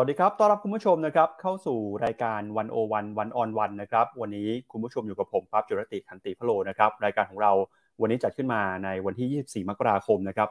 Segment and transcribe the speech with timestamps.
[0.00, 7.52] วัสดีครับ ต้อนรับคุณผู้ชมนะครับ เข้าสู่รายการวันโอวันวันออนวันนะครับ วันนี้คุณผู้ชมอยู่กับผมปั๊บจุรติขันติพโลนะครับ รายการของเรา
[8.00, 10.48] วันนี้จัดขึ้นมาในวันที่ 24 มกราคมนะครับ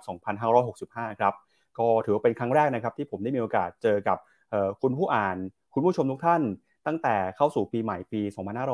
[0.60, 1.34] 2565 ครับ
[1.80, 4.18] ก็ถือว่าเป็นครั้งแรกนะครับที่ผมได้มีโอกาสเจอกับ
[4.82, 5.38] คุณผู้อ่าน
[5.74, 6.42] คุณผู้ชมทุกท่าน
[6.88, 8.21] ตั้งแต่เข้าสู่ปีใหม่ปี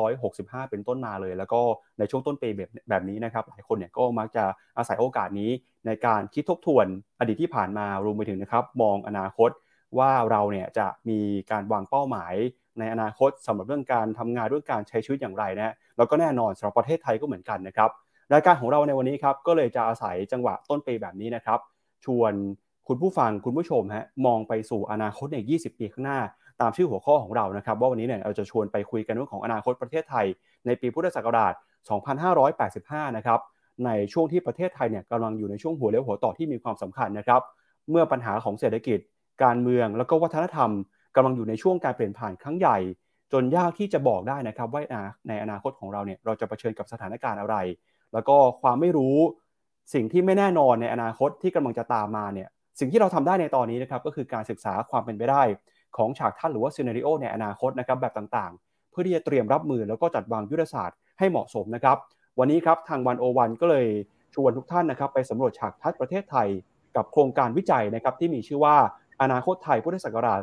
[0.09, 1.61] 2565 เป็นต้นมาเลย แล้วก็
[1.99, 4.43] ในช่วงต้นปีแบบแบบนี้นะครับ หลายคนเนี่ยก็มักจะ
[4.77, 5.49] อาศัยโอกาสนี้
[5.85, 6.85] ในการคิดทบทวน
[7.19, 9.49] อดีตที่ผ่านมารวมไปถึงนะครับมองอนาคต
[9.99, 11.19] ว่าเราเนี่ยจะมี
[11.51, 12.33] การวางเป้าหมาย
[12.79, 17.89] ในอนาคตสำหรับเรื่องการทำงานเรื่องการใช้ชีวิตอย่างไรนะแล้วก็แน่นอนสำหรับประเทศไทยก็เหมือนกันนะครับ
[18.33, 21.59] รายการของเราในวันนี้ครับก็เลยจะอาศัยจังหวะต้นปีแบบนี้นะครับ
[22.05, 22.33] ชวน
[22.87, 26.19] คุณผู้ฟังคุณผู้ชมฮะมองไปสู่อนาคตใน 20 ปีข้างหน้า
[26.61, 30.25] ตามชื่อหัวข้อของเรานะครับ ว่าวันนี้เนี่ยเราจะชวนไปคุยกันเรื่องของอนาคตประเทศไทย
[30.65, 31.53] ในปีพุทธศักราช
[32.35, 33.39] 2585 นะครับ
[33.85, 37.41] ในช่วงที่ประเทศไทยเนี่ยกำลังอยู่ในช่วงหัวเลี้ยวหัวต่อที่มีความสำคัญนะครับ
[37.89, 38.99] เมื่อปัญหาของเศรษฐกิจ
[39.43, 40.69] การเมืองแล้วก็วัฒนธรรม
[41.15, 42.77] กำลังอยู่ในช่วงการเปลี่ยนผ่านครั้งใหญ่
[43.33, 44.81] จนยากที่จะบอกได้นะครับว่า
[45.27, 47.55] ในอนาคตของเราเนี่ยเราจะเผชิญกับสถานการณ์อะไร
[48.13, 49.17] แล้วก็ความไม่รู้
[49.93, 55.43] สิ่งที่ไม่แน่นอนในอนาคตที่กำลังจะตามมาเนี่ยสิ่งที่เราทำได้ในตอนนี้นะครับก็คือการศึกษาความเป็นไปได้
[55.97, 61.97] ของฉากทัศน์หรือว่าซีนารีโอในอนาคตนะครับแบบต่างๆ เพื่อที่จะเตรียมรับมือแล้วก็จัดวางยุทธศาสตร์ให้เหมาะสมนะครับ
[62.39, 63.87] วันนี้ครับทางวันโอวันก็เลย
[64.35, 66.47] ชวนทุกท่านนะครับไปสำรวจฉากทัศน์ประเทศไทย
[66.95, 68.75] กับโครงการวิจัยนะครับที่มีชื่อว่า
[69.23, 70.39] อนาคตไทยพุทธศักราช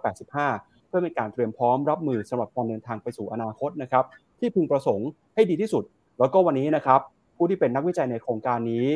[0.00, 4.04] 2585 เพื่อเป็นการเตรียมพร้อมรับมือสำหรับการเดินทางไปสู่อนาคตนะครับ
[4.40, 5.84] ที่พึงประสงค์ให้ดีที่สุด
[6.18, 7.00] แล้วก็วันนี้นะครับ
[7.36, 8.86] ผู้ที่เป็นนักวิจัยในโครงการนี้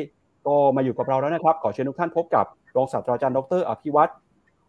[0.47, 4.11] ก็มาอยู่กับเราแล้วนะครับ ขอเชิญทุกท่านพบกับรองศาสตราจารย์ดรอภิวัตร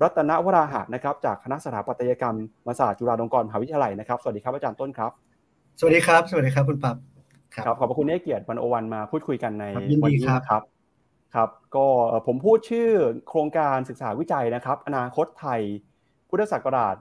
[0.02, 2.36] รัตนวราหะนะครับจากคณะสถาปัตยกรรม
[2.78, 5.10] ศาสตร์จุฬาลงกรณ์มหาวิทยาลัยนะครับสวัสดีครับอาจารย์ต้นครับ
[5.78, 6.96] สวัสดีครับ สวัสดีครับคุณปับ
[7.54, 10.62] ครับขอบคุณที่เกียรติวันโอวันมาพูดคุยกันในวันนี้นะครับ
[11.34, 11.86] ครับก็
[12.26, 12.88] ผมพูดชื่อ
[13.28, 15.60] โครงการศึกษาวิจัยนะครับ อนาคตไทย
[16.28, 16.96] พุทธศักราช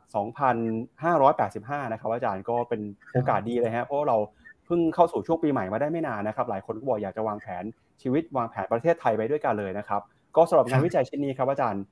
[0.74, 2.82] 2585 นะครับอาจารย์ก็เป็น
[3.14, 4.18] โอกาสดีเลยฮะเพราะเรา
[4.66, 7.64] เพิ่งเข้าสู่ช่วงปีใหม่มาได้ไม่นานนะครับ หลายคนก็บอกอยากจะวางแผน
[8.02, 10.02] ชีวิตวางแผนประเทศไทยไปด้วยกันเลยนะครับ
[10.36, 11.84] ก็สำหรับงานวิจัยชิ้นนี้ครับอาจารย์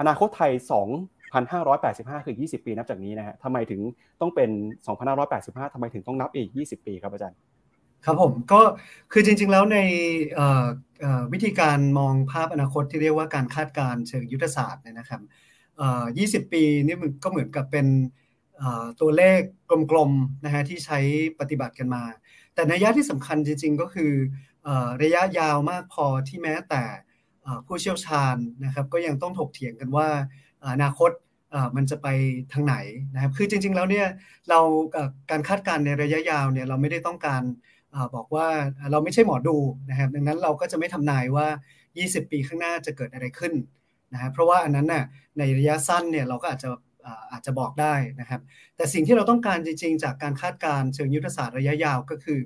[0.00, 0.52] อนาคตไทย
[1.18, 3.80] 2,585 คือ 20 ปีนับจากนี้นะฮะทำไมถึง
[4.20, 4.50] ต้องเป็น
[5.08, 7.36] 2,585 ทำไมถึงต้องนับอีก 20 ปีครับอาจารย์
[8.04, 8.60] ครับผมก็
[9.12, 9.78] คือจริง ๆ แล้วใน
[11.32, 15.22] วิธีการมองภาพอนาคตที่เรียกว่าการคาดการเชิงยุทธศาสตร์เนี่ยนะครับ
[16.46, 17.86] 20 ปีนี่มันก็เหมือนกับเป็น
[19.00, 19.40] ตัวเลข
[19.90, 20.98] กลมๆนะฮะที่ใช้
[21.40, 22.02] ปฏิบัติกันมา
[22.54, 24.12] แต่ในระยะที่สำคัญจริง ๆ ก็คือ
[25.02, 26.82] ระยะยาวมากพอที่แม้แต่
[27.66, 30.08] ผู้เชี่ยวชาญนะครับก็ยังต้องถกเถียงกันว่า
[30.74, 31.10] อนาคต
[31.76, 32.06] มันจะไป
[32.52, 32.76] ทางไหน
[33.14, 34.06] นะครับคือจริง ๆ แล้วเนี่ย
[34.48, 34.60] เรา
[35.30, 37.42] การคาดการณ์ในระยะยาวเนี่ยเราไม่ได้ต้องการ
[38.14, 38.48] บอกว่า
[38.90, 39.56] เราไม่ใช่หมอดู
[39.90, 41.46] นะครับดังนั้นเราก็จะไม่ทำนายว่า
[41.88, 43.52] 20 ปีข้างหน้าจะเกิดอะไรขึ้น
[44.12, 45.04] นะครับเพราะว่าอันนั้นน่ะ
[45.38, 46.68] ในระยะสั้นเนี่ยเราก็อาจจะ
[47.32, 48.40] อาจจะบอกได้นะครับ
[48.76, 52.40] แต่สิ่งที่เราต้องการจริง ๆ จากการคาดการณ์เชิงยุทธศาสตร์ระยะยาวก็คือ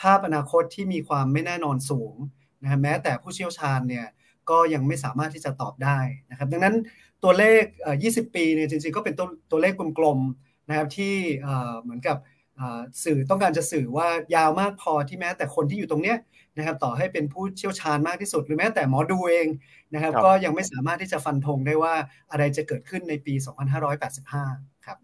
[0.00, 2.14] ภาพอนาคตที่มีความไม่แน่นอนสูง
[2.62, 4.06] นะแม้แต่ผู้เชี่ยวชาญเนี่ย
[4.50, 5.98] ก็ยังไม่สามารถที่จะตอบได้
[6.30, 6.74] นะครับ ดังนั้น
[7.22, 7.62] ตัวเลข
[8.02, 11.14] 20 ปีเนี่ยจริงๆ ก็เป็นตัวตัวเลขกลมๆนะครับที่
[11.82, 12.16] เหมือนกับ
[13.04, 16.18] สื่อต้องการจะสื่อว่ายาวมากพอที่แม้แต่คนที่อยู่ตรงเนี้ย
[16.56, 19.48] นะครับต่อให้เป็นผู้เชี่ยวชาญมากที่สุด หรือแม้แต่หมอดูเอง
[19.94, 21.94] นะครับ ก็ยังไม่สามารถที่จะฟันธงได้ว่า
[22.30, 23.34] อะไรจะเกิดขึ้นในปี
[24.10, 24.98] 2585 ครับ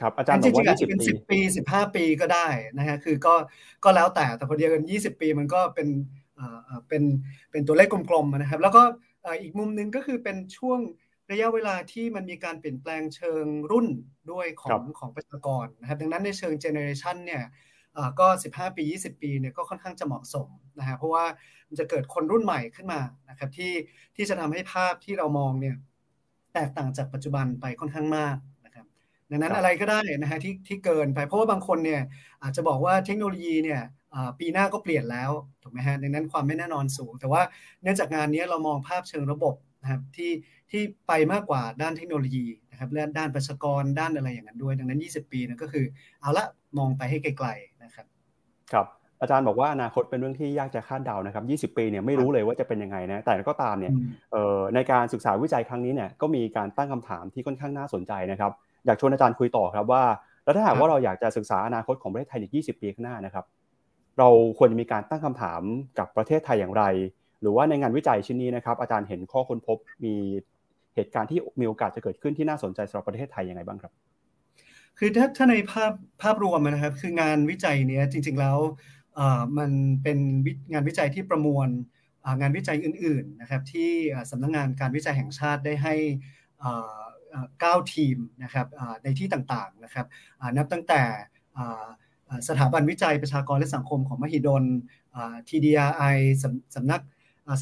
[0.00, 1.38] ครับอาจารย์จริงๆอาจจะเป็น 10 ปี
[1.68, 2.46] 15 ปีก็ได้
[2.78, 3.34] นะฮะคือก็
[3.84, 5.88] ก็แล้วแต่แต่พอเดียวกัน 20 ปีมันก็เป็น
[6.88, 7.02] เป็น
[7.50, 8.82] เป็นตัวเลขกลมๆนะครับ แล้วก็
[9.42, 10.78] อีกมุมหนึ่งก็คือเป็นช่วง
[11.32, 13.88] ระยะเวลาที่มันมีการเปลี่ยนแปลงเชิงรุ่น
[14.30, 17.42] ด้วยของของประชากรนะครับ ดังนั้นในเชิงเจเนอเรชันเนี่ย
[18.20, 20.48] ก็ 15 ปี 20 ปีเนี่ยก็ค่อนข้างจะเหมาะสม
[20.78, 21.24] นะฮะเพราะว่า
[21.68, 23.72] มันจะเกิดคนรุ่นใหม่ขึ้นมานะครับที่
[24.16, 25.76] ที่จะทำให้ภาพที่เรามองเนี่ย
[26.54, 28.86] แตกต่างจากปัจจุบันไปค่อนข้างมากนะครับ
[29.30, 32.02] ดังนั้นอะไรก็ได้นะฮะที่ที่เกินไปเพราะว่าบางคนเนี่ย
[32.42, 33.80] อาจจะบอกว่าเทคโนโลยีเนี่ย
[34.38, 35.30] ปีหน้าก็เปลี่ยนแล้ว
[35.62, 37.42] ถูกไหมฮะดังนั้นความไม่แน่นอนสูง แต่ว่า
[37.82, 40.32] เนื่องจากงานนี้เรามองภาพเชิงระบบ นะครับที่
[40.70, 45.84] ที่ไปมากกว่าด้านเทคโนโลยีนะครับและด้านประชากรด้านอะไรอย่างนั้นด้วย ดังนั้น 20 ปีนะก็คือ
[46.20, 46.44] เอาละ
[46.78, 48.06] มองไปให้ไกลๆนะครับ
[48.72, 48.86] ครับ
[49.20, 53.92] อาจารย์บอกว่าอนาคตเป็นเรื่องที่ยากจะคาดเดานะครับ 20 ปีเนี่ยไม่รู้เลยว่าจะเป็นยังไงนะ แต่ก็ตามเนี่ย
[54.74, 58.52] ในการศึกษาวิจัยครั้งนี้เนี่ยก็มีการตั้งคำถามที่ค่อนข้างน่าสนใจนะครับ
[58.86, 60.02] อยากชวนอาจารย์คุยต่อครับว่า
[60.44, 63.44] แล้วถ้าหากว่าเราอยากจะศึกษาอนาคตของประเทศไทยอีก 20 ปีข้างหน้านะครับ
[64.18, 64.28] เรา
[64.58, 65.60] ควรจะมีการตั้งคำถาม
[65.98, 66.84] กับประเทศไทยอย่างไร
[67.44, 70.14] หรือว่าในงานวิจัยชิ้นนี้นะครับอาจารย์เห็นข้อค้นพบมี
[70.94, 73.92] เหตุการณ์ที่มีโอกาสจะเกิดขึ้นที่น่าสนใจสำหรับประเทศไทยยังไงบ้างครับ
[74.98, 75.92] คือถ้าถ้าในภาพ
[76.22, 78.58] ภาพรวมนะครับ คืองานวิจัยเนี้ยจริง ๆแล้ว
[79.58, 79.70] มัน
[80.02, 80.18] เป็น
[80.72, 81.68] งานวิจัยที่ประมวล
[82.40, 83.90] งานวิจัยอื่นๆนะครับที่
[84.30, 85.94] สำนักงงานการวิจัยแห่งชาติได้ให้
[87.58, 88.66] 9ทีมนะครับ
[89.04, 90.06] ในที่ต่างๆนะครับ
[90.56, 91.02] นับตั้งแต่
[92.48, 94.64] สถาบันวิจัยประชากรและสังคมของมหิดล
[95.48, 96.16] TDRI
[96.74, 97.02] สำนัก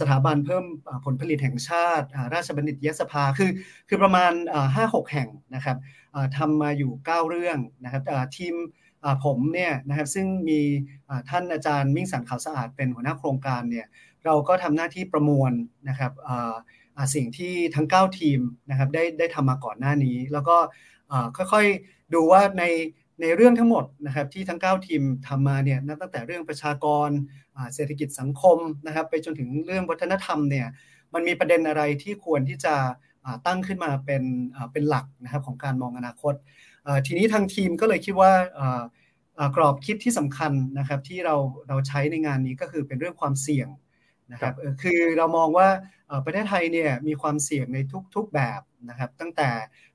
[0.01, 0.65] สถาบันเพิ่ม
[1.05, 3.51] ผลผลิตแห่งชาติ ราชบัณฑิตยสภาคือ
[3.89, 4.33] คือประมาณ
[4.75, 5.77] 5-6 แห่งนะครับ
[6.37, 8.03] ทำมาอยู่ 9 เรื่องนะครับ
[8.37, 8.55] ทีม
[9.25, 10.61] ผมเนี่ยนะครับซึ่งมี
[11.31, 13.87] ท่านอาจารย์มิ่งสันขาวสะอาดเป็นหัวหน้าโครงการเนี่ย
[14.25, 15.53] เราก็ทำหน้าที่ประมวล
[15.89, 16.13] นะครับ
[17.15, 18.41] สิ่งที่ทั้ง 9 ทีม
[18.71, 20.57] นะครับได้ได้ทำมาก่อนหน้านี้ แล้วก็
[21.37, 22.65] ค่อยๆดูว่าใน
[23.21, 27.09] ในเรื่องทั้งหมดนะครับที่ทั้ง 9 ทีมทำมาเนี่ยนับตั้งแต่เรื่องประชากร
[27.75, 30.67] เศรษฐกิจสังคมนะครับ ไปจนถึงเรื่องวัฒนธรรมเนี่ย
[31.15, 32.75] มันมีประเด็นอะไรที่ควรที่จะ
[33.47, 34.23] ตั้งขึ้นมาเป็น
[34.73, 36.35] เป็นหลักนะครับของการมองอนาคต
[37.07, 38.33] ทีนี้ทางทีมก็เลยคิดว่า
[39.57, 41.37] กรอบคิดที่สำคัญนะครับที่เรา
[41.69, 43.69] เราใช้ในงานนี้ก็คือเป็นเรื่องความเสี่ยง
[44.33, 45.69] นะครับคือเรามองว่า
[46.25, 47.79] ประเทศไทยเนี่ยมีความเสี่ยงใน
[48.15, 48.61] ทุกๆแบบ
[48.91, 49.49] นะครับตั้งแต่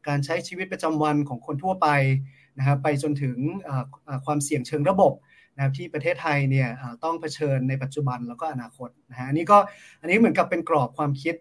[0.07, 1.87] การใช้ชีวิตประจำวันของคนทั่วไป
[2.57, 3.37] นะครับไปจนถึง
[4.25, 5.13] ความเสี่ยงเชิงระบบ
[5.55, 6.69] นะครับที่ประเทศไทยเนี่ย
[7.03, 9.57] ต้องเผชิญในปัจจุบันแล้วก็อนาคตนะฮะอันนี้ก็
[10.01, 11.35] อันนี้เหมือนกับเป็นกรอบความคิด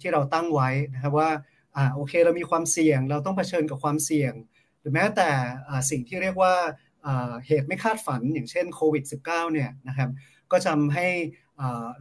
[0.00, 1.30] ที่เราตั้งไว้นะครับว่า
[1.94, 4.32] โอเคเรามีความเสี่ยงเราต้องเผชิญกับความเสี่ยง
[4.80, 5.30] หรือแม้แต่
[5.90, 6.54] สิ่งที่เรียกว่า
[7.46, 10.10] เหตุไม่คาดฝันอย่างเช่นโควิด -19 เนี่ยนะครับ
[10.50, 11.08] ก็ทำให้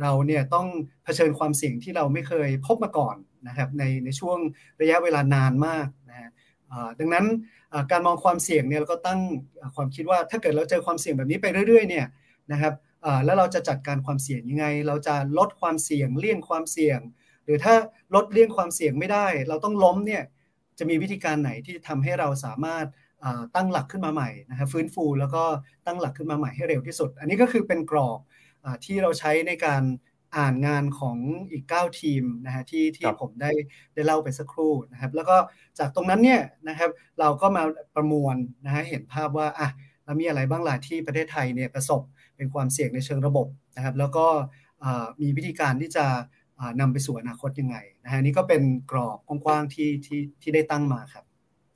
[0.02, 0.68] เราเนี่ยต้อง
[1.04, 3.16] เผชิญความเสี่ยงที่เราไม่เคยพบมาก่อน
[3.48, 4.38] นะครับในในช่วง
[4.82, 5.88] ระยะเวลานานมาก
[7.00, 7.26] ดังนั้น
[7.92, 9.20] การมองความเสี่ยงเนี่ยเราก็ตั้ง
[9.76, 12.06] ความคิดว่าถ้าเกิดเราเจอความเสี่ยงแบบนี้ไปเรื่อยๆเนี่ย
[12.52, 12.74] นะครับ
[13.26, 17.00] แล้วเราจะจัดการความเสี่ยงยังไง เราจะลดความเสี่ยงเลี่ยงความเสี่ยง
[17.46, 17.74] หรือถ้า
[18.16, 20.24] ลดเลี่ยงความเสี่ยงไม่ได้ เราต้องล้มเนี่ย
[20.80, 22.86] จะมีวิธีการไหนที่ทำให้เราสามารถ
[23.56, 25.44] ตั้งหลักขึ้นมาใหม่นะครับฟื้นฟูแล้วก็
[25.86, 28.20] ตั้งหลักขึ้นมาใหม่ให้เร็วที่สุด อันนี้ก็คือเป็นกรอบ
[28.86, 29.82] ที่เราใช้ในการ
[30.38, 31.18] อ่านงานของ
[31.52, 33.52] อีก 9 ทีมนะฮะที่ที่ผมได้
[33.94, 35.38] ได้เล่าไปสักครู่นะครับ แล้วก็
[35.80, 36.90] จากตรงนั้นเนี่ยนะครับ
[37.20, 37.64] เราก็มา
[37.96, 38.36] ประมวล
[38.66, 39.70] นะฮะเห็นภาพว่าอะ
[40.06, 42.02] เรามีอะไรบ้างล่ะที่ประเทศไทยเนี่ยประสบ
[42.36, 44.26] เป็นความเสี่ยงในเชิงระบบนะครับ แล้วก็
[45.22, 46.06] มีวิธีการที่จะ
[46.82, 48.62] นำไปสู่อนาคตยังไงนะฮะนี่ก็เป็น
[48.92, 51.26] กรอบกว้างๆที่ที่ที่ได้ตั้งมาครับ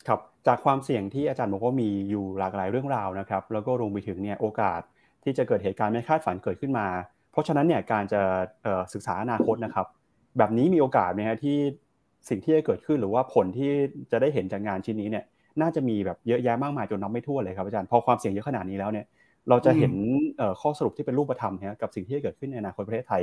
[0.08, 4.82] ครับจากความเสี่ยงที่อาจารย์บอกว่ามีอยู่หลากหลายเรื่องราวนะครับ แล้วก็รวมไปถึงเนี่ยโอกาส
[5.24, 6.88] ที่จะเกิดเหตุการณ์ไม่คาดฝันเกิดขึ้นมา
[7.34, 8.22] เพราะฉะนั้นเนี่ยการจะ
[8.94, 9.88] ศึกษาอนาคตนะครับ
[10.38, 11.58] แบบนี้มีโอกาสไหมฮะที่
[12.30, 13.72] สิ่งที่จะเกิดขึ้นหรือว่าผลที่
[14.12, 15.24] จะได้เห็นจากงานชิ้นนี้เนี่ย
[15.62, 19.06] น่าจะมีแบบเยอะแยะมากมายจนนับไม่ทั่วเลยครับอาจารย์พอความเสี่ยงเยอะขนาดนี้แล้วเนี่ย
[19.50, 19.94] เราจะเห็น
[20.62, 23.22] ข้อสรุปที่เป็นรูปธรรมนะกับสิ่งที่จะเกิดขึ้นในอนาคตประเทศไทย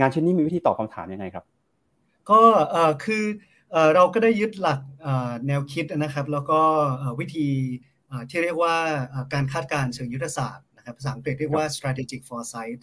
[0.00, 1.44] งานชิ้นนี้มีวิธีตอบคาถามยังไงครับ
[2.30, 2.40] ก็
[3.04, 3.24] คือ
[3.94, 4.80] เราก็ได้ยึดหลัก
[5.46, 6.60] แนวคิดนะครับ แล้วก็
[7.20, 7.48] วิธี
[8.30, 8.74] ที่เรียกว่า
[9.32, 12.80] การคาดการณ์เชิงยุทธศาสตร์นะครับภาษาอังกฤษเรียกว่า strategic foresight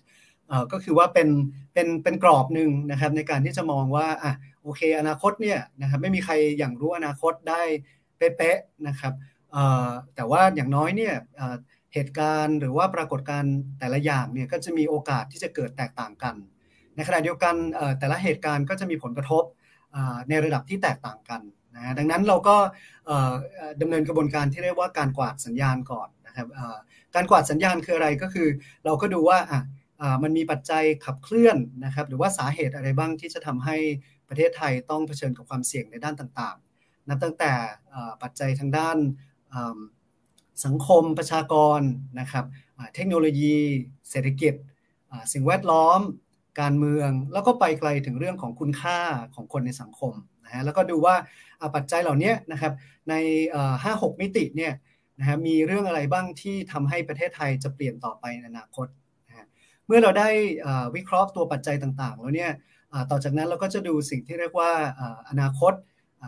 [0.71, 1.29] ก็คือว่าเป็น
[1.73, 4.33] เป็นเป็นกรอบหนึ่งนะครับในการที่จะมองว่าอะ
[4.63, 7.61] โอเค อนาคตเนี่ยนะครับไม่มีใครอย่างรู้อนาคตได้
[8.17, 9.13] เป๊ะๆนะครับ
[10.15, 11.15] แต่ว่าอย่างน้อยเนี่ย
[11.93, 16.35] เหตุการณ์หรือว่าปรากฏการณ์แต่ละอย่างเนี่ยก็จะมีโอกาสที่จะเกิดแตกต่างกัน
[16.95, 17.55] ในขณะเดียวกัน
[17.99, 19.43] แต่ละเหตุการณ์ก็จะมีผลกระทบ
[20.29, 21.41] ในระดับที่แตกต่างกัน
[21.75, 22.55] นะดังนั้นเราก็
[23.81, 26.47] ดำเนินกระบวนการที่เรียกว่าการกวาดสัญญาณก่อนนะครับ
[27.15, 28.47] การกวาดสัญญาณคืออะไรก็คือ
[28.85, 29.61] เราก็ดูว่าอะ
[30.23, 33.77] มันมีปัจจัยขับเคลื่อนนะครับหรือว่าสาเหตุอะไรบ้างที่จะทำให้
[34.29, 37.51] ประเทศไทยต้องเผชิญกับความเสี่ยงในด้านต่างๆ นับตั้งแต่
[38.21, 38.97] ปัจจัยทางด้าน
[40.65, 41.81] สังคมประชากร
[42.19, 42.45] นะครับ
[42.95, 43.57] เทคโนโลยี
[44.09, 44.53] เศรษฐกิจ
[45.33, 45.99] สิ่งแวดล้อม
[46.61, 48.99] การเมือง แล้วก็ไปไกลถึงเรื่องของคุณค่า
[49.35, 51.15] ของคนในสังคมนะฮะแล้วก็ดูว่า
[51.75, 52.73] ปัจจัยเหล่านี้นะครับ
[53.09, 53.13] ใน
[53.69, 54.73] 5-6 มิติเนี่ย
[55.19, 58.87] นะฮะมีเรื่องอะไรบ้างที่ทำให้ประเทศไทยจะเปลี่ยนต่อไปในอนาคต
[59.87, 60.29] เมื่อเราได้
[60.95, 62.51] วิเคราะห์ตัวปัจจัยต่างๆ แล้วเนี่ย
[63.11, 64.71] ต่อจากนั้นเราก็จะดูสิ่งที่เรียกว่า
[65.29, 65.73] อนาคต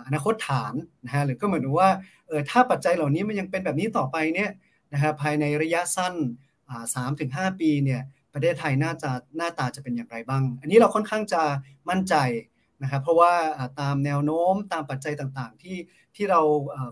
[0.07, 0.73] อนาคตฐาน
[1.05, 1.91] นะฮะหรือก็เหมือนว่า
[2.27, 4.49] เออถ้าปัจจัยเหล่านี้มันยังเป็นแบบนี้ต่อไปเนี่ย
[4.93, 6.13] นะฮะภายในระยะสั้น
[6.95, 8.01] สามถึงห้าปีเนี่ย
[8.33, 11.41] ประเทศไทยน่าจะหน้าตาจะเป็นอย่างไรบ้าง อันนี้เราค่อนข้างจะ
[11.89, 12.15] มั่นใจ
[12.83, 13.33] นะครับเพราะว่า
[13.79, 15.77] ตามแนวโน้มตามปัจจัยต่างๆ ที่
[16.15, 16.41] ที่เรา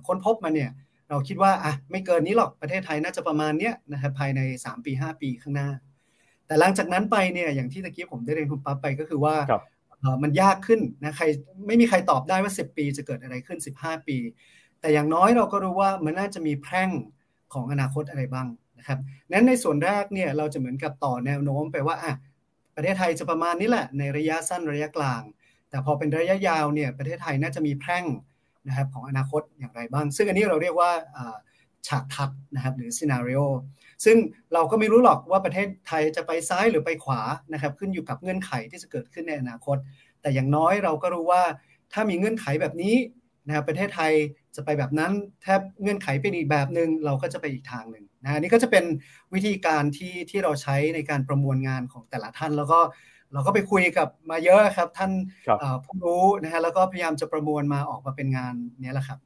[0.08, 0.72] ค้นพบมาเนี่ย
[1.10, 5.70] เราคิดว่าอะไม่เกินนี้หรอกประเทศไทยน่าจะประมาณเนี้ยนะครับภายใน 3 ปี 5 ปีข้างหน้า
[6.48, 9.36] แต่หลังจากนั้นไปเนี่ยอย่างที่ตะกี้ผมได้เรียนคุณปั๊บไปก็คือว่า
[10.24, 11.26] มันยากขึ้นนะใคร
[11.68, 14.18] ไม่มีใครตอบได้ว่า 10 ปีจะเกิดอะไรขึ้น 15 ปี
[14.80, 16.90] แต่อย่างน้อยเราก็รู้ว่ามันน่าจะมีแพร่ง
[17.54, 18.48] ของอนาคตอะไรบ้าง
[18.80, 19.00] นะครับ
[19.32, 22.14] นั้นในส่วนแรกเนี่ยเราจะเหมือนกับต่อแนวโน้มไปว่าอะ
[22.76, 25.22] ประเทศไทยจะประมาณนี้แหละ ในระยะสั้นระยะกลาง
[25.70, 28.06] แต่พอเป็นระยะยาวเนี่ยประเทศไทยน่าจะมีแพร่ง
[28.68, 30.92] นะครับของอนาคตอย่างไรบ้าง ซึ่งอันนี้เราเรียกว่า
[31.88, 33.42] ฉากทัดนะครับหรือซีนารีโอ
[34.06, 34.18] ซึ่ง
[34.54, 37.22] เราก็ไม่รู้หรอกว่าประเทศไทยจะไปซ้ายหรือไปขวา
[37.54, 39.78] นะครับขึ้นอยู่กับเงื่อนไขที่จะเกิดขึ้นในอนาคต
[40.22, 41.44] แต่อย่างน้อยเราก็รู้ว่า
[41.94, 42.96] ถ้ามีเงื่อนไขแบบนี้
[43.48, 44.12] นะครับประเทศไทย
[44.56, 45.12] จะไปแบบนั้น
[45.44, 48.86] แทบเงื่อนไขเป็นอีกแบบหนึ่งเราก็จะไปอีกทางหนึ่งนะนี่ก็จะเป็น
[49.34, 52.80] วิธีการที่ที่เราใช้ในการประมวลงานของแต่ละท่าน แล้วก็
[53.34, 55.12] เราก็ไปคุยกับมาเยอะครับ ท่าน
[55.86, 59.20] ผู้รู้นะฮะแล้วก็พยายามจะประมวลมาออกมาเป็นงานนี้แหละครับ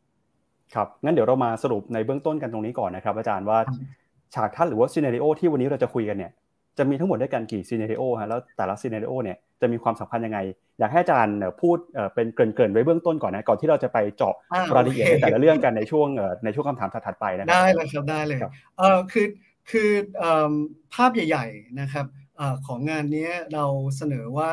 [0.74, 3.60] ครับงั้นเดี๋ยวเรามาสรุปในเบื้องต้นกันตรงนี้ก่อนนะครับ อาจารย์ว่า
[4.36, 6.32] ฉากทัศหรือว่าซีเนริโอที่วันนี้เราจะคุยกันเนี่ย
[6.78, 10.40] จะมีทั้งหมดด้วยกันกี่ซีเนริโอฮะแล้วแต่ละซีเนริโอเนี่ยจะมีความสำคัญยังไง
[10.80, 11.78] อยากให้อาจารย์พูด
[12.14, 14.36] เป็นเกริ่นๆไว้เบื้องต้นก่อนนะก่อนที่เราจะไปเจาะ
[14.76, 16.08] รายละเอียดในแต่ละเรื่องกันในช่วง
[16.46, 18.40] ในช่วงคำถามถัดไปนะครับได้เลยครับได้เลย
[18.78, 19.28] เออคือ
[19.72, 19.90] คือ
[20.94, 22.06] ภาพใหญ่ ๆนะครับ
[22.68, 23.66] ของงานนี้เรา
[23.98, 24.52] เสนอว่า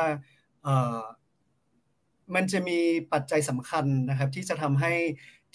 [2.35, 2.79] มันจะมี
[3.13, 4.93] ปัจจัยสำคัญนะครับที่จะทำให้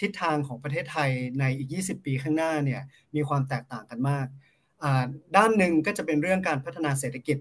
[0.00, 2.83] ทิศทางของประเทศไทยในอีก 20 ปีข้างหน้าเนี่ย
[3.14, 4.26] มีความแตกต่างกันมาก
[5.37, 7.38] ด้านหนึ่งก็จะเป็นเรื่องการพัฒนาเศรษฐกิจ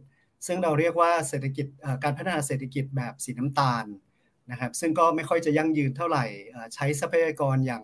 [0.47, 1.65] ซึ่งเราเรียกว่าเศรษฐกิจ
[2.03, 3.85] การพัฒนาเศรษฐกิจแบบสีน้ำตาล
[4.51, 6.25] นะครับซึ่งก็ไม่ค่อยจะยั่งยืนเท่าไหร่
[6.73, 7.83] ใช้ทรัพยากรอย่าง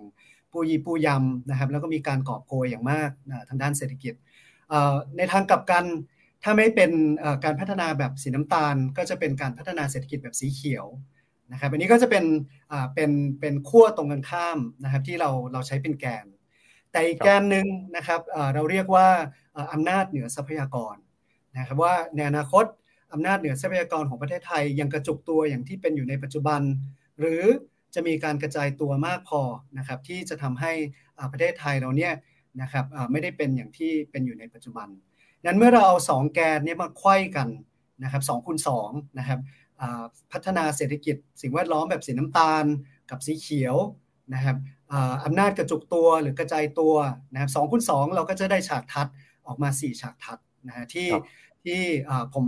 [0.52, 3.10] ปูยีปูยำนะครับแล้วก็มีการกอบโกยอย่างมาก
[3.50, 4.14] ทางด้านเศรษฐกิจ
[5.18, 5.86] ในทางกลับกัน
[6.44, 6.92] ถ้าไม่เป็น
[7.44, 10.86] การพัฒนาแบบสีน้ำตาล ก็จะเป็นการพัฒนาเศรษฐกิจแบบสีเขียว
[11.52, 12.26] นะครับอันนี้ก็จะเป็น
[12.96, 16.26] เป็นเป็นขั้วตรงกันข้ามนะครับที่เราเราใช้เป็นแกน
[16.92, 18.22] แต่อีกแกนหนึ่งนะครับ
[18.54, 19.08] เราเรียกว่า
[19.74, 20.96] อำนาจเหนือทรัพยากร
[21.58, 22.66] นะครับว่าในอนาคต
[23.14, 26.62] อำนาจเหนือทรัพยากรของประเทศไทยยังกระจุกตัวอย่างที่เป็นอยู่ในปัจจุบัน
[27.20, 27.44] หรือ
[27.96, 29.42] จะมีการกระจายตัวมากพอ
[29.78, 30.72] นะครับที่จะทำให้
[31.32, 32.14] ประเทศไทยเราเนี่ย
[32.62, 34.88] นะครับไม่ได้เป็นอย่างที่เป็นอยู่ในปัจจุบัน
[35.46, 37.48] นั้นเมื่อเราเอา2แกนนี้มาควยกัน
[38.04, 39.40] นะครับสองคูณสองนะครับ
[40.32, 42.66] พัฒนาเศรษฐกิจ สิ่งแวดล้อมแบบสีน้ำตาล
[43.10, 43.76] กับสีเขียว
[44.34, 44.58] นะครับ
[45.26, 46.96] อำนาจกระจุกตัวหรือกระจายตัว
[47.34, 49.08] นะครับสองคูณสองเราก็จะได้ฉากทัด
[49.48, 51.08] ออกมาสี่ฉากทัดนะฮะที่
[51.64, 51.80] ที่
[52.34, 52.46] ผม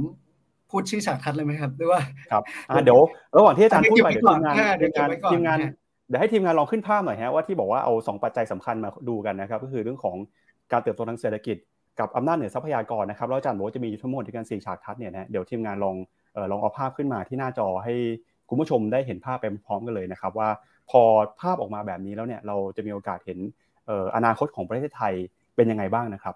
[0.71, 2.43] พูดชื่อฉากทัดเลยไหมครับหรือว่าครับ
[2.85, 2.99] เดี๋ยว
[3.37, 4.75] ระหว่างที่อาจารย์พูดไปเดี๋ยวทีมงาน
[5.31, 5.57] ทีมงาน
[6.07, 10.17] เดี๋ยวให้ทีมงานลองขึ้นภาพหน่อยฮะว่าที่บอกว่าเอาสองปัจจัยสำคัญมาดูกันนะครับ ก็คือเรื่องของ
[10.71, 11.57] การเติบโตทางเศรษฐกิจ
[11.99, 15.95] กับอำนาจเหนือทรัพยากรนะครับแล้วอาจารย์บอกว่าจะมีทั้งหมดที่กันสี่ฉากทัดเนี่ยนะเดี๋ยวทีมงานลอง
[16.51, 17.93] ลองเอาภาพขึ้นมาที่หน้าจอให้
[18.49, 20.49] คุณผู้ชมได้เห็นภาพไปพร้อมกันเลยนะครับ ว่า
[20.89, 21.01] พอ
[21.41, 23.39] ภาพออกมาแบบนี้แล้วเนี่ยเราจะมีโอกาสเห็น
[24.15, 25.13] อนาคตของประเทศไทย
[25.55, 26.35] เป็นยังไงบ้างนะครับ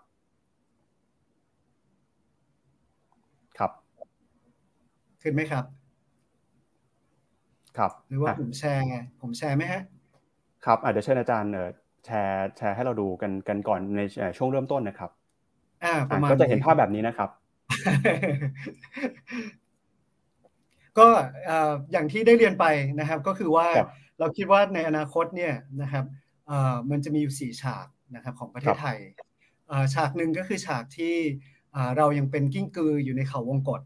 [3.58, 3.72] ครับ
[5.22, 5.65] ขึ้นไหมครับ
[7.77, 9.81] ครับ หรือว่าผมแชร์ไงผมแชร์ไหมฮะ
[10.65, 11.51] ครับอาจจะเชิญอาจารย์
[12.05, 14.01] แชร์แชร์ให้เราดูกันกันก่อนใน
[14.38, 15.12] ช่วงเริ่มต้นนะครับ
[15.84, 17.29] อ่าประมาณก็จะเห็นภาพแบบนี้นะครับ
[21.00, 21.07] ก็
[21.91, 22.65] อย่างที่ได้เรียนไป
[23.00, 23.67] นะครับก็คือว่า
[24.19, 26.05] เราคิดว่าในอนาคตเนี่ยนะครับ
[26.89, 28.98] มันจะมีอยู่สี่ฉากนะครับของประเทศไทย
[29.93, 31.15] ฉากหนึ่งก็คือฉากที่
[31.98, 33.81] เรายังเป็นกิ้งกืออยู่ในเขาวงกฏ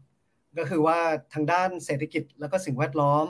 [0.58, 0.98] ก็คือว่า
[1.34, 3.26] ทางด้านเศรษฐกิจแล้วก็สิ่งแวดล้อม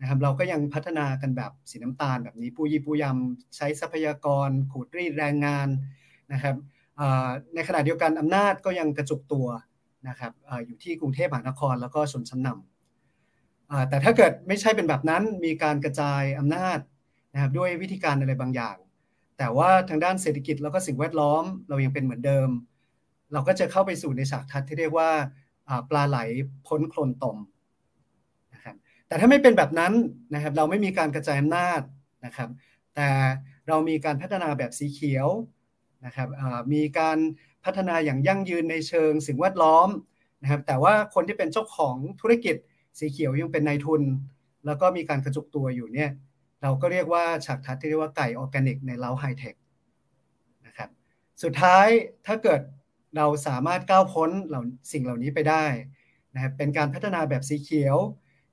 [0.00, 5.68] นะครับเราก็ยังพัฒนากันแบบสีน้ำตาลแบบนี้ปูยีปูยำใช้ทรัพยากร ขูดรีดแรงงาน
[6.32, 6.56] นะครับ
[7.54, 9.46] ในขณะเดียวกันอำนาจก็ยังกระจุกตัว
[10.08, 10.32] นะครับ
[10.66, 12.73] อยู่ที่กรุงเทพมหานครแล้วก็ชนชั้นนำ
[13.88, 16.78] แต่ถ้าเกิดไม่ใช่เป็นแบบนั้นมีการกระจายอำนาจ
[17.32, 18.76] นะครับด้วยวิธีการอะไรบางอย่าง
[19.38, 22.48] แต่ว่าทางด้านเศรษฐกิจแล้วก็สิ่งแวดล้อม เรายังเป็นเหมือนเดิม
[23.32, 25.10] เราก็จะเข้าไปสู่ในฉากทัศน์ที่เรียกว่า
[25.90, 26.18] ปลาไหล
[26.66, 27.36] พ้นโคลนตม
[28.54, 28.76] นะครับ
[29.08, 29.92] แต่ถ้าไม่เป็นแบบนั้น
[30.34, 31.80] นะครับเราไม่มีการกระจายอำนาจ
[32.24, 32.48] นะครับ
[32.96, 33.08] แต่
[33.68, 35.28] เรามีการพัฒนาแบบสีเขียว
[36.06, 36.28] นะครับ
[36.72, 37.18] มีการ
[37.64, 39.88] พัฒนาอย่างยั่งยืนในเชิงสิ่งแวดล้อม
[40.42, 42.56] นะครับแต่ว่าคนที่เป็นเจ้าของธุรกิจ
[42.98, 44.02] สีเขียวยังเป็นนายทุน
[44.66, 46.10] แล้วก็มีการกระจุกตัวอยู่เนี่ย
[46.62, 49.54] เราก็เรียกว่าฉากทัศน์ที่เรียกว่าไก่ออร์แกนิกในเล้าไฮเทค
[50.66, 50.90] นะครับ
[51.42, 51.86] สุดท้าย
[52.26, 52.60] ถ้าเกิด
[53.16, 55.64] เราสามารถก้าวพ้นเหล่าสิ่งเหล่านี้ไปได้
[56.34, 57.96] นะครับเป็นการพัฒนาแบบสีเขียว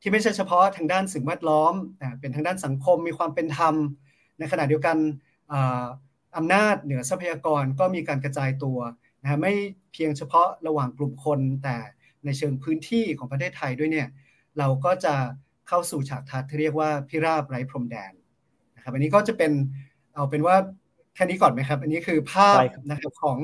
[0.02, 1.74] ที่ไม่ใช่เฉพาะทางด้านสิ่งแวดล้อม
[2.20, 3.76] เป็นทางด้านสังคมมีความเป็นธรรม
[4.40, 4.98] ในขณะเดียวกัน
[6.38, 8.78] อำนาจเหนือทรัพยากรก็มีการกระจายตัว
[9.22, 9.54] นะไม่
[9.94, 11.76] เพียงเฉพาะระหว่างกลุ่มคนแต่
[12.26, 14.08] ในเชิงพื้นที่ของประเทศไทยด้วยเนี่ย
[14.60, 15.16] เราก็จะ
[15.68, 18.14] เข้าสู่ฉากทัศน์ที่เรียกว่าพิราบไร้พรมแดน
[18.76, 19.52] นะครับอันนี้ก็จะเป็น
[20.14, 20.56] เอาเป็นว่า
[21.16, 22.60] แค่นี้ก่อนไหมครับ อันนี้คือภาพ
[22.92, 23.40] นะครับของ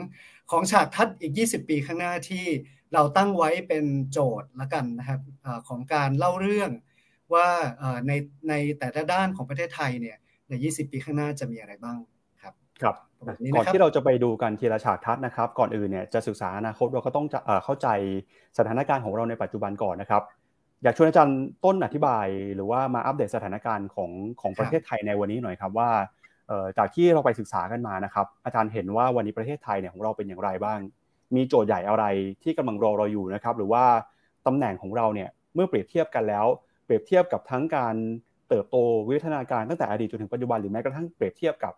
[0.51, 2.45] ของฉากทัศน์อีก 20 ปีข้างหน้าที่
[2.93, 6.71] เราตั้งไว้เป็นโจทย์ละกันนะครับอของการเล่าเรื่อง
[7.33, 7.47] ว่า
[8.07, 8.11] ใน
[8.49, 10.17] ในแต่ละด้านของประเทศไทยเนี่ย
[10.49, 11.97] ใน 20 ปีข้างหน้าจะมีอะไรบ้าง
[12.41, 12.95] ครับครับ
[13.55, 17.25] ก่อนที่เราจะไปดูกันทีละฉากทัศน์นะครับ ก่อนอื่นเนี่ยจะศึกษาอนาคตเราก็ต้อง
[17.65, 17.87] เข้าใจ
[18.57, 20.23] สถานการณ์ของเราในปัจจุบันก่อนนะครับ
[20.83, 25.89] อยากชวนอาจารย์ต้นอธิบาย หรือว่ามาอัปเดตสถานการณ์ของของประเทศไทยในวันนี้หน่อยครับว่า
[26.77, 30.79] จากที่เราไปศึกษากันมานะครับ อาจารย์เห็นว่าวันนี้ประเทศไทยเนี่ยของเราเป็นอย่างไรบ้าง
[31.35, 32.05] มีโจทย์ใหญ่อะไร
[32.43, 33.83] ที่กำลังรอเราอยู่นะครับ หรือว่า
[34.47, 36.45] ตำแหน่งของเราเนี่ยเมื่อเปรียบเทียบกันแล้ว
[36.85, 37.95] เปรียบเทียบกับทั้งการ
[38.49, 38.75] เติบโต
[39.09, 41.73] วิทนาการตั้งแต่อดีตจนถึงปัจจุบันหรือแม้กระทั่งเปรียบเทียบกับ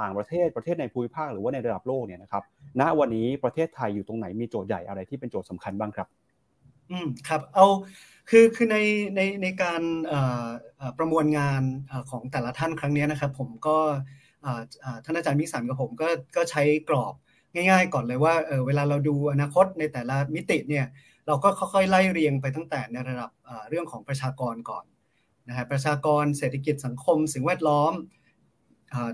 [0.00, 2.42] ต่างประเทศประเทศในภูมิภาคหรือว่าในระดับโลกเนี่ยนะครับ
[2.80, 6.08] ณวันนี้ประเทศไทยอยู่ตรงไหนมีโจทย์ใหญ่อะไรที่เป็นโจทย์สำคัญบ้างครับ
[6.90, 7.66] อืมครับเอา
[8.30, 8.76] คือคือใน
[9.16, 9.82] ในในการ
[10.98, 11.62] ประมวลงาน
[12.10, 13.78] ของแต่ละท่านครั้งนี้นะครับ ผมก็
[15.04, 17.14] ท่านอาจารย์มิสันกับผมก็ก็ใช้กรอบ
[17.54, 18.34] ง่าย ๆ ก่อนเลยว่า
[18.66, 20.86] เวลาเราดูอนาคตในแต่ละมิติเนี่ย
[21.26, 23.30] เราก็ค่อยๆไล่เรียงไปตั้งแต่ในระดับ
[23.68, 24.84] เรื่องของประชากรก่อน
[25.48, 27.92] นะฮะประชากรเศรษฐกิจสังคม สิ่งแวดล้อม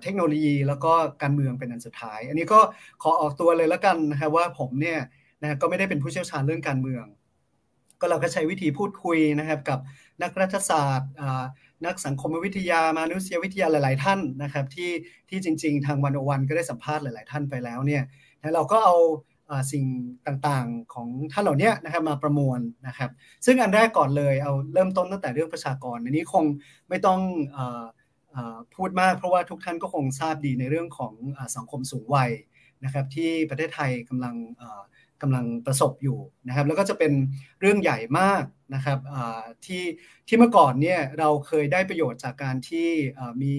[0.03, 2.61] เทคโนโลยีแล้วก็การเมืองเป็นอันสุดท้าย อันนี้ก็
[3.03, 5.01] ขอออกตัวเลยแล้วกันนะครับว่าผมเนี่ย
[5.43, 7.05] นะก็ไม่ได้เป็นผู้เชี่ยวชาญเรื่องการเมือง
[8.03, 9.79] ก็เราก็ใช้วิธีพูดคุยนะครับกับ
[10.23, 11.11] นักรัฐศาสตร์
[11.87, 14.91] นักสังคมวิทยามนุษยวิทยาหลาย ๆ ท่านนะครับที่
[15.29, 18.03] ที่จริง ๆ ทางวันอวันก็ได้สัมภาษณ์หลาย ๆ ท่านไปแล้วเนี่ย
[18.55, 18.97] เราก็เอา
[19.73, 19.85] สิ่ง
[20.27, 23.11] ต่างๆของท่านเหล่านี้นะครับมาประมวลนะครับ
[23.47, 26.45] ซึ่งอันแรกก่อนเลยเอาเริ่มต้นตั้งแต่เรื่องประชากรอันนี้คง
[26.89, 27.21] ไม่ต้อง
[28.75, 31.13] พูดมากเพราะว่าทุกท่านก็คงทราบดีในเรื่องของ
[31.57, 32.31] สังคมสูงวัย
[32.85, 34.35] นะครับที่ประเทศไทยกำลัง
[35.23, 37.13] กำลังประสบอยู่นะครับ แล้วก็จะเป็น
[37.61, 38.99] เรื่องใหญ่มากนะครับ
[39.65, 39.85] ที่
[40.29, 42.89] ที่เมื่อก่อนเนี่ยเราเคยได้ประโยชน์จากการที่
[43.43, 43.53] มี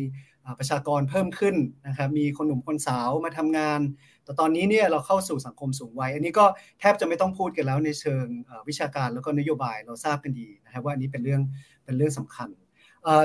[0.60, 1.56] ประชากรเพิ่มขึ้น
[1.88, 3.80] นะครับ มีคนหนุ่มคนสาวมาทำงาน
[4.24, 6.46] แต่ตอนนี้เนี่ยเราเข้าสู่สังคมสูงวัย อันนี้ก็
[6.80, 8.26] แทบจะไม่ต้องพูดกันแล้วในเชิง
[8.70, 11.42] วิชาการแล้วก็นโยบายเราทราบกันดีนะครับว่าอันนี้เป็นเรื่อง
[11.86, 12.50] เป็นเรื่องสำคัญ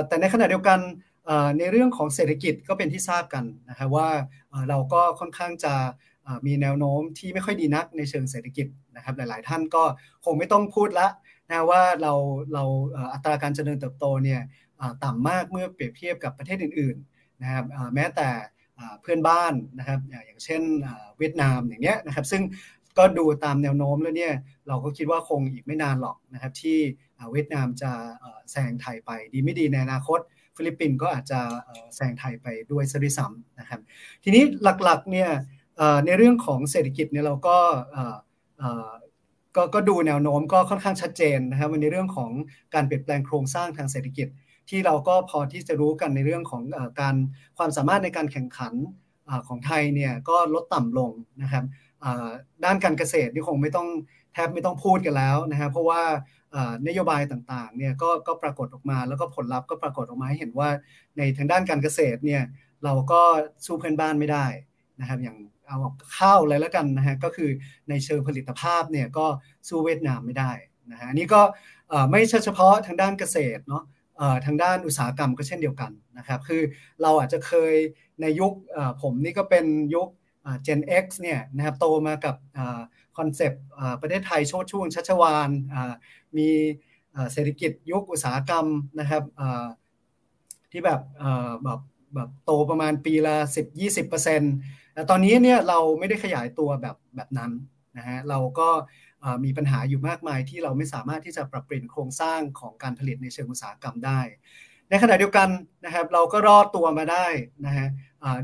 [0.08, 0.78] แต่ในขณะเดียวกัน
[1.58, 4.08] ในเรื่องของเศรษฐกิจก็เป็นที่ทราบกันนะครับว่า
[4.68, 5.74] เราก็ค่อนข้างจะ
[6.46, 8.66] มีแนวโน้มที่ไม่ค่อยดีนักในเชิงเศรษฐกิจ
[8.96, 9.82] นะครับ หลาย ๆ ท่านก็
[10.24, 11.08] คงไม่ต้องพูดละ
[11.50, 12.12] นะว่าเรา
[12.52, 12.64] เรา
[13.12, 14.40] อัตราการเจริญเติบโตเนี่ย
[15.04, 18.28] ต่ำมากเมื่อเปรียบเทียบกับประเทศอื่น ๆ นะครับแม้แต่
[19.00, 20.62] เพื่อนบ้านนะครับอย่างเช่น
[21.18, 22.42] เวียดนามอย่างเงี้ยนะครับ ซึ่ง
[22.98, 24.34] ก็ดูตามแนวโน้มแล้วเนี่ย
[24.68, 26.78] เราก็คิดว่าคงอีกไม่นานหรอกนะครับ ที่
[27.32, 27.92] เวียดนามจะ
[28.52, 30.20] แซงไทยไปดีไม่ดีในอนาคต
[30.56, 31.40] ฟิลิปปินส์ก็อาจจะ
[31.96, 33.80] แซงไทยไปด้วยซะด้วยซ้ำนะครับ
[34.24, 35.30] ทีนี้หลักๆเนี่ย
[36.04, 37.58] ในเรื่องของเศรษฐกิจเนี่ยเราก็
[39.56, 42.30] ก็ก็ดูแนวโน้มก็ค่อนข้างชัดเจนนะครับในเรื่องของ
[42.74, 44.28] การเปลี่ยนแปลงโครงสร้างทางเศรษฐกิจ
[44.68, 46.62] ที่เราก็พอที่จะรู้กันในเรื่องของ
[47.00, 47.14] การ
[47.58, 48.74] ความสามารถในการแข่งขัน
[49.48, 51.10] ของไทยเนี่ยก็ลดต่ำลง
[51.42, 51.64] นะครับ
[52.64, 53.88] ด้านการเกษตรนี่คงไม่ต้อง
[54.32, 56.02] แทบไม่ต้องพูดกันแล้วนะครับเพราะว่า
[56.88, 60.68] นโยบายต่างๆเนี่ยก็ก็ปรากฏออกมาแล้วก็ผลลัพธ์ก็ปรากฏออกมาให้เห็นว่า
[61.18, 62.42] ในทางด้านการเกษตรเนี่ย
[62.84, 63.20] เราก็
[63.64, 64.46] สู้เพื่อนบ้านไม่ได้
[65.00, 65.36] นะครับอย่าง
[65.68, 65.78] เอา
[66.18, 67.50] ข้าวเลยแล้วกันนะฮะก็คือ
[67.88, 69.26] ในเชิงผลิตภาพเนี่ยก็
[69.68, 70.52] สู้เวียดนามไม่ได้
[70.90, 71.40] นะฮะนี่ก็
[72.10, 73.84] ไม่ใช่เฉพาะทางด้านเกษตรเนาะ
[74.46, 76.62] ทางด้านอุตสาหกรรมก็เช่นเดียวกันนะครับคือ
[77.02, 77.74] เราอาจจะเคย
[78.20, 78.52] ในยุค
[79.02, 80.08] ผมนี่ก็เป็นยุค
[80.66, 82.36] Gen X เนี่ยนะครับโตมากับ
[83.18, 83.62] คอนเซปต์
[84.00, 85.50] ประเทศไทยโชดช่วงชัชวาน
[86.36, 86.48] มี
[87.32, 88.66] เศรษฐกิจยุคอุตสาหกรรม
[89.00, 89.22] นะครับ
[90.72, 91.00] ที่แบบ
[91.62, 91.80] แบบ
[92.14, 93.36] แบบโตประมาณปีละ
[94.08, 97.52] 10-20% แต่ตอนนี้เนี่ยเราไม่ได้ขยายตัวแบบแบบนั้น
[97.98, 98.68] นะฮะเราก็
[99.44, 104.20] มีปัญหาอยู่มากมายที่เราไม่สามารถที่จะปรับเปลี่ยนโครงสร้างของการผลิตในเชิงอุตสาหกรรมได้
[104.90, 105.48] ในขณะเดียวกัน
[105.84, 107.26] นะครับเราก็รอดตัวมาได้
[107.66, 107.88] นะฮะ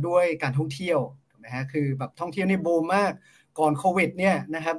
[0.07, 0.99] ด้วยการท่องเที่ยว
[1.45, 3.12] นะฮะคือแบบท่องเที่ยวนี่บูมมาก
[3.59, 4.77] ก่อนโควิดเนี่ยนะครับ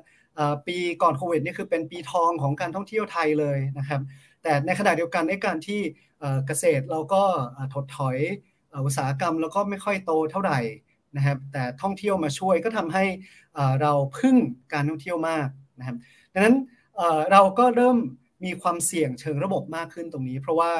[0.67, 4.01] ปีก่อนโควิดนี่คือเป็นปีทองของการท่องเที่ยวไทยเลยนะครับ
[4.43, 5.81] แต่ในขณะเดียวกันในการที่
[6.47, 7.23] เกษตรเราก็
[7.73, 8.17] ถดถอย
[8.85, 10.59] อุตสาหกรรมแล้วก็ไม่ค่อยโตเท่าไหร่
[11.15, 13.05] นะครับแต่ท่องเที่ยวมาช่วยก็ทำให้
[13.81, 14.35] เราพึ่ง
[14.73, 15.47] การท่องเที่ยวมาก
[15.79, 15.97] นะครับ
[16.33, 16.55] ดังนั้น
[17.31, 17.97] เราก็เริ่ม
[18.45, 20.71] มีความเสี่ยงเชิงระบบมากขึ้นตรงนี้ เพราะว่า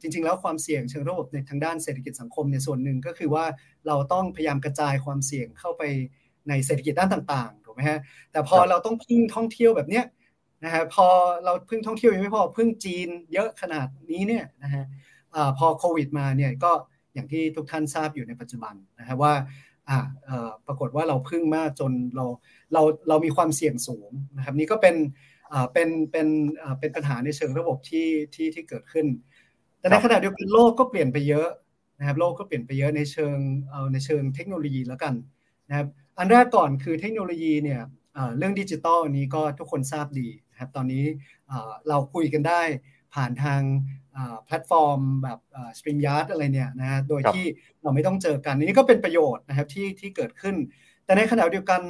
[0.00, 3.44] จริง ๆ แล้วความเสี่ยงเชิงระบบในทางด้านเศรษฐกิจสังคมในส่วนหนึ่งก็คือว่า
[3.86, 5.82] เราต้องพยายามกระจายความเสี่ยงเข้าไป
[6.48, 7.98] ในเศรษฐกิจด้านต่างๆถูกไหมฮะ
[8.32, 10.04] แต่พอเราต้องพึ่งท่องเที่ยวแบบเนี้ย
[10.64, 11.06] นะฮะพอ
[11.44, 14.84] เราพึ่งท่องเที่ยวยังไม่พอพึ่งจีนเยอะขนาดนี้เนี่ยนะฮะ
[15.58, 16.72] พอโควิดมาเนี่ยก็
[17.14, 19.32] อย่างที่ทุกท่านทราบอยู่ในปัจจุบันนะฮะว่า
[20.66, 22.26] ปรากฏว่าเราพึ่งมากจนเรา
[22.72, 24.96] เราเรามีความเสี่ยงสูงนะครับนี่ก็เป็น
[25.72, 26.28] เป็นเป็น
[26.78, 29.06] เป็นปัญหาในเชิงระบบที่ที่ที่เกิดขึ้น
[29.78, 31.48] แต่ในขณะเดียวกันโลกก็เปลี่ยนไปเยอะ
[31.98, 33.36] นะครับโลกก็เปลี่ยนไปเยอะในเชิง
[33.70, 35.14] เอาในเชิงเทคโนโลยีแล้วกัน
[35.68, 37.80] นะครับอันแรกก่อนคือเทคโนโลยีเนี่ย
[38.38, 41.04] เรื่องดิจิตอลนี้ก็ทุกคนทราบดีนะครับตอนนี้
[41.88, 42.62] เราคุยกันได้
[43.14, 43.62] ผ่านทาง
[44.46, 45.38] แพลตฟอร์มแบบ
[45.78, 47.44] StreamYard อะไรเนี่ยนะฮะโดยที่
[47.82, 50.56] เราไม่ต้องเจอกันนี่ก็เป็นประโยชน์นะครับที่ที่เกิดขึ้น
[51.04, 51.80] แต่ในขณะเดียวกัน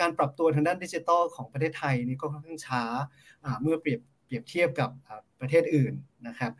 [0.00, 2.82] การปรับตัวทางด้านดิจิทัลของประเทศไทยนี่ก็ค่อนข้างช้า
[3.62, 4.90] เมื่อเปรียบเปรียบเทียบกับ
[5.40, 5.94] ประเทศอื่น
[6.28, 6.52] นะครับ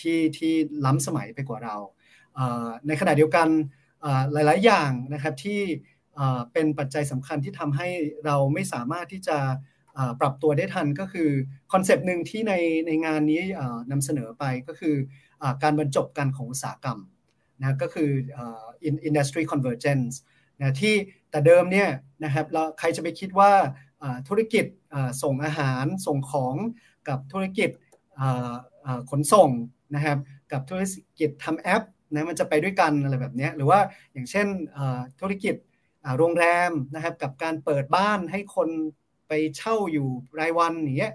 [0.00, 0.54] ที่ที่
[0.86, 1.76] ล้ำสมัยไปกว่าเรา
[2.86, 3.48] ในขณะเดียวกัน
[4.32, 5.60] หลาย ๆ อย่างนะครับที่
[6.52, 7.88] เป็นปัจจัยสำคัญที่ทำให้
[8.24, 9.38] เราไม่สามารถที่จะ
[10.20, 11.30] ปรับตัวได้ทันก็คือ
[11.72, 12.54] คอนเซปต์หนึ่งที่ใน
[12.86, 13.42] ในงานนี้
[13.90, 14.96] นำเสนอไปก็คือ
[15.62, 16.98] การบรรจบกันของอุตสาหกรรม
[17.60, 18.10] นะก็คือ
[19.08, 20.14] industry convergence
[20.60, 20.94] นะที่
[21.30, 21.88] แต่เดิมเนี่ย
[22.24, 23.52] นะครับเราใครจะไปคิดว่า
[24.28, 24.64] ธุรกิจ
[25.22, 26.54] ส่งอาหารส่งของ
[27.08, 27.70] กับธุรกิจ
[29.10, 29.50] ขนส่ง
[29.94, 30.18] นะครับ
[30.52, 30.82] กับธุร
[31.18, 33.80] กิจทำแอปนะมันจะไปด้วยกันอะไรแบบนี้หรือว่า
[34.12, 34.46] อย่างเช่น
[35.20, 35.54] ธุรกิจ
[36.18, 38.68] โรงแรมนะครับกับการเปิดบ้านให้คน
[39.30, 40.08] ไปเช่าอยู่
[40.40, 41.12] รายวันอย่างเงี้ย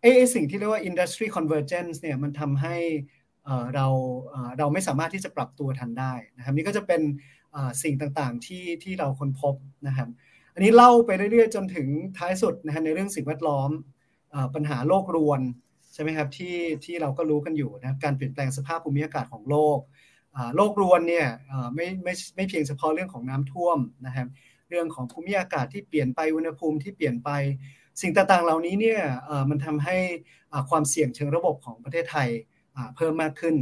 [0.00, 2.76] ไอ้สิ่งที่เรียกว่า industry convergence เนี่ยมันทำให้
[3.74, 3.86] เรา
[4.58, 7.02] เราไม่สามารถที่จะปรับตัวทันได้นะครับนี่ก็จะเป็น
[7.82, 9.54] สิ่งต่างๆที่ที่เราค้นพบ
[9.86, 10.08] นะครับ
[10.54, 13.70] อันนี้เล่าไปเรื่อยๆ จนถึงท้ายสุดนะฮะในเรื่องสิ่งแวดล้อม
[14.54, 15.40] ปัญหาโลกรวน
[15.94, 19.78] ใช่ไหมครับที่ที่เราก็รู้กันอยู่นะครับการเปลี่ยนแปลงสภาพภูมิอากาศของโลก
[20.56, 21.26] โลกรวนเนี่ย
[21.74, 24.28] ไม่ไม่ไม่เพียงเฉพาะเรื่องของน้ำท่วมนะครับ
[24.70, 27.30] เรื่องของภูมิอากาศที่เปลี่ยนไปอุณหภูมิที่เปลี่ยนไป
[28.00, 29.00] สิ่งต่างๆเหล่านี้เนี่ย
[29.50, 29.96] มันทำให้
[30.70, 32.28] ความเสี่ยงเชิงระบบของประเทศไทย
[32.96, 33.56] เพิ่มมากขึ้น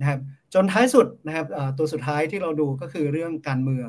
[0.00, 0.20] นะครับ
[0.54, 1.46] จนท้ายสุดนะครับ
[1.78, 3.88] ตัวสุดท้ายที่เราดูก็คือเรื่องการเมือง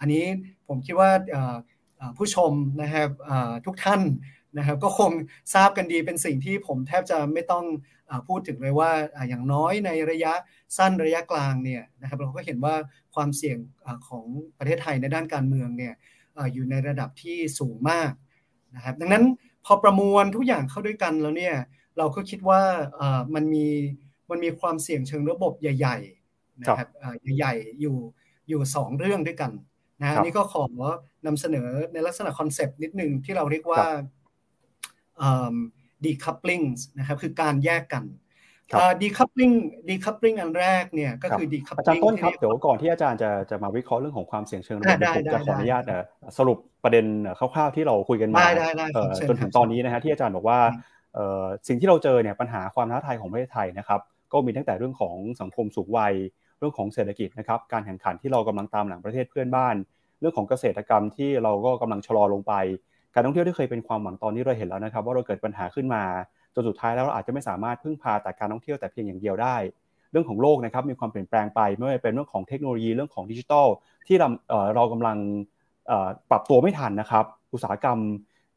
[0.00, 0.26] อันนี้
[0.68, 1.10] ผมคิดว่า
[2.18, 3.08] ผู้ชมนะครับ
[3.66, 4.02] ทุกท่าน
[4.58, 5.12] นะครับก็คง
[5.54, 7.64] ทราบกันดีเป็นสิ่งที่ผมแทบจะไม่ต้อง
[8.10, 8.90] อพูดถึงเลยว่า
[9.28, 10.32] อย่างน้อยในระยะ
[10.76, 12.74] สั้นระยะกลางเนี่ยนะครับเราก็เห็นว่า
[13.14, 13.58] ความเสี่ยง
[14.08, 14.26] ของ
[14.58, 15.94] ประเทศไทยในด้านการเมืองเนี่ย
[16.52, 18.12] อยู่ในระดับที่สูงมาก
[18.74, 19.24] นะครับดังนั้น
[19.64, 21.56] พอประมวลทุกอย่างเข้าด้วยกันแล้วเนี่ย
[21.98, 22.60] เราก็คิดว่า
[23.34, 23.66] มันมี
[24.30, 26.88] มันมีความเสี่ยงเชิงระบบใหญ่ๆนะครับ
[27.36, 27.96] ใหญ่ๆอยู่
[28.48, 29.52] อยู่สองเรื่องด้วยกัน
[30.00, 30.64] นะอันนี้ก็ขอ
[31.26, 33.84] นำเสนอในลักษณะ concept นิดนึงที่เราเรียกว่า
[36.04, 36.66] decoupling
[36.98, 38.04] นะครับคือการแยกกัน
[39.02, 39.50] decoupling
[39.88, 45.84] decoupling อันแรกเนี่ยก็คือ de- coupling อาจารย์ต้นครับเดี๋ยวก่อนที่อาจารย์จะจะมาวิเคราะห์เรื่องของความเสี่ยงเชิงระบบผมจะขออนุญาต
[46.38, 47.04] สรุปประเด็น
[47.38, 48.42] คร่าวๆที่เราคุยกันมา
[49.28, 50.58] จนถึงตอนนี้นะฮะที่อาจารย์บอกว่า
[51.68, 54.00] สิ่งที่เราเจอเนี่ยปัญหาความท้าทายของประเทศไทยนะครับ
[54.32, 56.14] ก็มีตั้งแต่เรื่องของสังคมสูงวัย
[56.58, 59.74] เรื่องของเศรษฐกิจนะครับการแข่งขันที่เรากำลังตามหลังประเทศเพื่อนบ้าน
[60.20, 62.54] เรื่องของเกษตรกรรมที่เราก็กำลังชะลอลงไป
[63.14, 66.02] การท่องเที่ยวที่เคยเป็นความหวังตอนนี้เราเห็นแล้วนะครับ ว่าเราเกิดปัญหาขึ้นมา
[66.54, 69.56] จนสุดท้ายแล้วเราอาจจะไม่สามารถพึ่งพาแต่การท่องเที่ยวแต่เพียงอย่างเดียวได้
[70.10, 73.66] เรื่องของโลกนะครับมีความเปลี่ยนแปลงไปไม่ว่าจะเป็นเรื่องของเทคโนโลยีเรื่องของดิจิทัล
[74.06, 74.28] ที่เรา
[74.74, 75.18] เรากำลัง
[76.30, 77.98] ปรับตัวไม่ทันนะครับ อุตสาหกรรม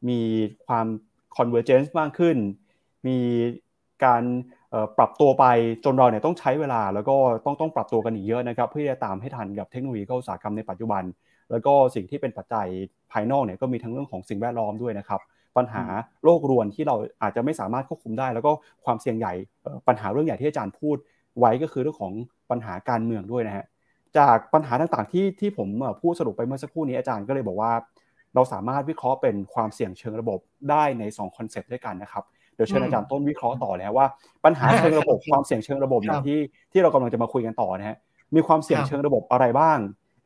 [0.08, 0.20] มี
[0.66, 0.86] ความ
[1.36, 2.36] คอนเวอร์เจนซ์มากขึ้น
[3.06, 3.18] มี
[4.04, 4.22] การ
[4.98, 5.44] ปรับตัวไป
[5.84, 11.02] จนเราเนี่ยต้องใช้เวลา แล้วก็ต้องต้องปรับตัวกันอีกเยอะนะครับเพื่อจะตามให้ทันกับเทคโนโลยีอุตสาหกรรมในปัจจุบัน
[11.50, 12.66] แล้วก็สิ่งที่เป็นปัจจัย
[13.12, 15.20] ภายนอกเนี่ยก็มีทั้งเรื่องของสิ่งแวดล้อมด้วยนะครับ
[15.56, 15.84] ปัญหา
[16.24, 18.52] โรครวนที่เราอาจจะไม่สามารถควบคุมได้ แล้วก็
[18.84, 19.32] ความเสี่ยงใหญ่
[19.88, 20.96] ปัญหาเรื่องใหญ่ที่อาจารย์พูด
[21.38, 22.12] ไว้ก็คือเรื่องของ
[22.50, 23.64] ปัญหาการเมืองด้วยนะฮะ
[24.18, 25.68] จากปัญหาต่างๆที่ที่ผม
[26.00, 27.72] พูดสรุปไปเมื่อสักครู่นี้อาจารย์ก็เลยบอกว่า
[28.34, 30.38] เราสามารถวิเคราะห์เป็นความเสี่ยงเชิงระบบ
[30.70, 34.06] ได้ใน2 concept ด้วยกันนะครับเดี๋ยวเชิญอาจารย์ต้นวิเคราะห์ต่อแล้วว่า
[34.44, 36.38] ปัญหาเชิงระบบความเสี่ยงเชิงระบบเนี่ยที่
[36.72, 37.96] ที่เรากำลังจะมาคุยกันต่อนะฮะ
[38.34, 39.78] มีความเสี่ยงเชิงระบบอะไรบ้าง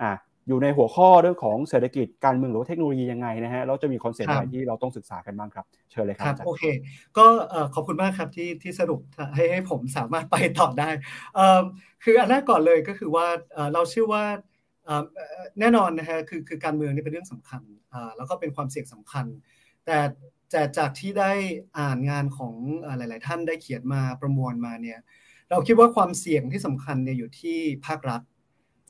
[0.02, 0.10] อ่า
[0.48, 6.64] อยู่ในหัวข้อเรื่องของเศรษฐกิจการเมืองหรือว่าเทคโนโลยียังไงนะฮะเราจะมี concept อะไรที่เราต้องศึกษากันบ้างครับ เชิญเลยครับโอเค
[7.18, 7.26] ก็
[7.74, 9.00] ขอบคุณมากครับที่ที่สรุป
[9.34, 10.90] ให้ให้ผมสามารถไปต่อได้
[12.04, 13.26] คืออันแรกก่อนเลยก็คือว่า
[13.74, 14.24] เราเชื่อว่า
[15.60, 17.62] แน่นอนนะฮะคือคือการเมืองนี่เป็นเรื่องสำคัญ
[18.16, 19.26] แล้วก็เป็นความเสี่ยงสำคัญ
[19.86, 19.98] แต่
[20.50, 21.32] แต่จากที่ได้
[21.78, 22.54] อ่านงานของ
[22.96, 24.98] หลาย ๆ ท่านได้เขียนมาประมวลมาเนี่ย
[25.50, 28.22] เราคิดว่าความเสี่ยงที่สำคัญเนี่ยอยู่ที่ภาครัฐ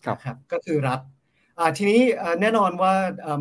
[0.04, 1.00] ครับก็คือรัฐ
[1.76, 2.00] ทีนี้
[2.40, 2.92] แน่นอนว่า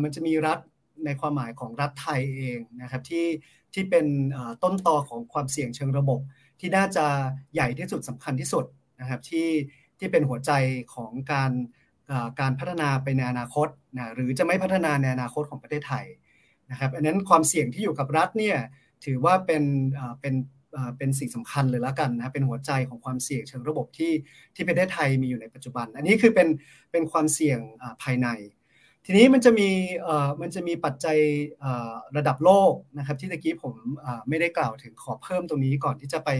[0.02, 0.58] มันจะมีรัฐ
[1.04, 3.26] ในความหมายของรัฐไทยเองนะครับที่
[3.74, 4.06] ที่เป็น
[4.62, 6.20] ต้นตอของความเสี่ยงเชิงระบบ
[6.60, 7.06] ที่น่าจะ
[7.54, 8.64] ใหญ่ที่สุดสำคัญที่สุด
[9.00, 9.48] นะครับที่
[9.98, 10.52] ที่เป็นหัวใจ
[10.94, 11.52] ของการ
[12.40, 16.06] การพัฒนาไปในอนาคตนะหรือจะไม่พัฒนาในอนาคตของประเทศไทย
[16.70, 18.58] นะครับอันนั้นความเสี่ยงที่อยู่กับรัฐเนี่ย
[19.04, 19.64] ถือว่าเป็น
[20.20, 20.34] เป็น
[20.98, 24.12] เป็นสิ่งสำคัญเลยละกันนะเป็นหัวใจของความเสี่ยงเชิงระบบที่
[24.54, 26.48] ที่ประเทศไทยมีอยู่ในปัจจุบัน อันนี้คือเป็น
[26.92, 27.58] เป็นความเสี่ยง
[28.02, 28.28] ภายใน
[29.04, 29.68] ทีนี้มันจะมี
[30.40, 31.18] มันจะมีปัจจัย
[32.16, 33.74] ระดับโลกนะครับที่ตะกี้ผม
[34.28, 36.30] ไม่ได้กล่าวถึงขอเพิ่มตรงนี้ก่อนที่จะไป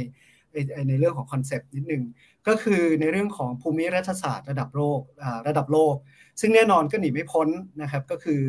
[0.88, 2.02] ในเรื่องของคอนเซปต์นิดนึง
[2.48, 5.00] ก็คือในเรื่องของภูมิรัฐศาสตร์ระดับโลก
[5.48, 5.94] ระดับโลก
[6.40, 7.48] ซึ่งแน่นอนก็หนีไม่พ้น
[7.82, 8.40] นะครับก็คือ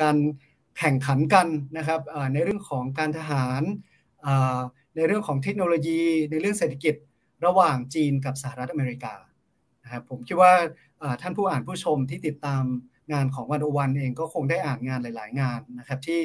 [0.00, 0.16] การ
[0.78, 2.00] แข่งขันกันนะครับ
[2.32, 3.62] ในเรื่องของการทหาร
[4.96, 6.94] ในเรื่องของเทคโนโลยี ในเรื่องเศรษฐกิจ
[7.46, 9.14] ระหว่างจีนกับสหรัฐอเมริกา
[9.84, 10.52] นะครับผมคิดว่า
[11.22, 12.64] ท่านผู้อ่านผู้ชมที่ติดตาม
[13.12, 16.20] งานของวันโอวันเองก็คงได้อ่านงานหลาย ๆ งานนะครับที่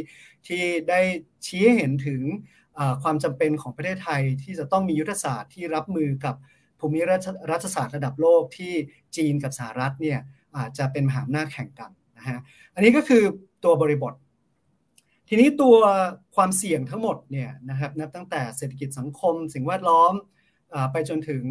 [0.48, 1.00] ที่ได้
[1.46, 2.22] ชี้เห็นถึง
[3.04, 6.36] ความจำเป็นของประเทศไทยที่จะต้องมียุทธศาสตร์ที่รับมือกับ
[6.80, 7.00] ภูมิ
[7.52, 8.74] รัฐศาสตร์ระดับโลกที่
[9.16, 10.20] จีนกับสหรัฐเนี่ย
[10.58, 12.40] อาจจะเป็นมหาอำนาจแข่งกันนะฮะ
[12.76, 13.24] อันนี้ก็คือ
[13.64, 14.14] ตัวบริบท
[15.34, 15.78] ทีนี้ตัว
[16.36, 20.14] ความเสี่ยงทั้งหมดเนี่ยนะครับนับตั้งแต่เศรษฐกิจสังคม สิ่งแวดล้อม
[20.92, 21.44] ไปจนถึง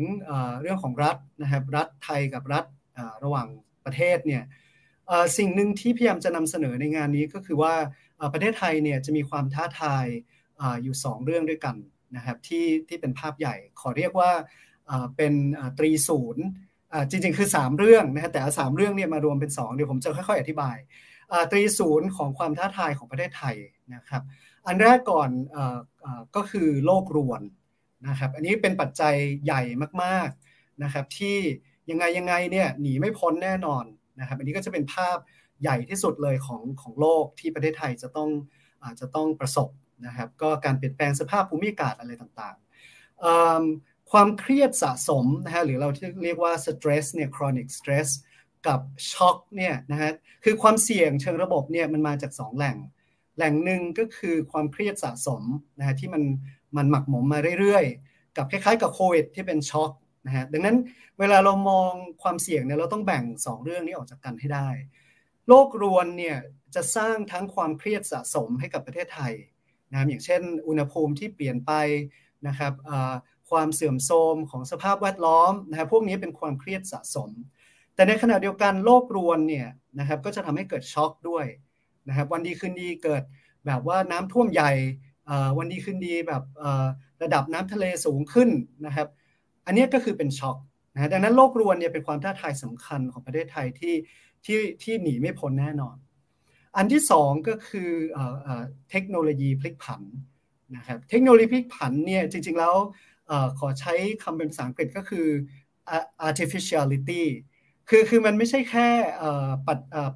[0.61, 2.65] เรื่องของรัฐนะครับรัฐไทยกับรัฐ
[3.25, 3.49] ระหว่าง
[3.85, 4.43] ประเทศเนี่ย
[5.39, 7.75] สิ่งหนึ่งที่พยายามจะนำเสนอในงานนี้ก็คือว่า
[8.33, 10.07] ประเทศไทยเนี่ยจะมีความท้าทาย
[10.83, 11.77] อยู่ 2 เรื่องด้วยกัน
[12.17, 14.31] นะครับที่ที่เป็นภาพใหญ่ขอเรียกว่า
[15.17, 15.35] เป็น
[15.79, 16.45] ตรีศูนย์
[17.11, 20.77] จริงๆ คือ 3 เรื่องนะฮะแต่สามเรื่องเนี่ยมารวมเป็น 2 เดี๋ยวผมจะค่อยๆ อธิบาย
[21.51, 23.57] ตรีศูนย์ของความท้าทายของประเทศไทย
[23.95, 24.23] นะครับ
[24.67, 25.31] อันแรกก่อน
[26.37, 27.43] ก็คือโลกรวน
[28.09, 29.15] นะครับ อันนี้เป็นปัจจัย
[29.45, 29.63] ใหญ่
[30.03, 31.39] มากๆนะครับ ที่
[31.91, 33.85] ยังไงยังไงเนี่ยหนีไม่พ้นแน่นอน
[34.21, 35.17] นะครับ อันนี้ก็จะเป็นภาพ
[35.63, 38.31] ใหญ่ที่สุดเลยของของโลกที่ประเทศไทยจะต้อง
[38.85, 39.69] อาจจะต้องประสบ
[40.07, 48.09] นะครับ ก็การเปลี่ยนแปลงสภาพภูมิอากาศอะไรต่างๆ ความเครียดสะสมนะฮะหรือเราที่เรียกว่า stress เนี่ย chronic stress
[48.67, 48.81] กับ
[49.13, 50.11] ช็อกเนี่ยนะฮะ
[50.45, 52.77] คือความเสี่ยงเชิงระบบเนี่ยมันมาจาก 2 แหล่ง
[53.37, 55.43] แหล่งหนึ่งก็คือความเครียดสะสม
[55.79, 56.23] นะฮะที่มัน
[56.77, 59.91] มันหมักหมมมาเรื่อยๆ กับคล้ายๆ กับโควิดที่เป็นช็อก
[60.27, 60.77] นะฮะดังนั้น
[61.19, 61.91] เวลาเรามอง
[62.23, 64.69] ความเสี่ยงเนี่ยเราต้องแบ่ง 2 เรื่องนี้ออกจากกันให้ได้
[65.49, 66.37] โลกรวนเนี่ย
[66.75, 69.35] จะสร้างทั้งความเครียดสะสมให้กับประเทศไทย
[69.91, 71.73] นะอย่างเช่น อุณหภูมิที่เปลี่ยนไป
[72.47, 72.73] นะครับ
[73.51, 77.31] ความเสื่อมโทรมของสภาพแวดล้อมนะครับพวกนี้เป็นความเครียดสะสม
[78.01, 81.47] แต่ในขณะเดียวกันโลกรวนเนี่ยนะครับก็จะทำให้เกิดช็อกด้วย
[82.09, 83.23] นะครับวันดีคืนดีเกิด
[83.67, 84.73] แบบว่าน้ำท่วมใหญ่
[85.59, 86.43] วันดีคืนดีแบบ
[87.23, 88.51] ระดับน้ำทะเลสูงขึ้น
[88.87, 89.09] นะครับ
[89.67, 90.57] อันนี้ก็คือเป็นช็อก
[90.95, 93.95] นะดังนั้นโลกรวนเนี่ยเป็นความท้าทายสำคัญของประเทศไทยที่
[94.45, 95.97] ที่ที่หนีไม่พ้นแน่นอน
[96.77, 97.91] อันที่สองก็คือ
[98.91, 100.03] เทคโนโลยีพลิกผัน
[100.77, 102.75] นะครับเทคโนโลยีพลิกผันเนี่ยจริงๆแล้ว
[103.59, 105.27] ขอใช้คำเป็นภาษาอังกฤษก็คือ
[106.29, 107.25] artificiality
[107.93, 108.89] คือคือมันไม่ใช่แค่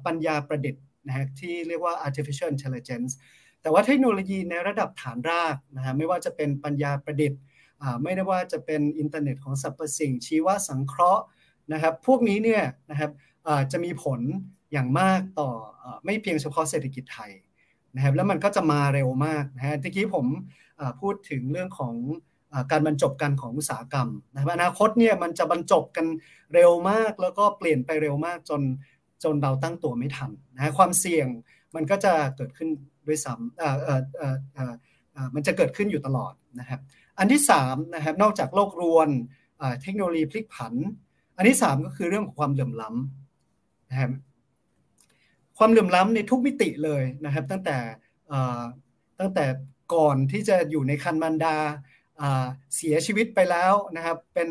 [0.05, 3.11] ปัญญาประดิษฐ์นะฮะที่เรียกว่า artificial intelligence
[3.61, 7.39] แต่ว่าเทคโนโลยีในระดับฐานรากนะฮะไม่ว่าจะเป็นปัญญาประดิษฐ์
[8.03, 11.23] ไม่ได้ว่าจะเป็นอินเทอร์เน็ตของสรรพสิ่งชีวสังเคราะห์
[11.73, 13.11] นะครับพวกนี้เนี่ยนะครับ
[13.71, 14.19] จะมีผล
[14.71, 15.49] อย่างมากต่อ
[16.05, 17.31] ไม่เพียงเฉพาะเศรษฐกิจไทย
[17.95, 20.25] นะครับแล้วมันก็จะมาเร็วมากนะฮะทีกี้ผม
[21.01, 21.93] พูดถึงเรื่องของ
[22.71, 26.05] การบรรจบกันของอุตสาหกรรมนะครับอนาคตเนี่ยมันจะบรรจบกัน
[26.53, 28.61] เร็วมาก แล้วก็เปลี่ยนไปเร็วมากจน
[29.23, 31.27] จนเราตั้งตัวไม่ทันนะความเสี่ยง
[31.75, 32.69] มันก็จะเกิดขึ้น
[33.07, 36.79] ด้วยซ้ำมันจะเกิดขึ้นอยู่ตลอดนะครับ
[37.19, 39.09] อันที่3นะครับนอกจากโลกรวน
[39.81, 40.73] เทคโนโลยีพลิกผัน
[41.37, 44.11] อันที่ 3 ก็คือเรื่องของความเหลื่อมล้ำนะครับ
[45.57, 47.77] ความเหลื่อมล้ำในทุกมิติเลยนะครับ ตั้งแต่
[49.19, 49.45] ตั้งแต่
[49.93, 51.57] ก่อนที่จะอยู่ในคันมันดา
[52.75, 54.49] เสียชีวิตไปแล้วนะครับเป็น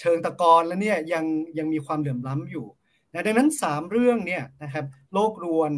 [0.00, 1.24] เชิงตะกอนแล้วเนี่ยยัง
[1.58, 2.66] ยังมีความเหลื่อมล้ำอยู่
[3.12, 5.72] นะดังนั้น 3 เรื่องเนี่ยนะครับโลกรวน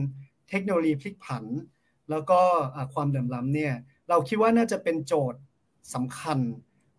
[0.51, 1.45] เทคโนโลยีพลิกผัน
[2.11, 2.41] แล้วก็
[2.95, 3.73] ความเหลื่อมล้ำเนี่ย
[4.09, 5.41] เราคิดว่าน่าจะเป็นโจทย์
[5.95, 6.39] สำคัญ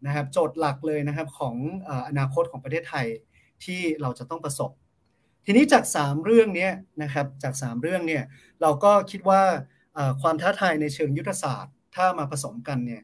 [0.06, 1.56] นะครับโจทย์หลักเลยนะครับของ
[2.08, 3.08] อนาคตของประเทศไทย
[3.64, 4.72] ที่เราจะต้องประสบ
[5.46, 6.70] ทีนี้จาก 3 เรื่องนี้
[7.02, 8.24] นะครับจาก 3 เรื่องเนี่ย
[8.62, 9.42] เราก็คิดว่า
[10.22, 13.02] ความท้าทายในเชิงยุทธศาสตร์ ถ้ามาผสมกันเนี่ย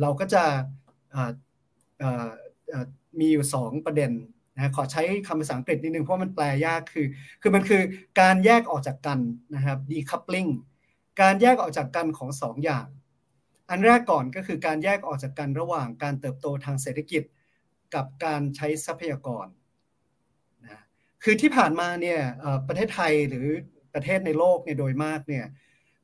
[0.00, 0.44] เราก็จะ
[3.20, 4.12] มีอยู่ 2 ประเด็น
[4.54, 7.06] นะขอใช้คำภาษาอังกฤษนิดนึงเพราะมันแปลยากคือ
[7.42, 7.82] คือมันคือ
[8.20, 9.18] การแยกออกจากกัน
[9.54, 10.50] นะครับ decoupling
[11.20, 12.86] การแยกออกจากกันของ 2 อย่าง
[13.70, 17.22] อันแรกก่อนก็คือการแยกออกจากกันระหว่างการเติบโตทางเศรษฐกิจ
[17.94, 19.46] กับการใช้ทรัพยากร
[20.62, 20.82] นะ
[21.22, 22.20] คือที่ผ่านมาเนี่ย
[22.68, 23.46] ประเทศไทยหรือ
[23.94, 25.46] ประเทศในโลกเนี่ยโดยมากเนี่ย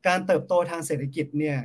[0.07, 1.59] การเติบโตทางเศรษฐกิจเนี่ย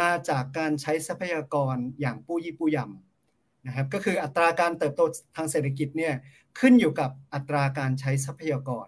[0.00, 5.02] มาจากการใช้ทรัพยากรอย่างปู้ยี่ปู้ยำนะครับก็คืออัตราการเติบโต
[5.36, 6.14] ทางเศรษฐกิจเนี่ย
[6.58, 8.86] ขึ้นอยู่กับอัตราการใช้ทรัพยากร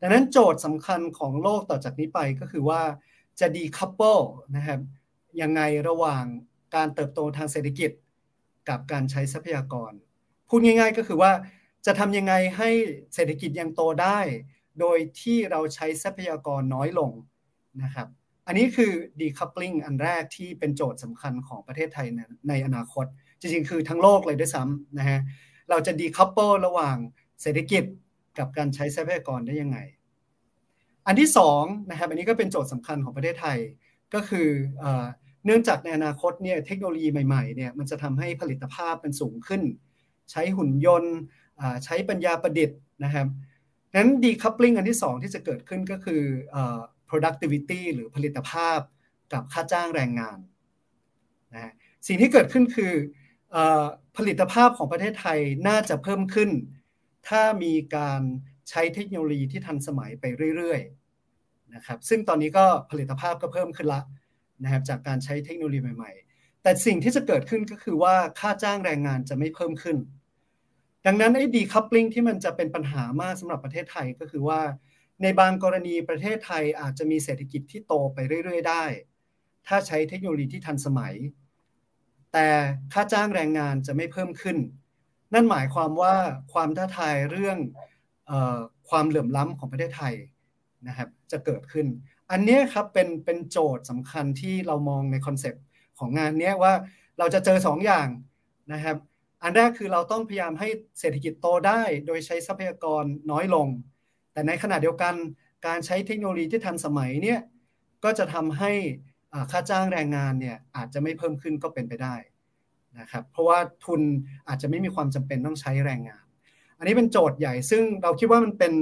[0.00, 2.82] ดังนั้นโจทย์สำคัญของโลกต่อจากนี้ไปก็คือว่า
[3.40, 4.18] จะดีคัพเปิล
[4.56, 4.80] นะครับ
[5.40, 6.24] ยังไงระหว่าง
[6.74, 7.90] การเติบโตทางเศรษฐกิจ
[8.68, 9.92] กับการใช้ทรัพยากร
[10.48, 11.32] พูดง่าย ๆ ก็คือว่า
[11.86, 12.70] จะทำยังไงให้
[13.14, 14.20] เศรษฐกิจยังโตได้
[14.80, 17.10] โดยที่เราใช้ทรัพยากรน้อยลง
[17.82, 18.08] นะครับ
[18.48, 22.06] อันนี้คือ decoupling อันแรกที่เป็นโจทย์สำคัญของประเทศไทย
[22.48, 23.06] ในอนาคต
[23.40, 25.20] จริงๆ คือทั้งโลกเลยด้วยซ้ำนะฮะ
[25.70, 26.96] เราจะ decouple ระหว่าง
[27.42, 27.84] เศรษฐกิจ
[28.38, 29.78] กับการใช้ทรัพยากรได้ยังไง
[31.06, 33.58] อันที่สองนะครับอันนี้ก็เป็นโจทย์สำคัญของประเทศไทย
[34.14, 34.48] ก็คือ
[35.44, 39.62] เนื่องจากในอนาคตเนี่ยเทคโนโลยีใหม่ๆเนี่ยมันจะทำให้ผลิตภาพมันสูงขึ้น
[40.30, 41.14] ใช้หุ่นยนต์
[41.84, 43.26] ใช้ปัญญาประดิษฐ์นะครับ
[43.94, 46.22] นั้น decoupling อันที่2ที่จะเกิดขึ้นก็คือ
[47.10, 48.78] productivity หรือผลิตภาพ
[49.32, 50.38] กับค่าจ้างแรงงาน
[51.54, 51.72] นะ
[52.06, 52.92] สิ่งที่เกิดขึ้นคือ
[54.16, 56.50] ผลิตภาพของประเทศไทยน่าจะเพิ่มขึ้น
[57.28, 58.22] ถ้ามีการ
[58.68, 60.24] ใช้เทคโนโลยีที่ทันสมัยไป
[60.56, 64.00] เรื่อยๆนะครับซึ่งตอนนี้ก็ผลิตภาพก็เพิ่มขึ้นละ
[64.62, 69.96] นะครับจากการใช้เทคโนโลยีใหม่ๆ แต่สิ่งที่จะเกิดขึ้นก็คือว่าค่าจ้างแรงงานจะไม่เพิ่มขึ้น
[71.06, 74.60] ดังนั้นไอ้ดีคัพปลิงที่มันจะเป็นปัญหามากสำหรับประเทศไทยก็คือว่า
[75.22, 78.84] ในบางกรณีประเทศไทยอาจจะมีเศรษฐกิจที่โตไปเรื่อย ๆ ได้
[79.66, 81.14] ถ้าใช้เทคโนโลยีที่ทันสมัย
[82.32, 82.48] แต่
[82.92, 84.58] ค่าจ้างแรงงานจะไม่เพิ่มขึ้น
[85.34, 86.14] นั่นหมายความว่า
[86.52, 87.58] ความท้าทายเรื่อง
[88.30, 88.58] ออ
[88.90, 90.14] ความเหลื่อมล้ำของประเทศไทย
[90.88, 91.86] นะครับจะเกิดขึ้น
[92.30, 95.64] อันนี้ครับเป็นเป็นโจทย์สำคัญที่เรามองใน concept
[95.98, 96.72] ของงานนี้ว่า
[97.18, 98.08] เราจะเจอ2ออย่าง
[98.72, 98.96] นะครับ
[99.42, 100.68] อันแรกคือเราต้องพยายามให้
[101.00, 103.68] เศรษฐกิจโตได้ โดยใช้ทรัพยากรน้อยลง
[104.38, 105.14] แต่ในขณะเดียวกัน
[105.66, 107.40] การใช้เทคโนโลยีที่ทันสมัยเนี่ย
[108.04, 108.72] ก็จะทำให้
[109.50, 112.14] ค่าจ้างแรงงานเนี่ยอาจจะไม่เพิ่มขึ้นก็เป็นไปได้
[113.00, 114.00] นะครับเพราะว่าทุน
[114.48, 116.24] อาจจะไม่มีความจำเป็นต้องใช้แรงงาน
[116.78, 118.74] อันนี้เป็นโจทย์ใหญ่ซึ่งเราคิดว่ามันเป็น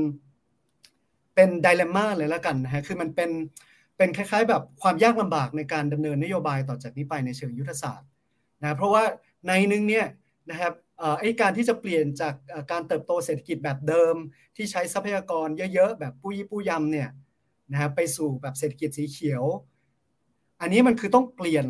[1.35, 3.31] เป็นไดเลม่าเลยแล้วกันนะฮะคือมันเป็น
[3.97, 8.09] เป็นคล้ายๆ แบบความยากลำบากในการดำเนินนโยบายต่อจากนี้ไปในเชิงยุทธศาสตร์
[8.63, 9.03] นะเพราะว่า
[9.47, 10.07] ในนึงเนี่ย
[10.51, 10.73] นะครับ
[11.21, 12.35] ไอ้การที่จะเปลี่ยนจาก
[12.73, 14.17] การเติบโตเศรษฐกิจแบบเดิม
[14.57, 17.09] ที่ใช้ทรัพยากรเยอะๆ แบบปุ้ยปุ้ยยำเนี่ย
[17.73, 19.45] นะครับไปสู่แบบเศรษฐกิจสีเขียว
[20.61, 21.67] อันนี้มันคือต้องเปลี่ยน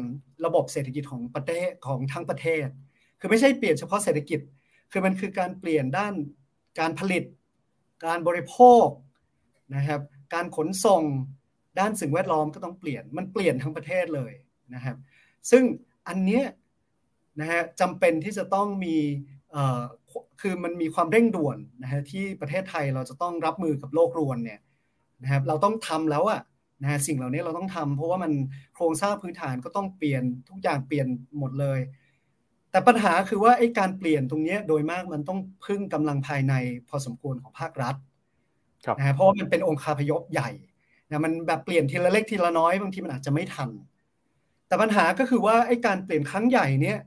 [0.47, 2.67] ระบบเศรษฐกิจของประเทศของทั้งประเทศ
[3.21, 4.41] คือไม่ใช่เปลี่ยนเฉพาะเศรษฐกิจ
[4.93, 6.15] คือมันคือการเปลี่ยนด้าน
[6.81, 7.25] การผลิต
[8.07, 8.87] การบริโภค
[9.77, 10.01] นะครับ
[10.35, 11.03] การขนส่ง
[11.79, 14.33] ด้านสิ่งแวดล้อมก็ต้องเปลี่ยน มันเปลี่ยนทั้งประเทศเลย
[14.75, 14.97] นะครับ
[15.51, 15.63] ซึ่ง
[16.09, 16.45] อันเนี้ย
[17.41, 18.97] นะฮะจำเป็นที่จะต้องมี
[20.41, 24.61] คือมันมีความเร่งด่วนนะฮะที่ประเทศไทยเราจะต้องรับมือกับโลกรวนเนี่ย
[25.23, 26.41] นะครับเราต้องทำแล้วอะ
[26.83, 28.33] นะฮะสิ่งเหล่านี้เราต้องทำเพราะว่ามัน
[28.75, 31.07] โครงสร้างพื้นฐานก็ต้องเปลี่ยนทุกอย่างเปลี่ยน
[31.39, 31.81] หมดเลย
[32.71, 36.55] แต่ปัญหาคือว่าไอ้การเปลี่ยนตรงนี้โดยมากมันต้องพึ่งกำลังภายใน
[36.89, 37.97] พอสมควรของภาครัฐ
[38.99, 40.51] นะฮะเพราะว่ามันเป็นองค์คาพยพใหญ่
[41.09, 43.71] นะมันแบบเปลี่ยนทีละเล็กทีละน้อยบางทีมันอาจจะไม่ทัน
[44.69, 46.99] แต่ปัญหาก็คือว่าไอ้การเปลี่ยนครั้งใหญ่เนี่ย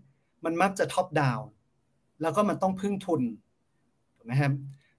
[0.46, 1.48] มันมักจะท็อปดาวน์
[2.22, 3.22] แล้วก็มันต้องพึ่งทุน
[4.18, 4.54] ถูกไหมครับ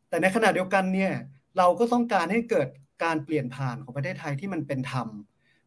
[0.09, 1.13] แต่ในขณะเดียวกันเนี่ย
[1.59, 2.69] เราก็ต้องการให้เกิด
[3.05, 5.09] การเปลี่ยนผ่านของประเทศไทยที่มันเป็นธรรม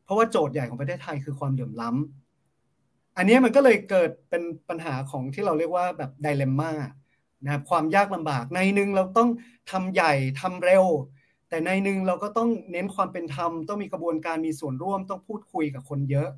[0.03, 6.71] เพราะว่าโจทย์ใหญ่ของประเทศไทยคือความเหลื่อมล้ำอันนี้มันก็เลยเกิดเป็นปัญหาของที่เราเรียกว่าแบบไดเลมม่า
[7.43, 9.29] นะครับความยากลำบากในหนึ่งเราต้อง
[9.71, 10.85] ทำใหญ่ทำเร็ว
[11.49, 16.29] แต่ในหนึ่งเราก็ต้องเน้นความเป็นธรรม ต้องมีกระบวนการมีส่วนร่วมต้องพูดคุยกับคนเยอะ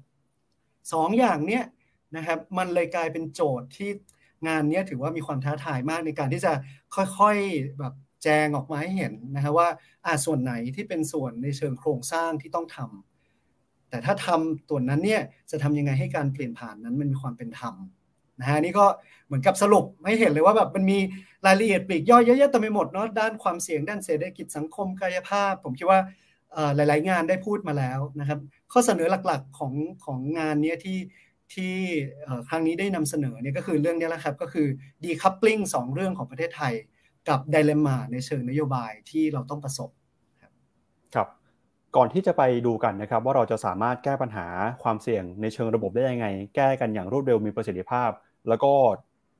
[0.93, 1.63] สองอย่างเนี้ย
[2.15, 3.89] นะครับ มันเลยกลายเป็นโจทย์ที่
[4.47, 6.53] งานนี้ถือว่ามีความท้าทายมากในการที่จะ
[6.95, 9.69] ค่อยๆแบบแจงออกมาให้เห็นนะครับว่า
[10.05, 17.75] อ่าส่วนไหนที่เป็นส่วนในเชิงโครงสร้างที่ต้องทำแต่ถ้าทำตัวนั้นเนี่ยจะทำยังไงให้การเปลี่ยนผ่านนั้นมันมีความเป็นธรรม
[18.39, 18.85] นะฮะนี่ก็
[19.25, 20.97] เหมือนกับสรุปให้เห็นเลยว่าแบบมันมี
[21.45, 25.99] รายละเอียดปลีกย่อยเยอะๆเต็มไปหมดเนาะด้านความเสี่ยงด้านเศรษฐกิจสังคมกายภาพ ผมคิดว่า
[26.75, 28.39] หลาย ๆ งานได้พูดมาแล้วนะครับ
[28.71, 29.73] ข้อเสนอหลักๆของ
[30.05, 30.97] ของงานนี้ที่
[31.53, 31.75] ที่
[32.47, 34.67] ครั้งนี้ได้นำเสนอเนี่ยก็คือเรื่องนี้แหละครับก็คือ
[35.03, 36.73] decoupling สองเรื่องของประเทศไทย
[37.29, 39.89] กับไดเลม่าในเชิงนโยบายที่เราต้องประสบ
[41.15, 41.27] ครับ
[41.95, 44.47] ก่อนที่จะไปดูกันนะครับ ว่าเราจะสามารถแก้ปัญหา
[44.83, 48.09] ความเสี่ยงในเชิงระบบได้ยังไง แก้กันอย่างรวดเร็วมีประสิทธิภาพ
[48.49, 48.71] แล้วก็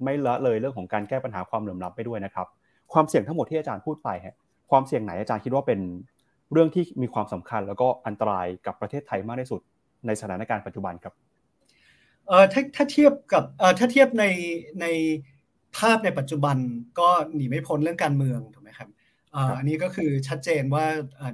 [0.04, 2.48] ไม่ละเลยเรื่องของการแก้ปัญหาความเหลื่อมล้ำไปด้วยนะครับ
[2.94, 4.36] ความเสี่ยงทั้งหมดที่อาจารย์พูดไปฮะ
[4.72, 5.80] ความเสี่ยงไหนอาจารย์คิดว่าเป็น
[6.52, 9.62] เรื่องที่มีความสำคัญ แล้วก็อันตรายกับประเทศไทยมากที่สุด
[10.08, 11.14] ในสถานการณ์ปัจจุบันครับ
[12.28, 14.26] เออถ้าถ้าเทียบกับเออถ้าเทียบใน
[14.82, 14.86] ใน
[15.78, 16.58] ภาพในปัจจุบัน
[17.00, 18.90] ก็หนีไม่พ้นเรื่องการเมืองถูกไหมครับ
[19.58, 20.86] อันนี้ก็คือชัดเจนว่า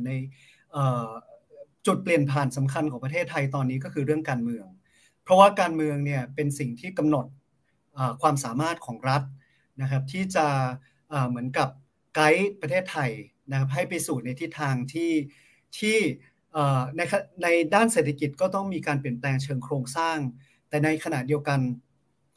[0.05, 0.11] ใน
[1.87, 4.65] จุดเปลี่ยนผ่านสำคัญของประเทศไทยตอนนี้ก็คือเรื่องการเมือง
[5.23, 7.25] เพราะว่าการเมืองเนี่ยเป็นสิ่งที่กำหนด
[8.21, 9.23] ความสามารถของรัฐ
[9.81, 10.47] นะครับที่จะ
[11.29, 11.69] เหมือนกับ
[12.15, 13.11] ไกด์ประเทศไทย
[13.51, 15.11] นะครับให้ไปสู่ในทิศทางที่
[15.79, 15.97] ที่
[16.97, 17.01] ใน
[17.43, 20.17] ในด้านเศรษฐกิจก็ต้องมีการเปลี่ยนแปลงเชิงโครงสร้าง
[20.71, 21.59] แต่ในขณะเดียวกัน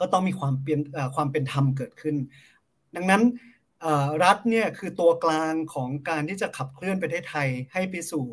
[0.01, 0.81] ก็ต้องมีความเปลี่ยน
[1.17, 2.17] ความเป็นธรรมเกิดขึ้น
[2.97, 3.23] ดังนั้น
[4.25, 8.25] รัฐเนี่ยคือตัวกลางของการที่จะขับเคลื่อนประเทศไทยให้ไปสู่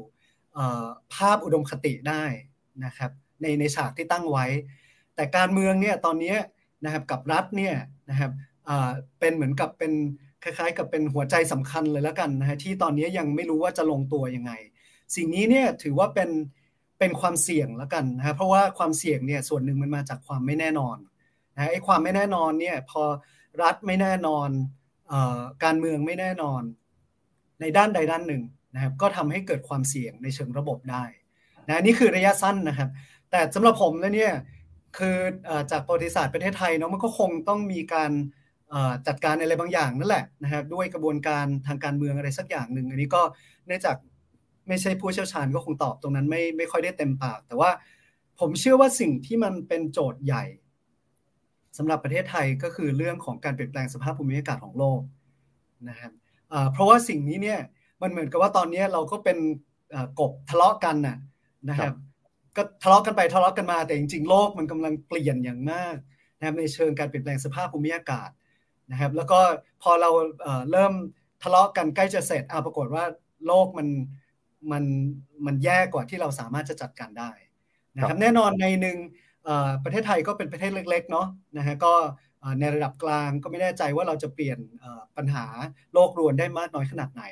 [1.13, 2.23] ภาพอุดมคติได้
[2.85, 4.45] นะครับในในฉากที่ตั้งไว้
[5.15, 6.35] แต่การเมืองเนี่ยตอนนี้
[6.85, 7.75] นะครับกับรัฐเนี่ย
[8.09, 8.31] นะครับ
[9.19, 9.93] เป็นเหมือนกับเป็น
[10.43, 14.51] คล้ายๆ กับเป็นหัวใจสำคัญเลยแล้วกันนะฮะที่ตอนนี้ยังไม่รู้ว่าจะลงตัวยังไง
[15.15, 16.29] สิ่งนี้เนี่ยถือว่าเป็น
[17.01, 20.97] เป็นความเสี่ยงแล้วกันนะเพราะว่าความเสี่ยงเนี่ยส่วนหนึ่งมันมาจากความไม่แน่นอน
[21.55, 23.03] นะไอ้ความไม่แน่นอนเนี่ยพอ
[23.63, 24.49] รัฐไม่แน่นอน
[25.63, 26.61] การเมืองไม่แน่นอน
[27.61, 28.43] ในด้านใดด้านหนึ่ง
[28.73, 31.03] นะครับก็ทำให้เกิดความเสี่ยงในเชิงระบบได้
[31.67, 32.89] นะนี่คือระยะสั้นนะครับ
[33.31, 34.33] แต่สำหรับผมแล้วเนี่ย
[34.97, 35.17] คือ
[35.71, 38.11] จากประวัติศาสตร์ประเทศไทยเนาะมันก็คงต้องมีการ
[39.07, 43.21] จัดการอะไรบางอย่างนั่นแหละนะครับด้วยกระบวนการทางการเมืองอะไรสักอย่างหนึ่งอันนี้ก็
[43.67, 43.97] เนื่องจาก
[44.67, 47.69] ไม่ใช่ผู้เชี่ยวชาญก็คงตอบตรงนั้นไม่ไม่ค่อยได้เต็มปาก แต่ว่า
[48.39, 50.43] ผมเชื่อว่าสิ่งที่มันเป็นโจทย์ใหญ่
[51.77, 55.01] สำหรับประเทศไทยก็คือเรื่องของการเปลี่ยนแปลงสภาพภูมิอากาศของโลก
[55.89, 56.11] นะครับ
[56.71, 57.59] เพราะว่าสิ่งนี้เนี่ย
[58.01, 59.37] มันเหมือนกับว่าตอนนี้เราก็เป็น
[60.19, 61.17] กบทะเลาะกันน่ะ
[61.69, 61.95] นะครับ
[62.55, 65.95] ก็ทะเลาะกันไปทะเลาะกันมาแต่จริงๆโลกมันกำลังเปลี่ยนอย่างมาก
[66.37, 68.29] นะครับในเชิงการเปลี่ยนแปลงสภาพภูมิอากาศ
[68.91, 69.39] นะครับแล้วก็
[69.81, 70.09] พอเรา
[70.71, 70.93] เริ่ม
[71.43, 73.03] ทะเลาะกันใกล้จะเสร็จอาปรากฏว่า
[73.47, 73.87] โลกมัน
[74.71, 74.83] มัน
[75.45, 77.31] มันแย่กว่าที่เราสามารถจะจัดการได้
[77.95, 78.97] นะครับแน่นอนในหนึ่ง
[79.83, 81.93] ประเทศไทยก็เป็นประเทศเล็ก ๆ เนาะนะฮะก็
[82.59, 84.57] ในระดับกลางก็ไม่แน่ใจว่าเราจะเปลี่ยน
[85.17, 85.45] ปัญหา
[85.93, 87.23] โลกรวนได้มากน้อยขนาดไหน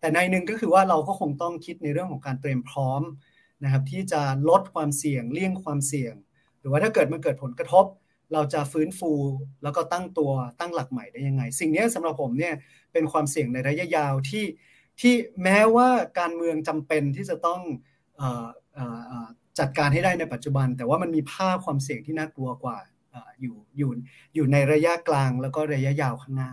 [0.00, 3.02] แต่ในหนึ่งก็คือว่าเราก็คงต้องคิดในเรื่องของการเตรียมพร้อม
[3.64, 6.14] นะครับที่จะลดความเสี่ยงเลี่ยงความเสี่ยง
[6.60, 7.86] หรือว่าถ้าเกิดมันเกิดผลกระทบ
[8.32, 9.12] เราจะฟื้นฟู
[9.62, 12.54] แล้วก็ตั้งตัวตั้งหลักใหม่ได้ยังไง สิ่งนี้สำหรับผมเนี่ย
[12.92, 14.44] เป็นความเสี่ยงในระยะยาวที่
[15.00, 15.88] ที่แม้ว่า
[16.18, 17.60] การเมืองจำเป็นที่จะต้อง
[19.58, 22.78] จัดการให้ได้ในปัจจุบัน แต่ว่ามันมีภาพความเสี่ยงที่น่ากลัวกว่า
[23.40, 23.90] อยู่อยู่
[24.34, 26.50] อยู่ในระยะกลางแล้วก็ระยะยาวข้างหน้า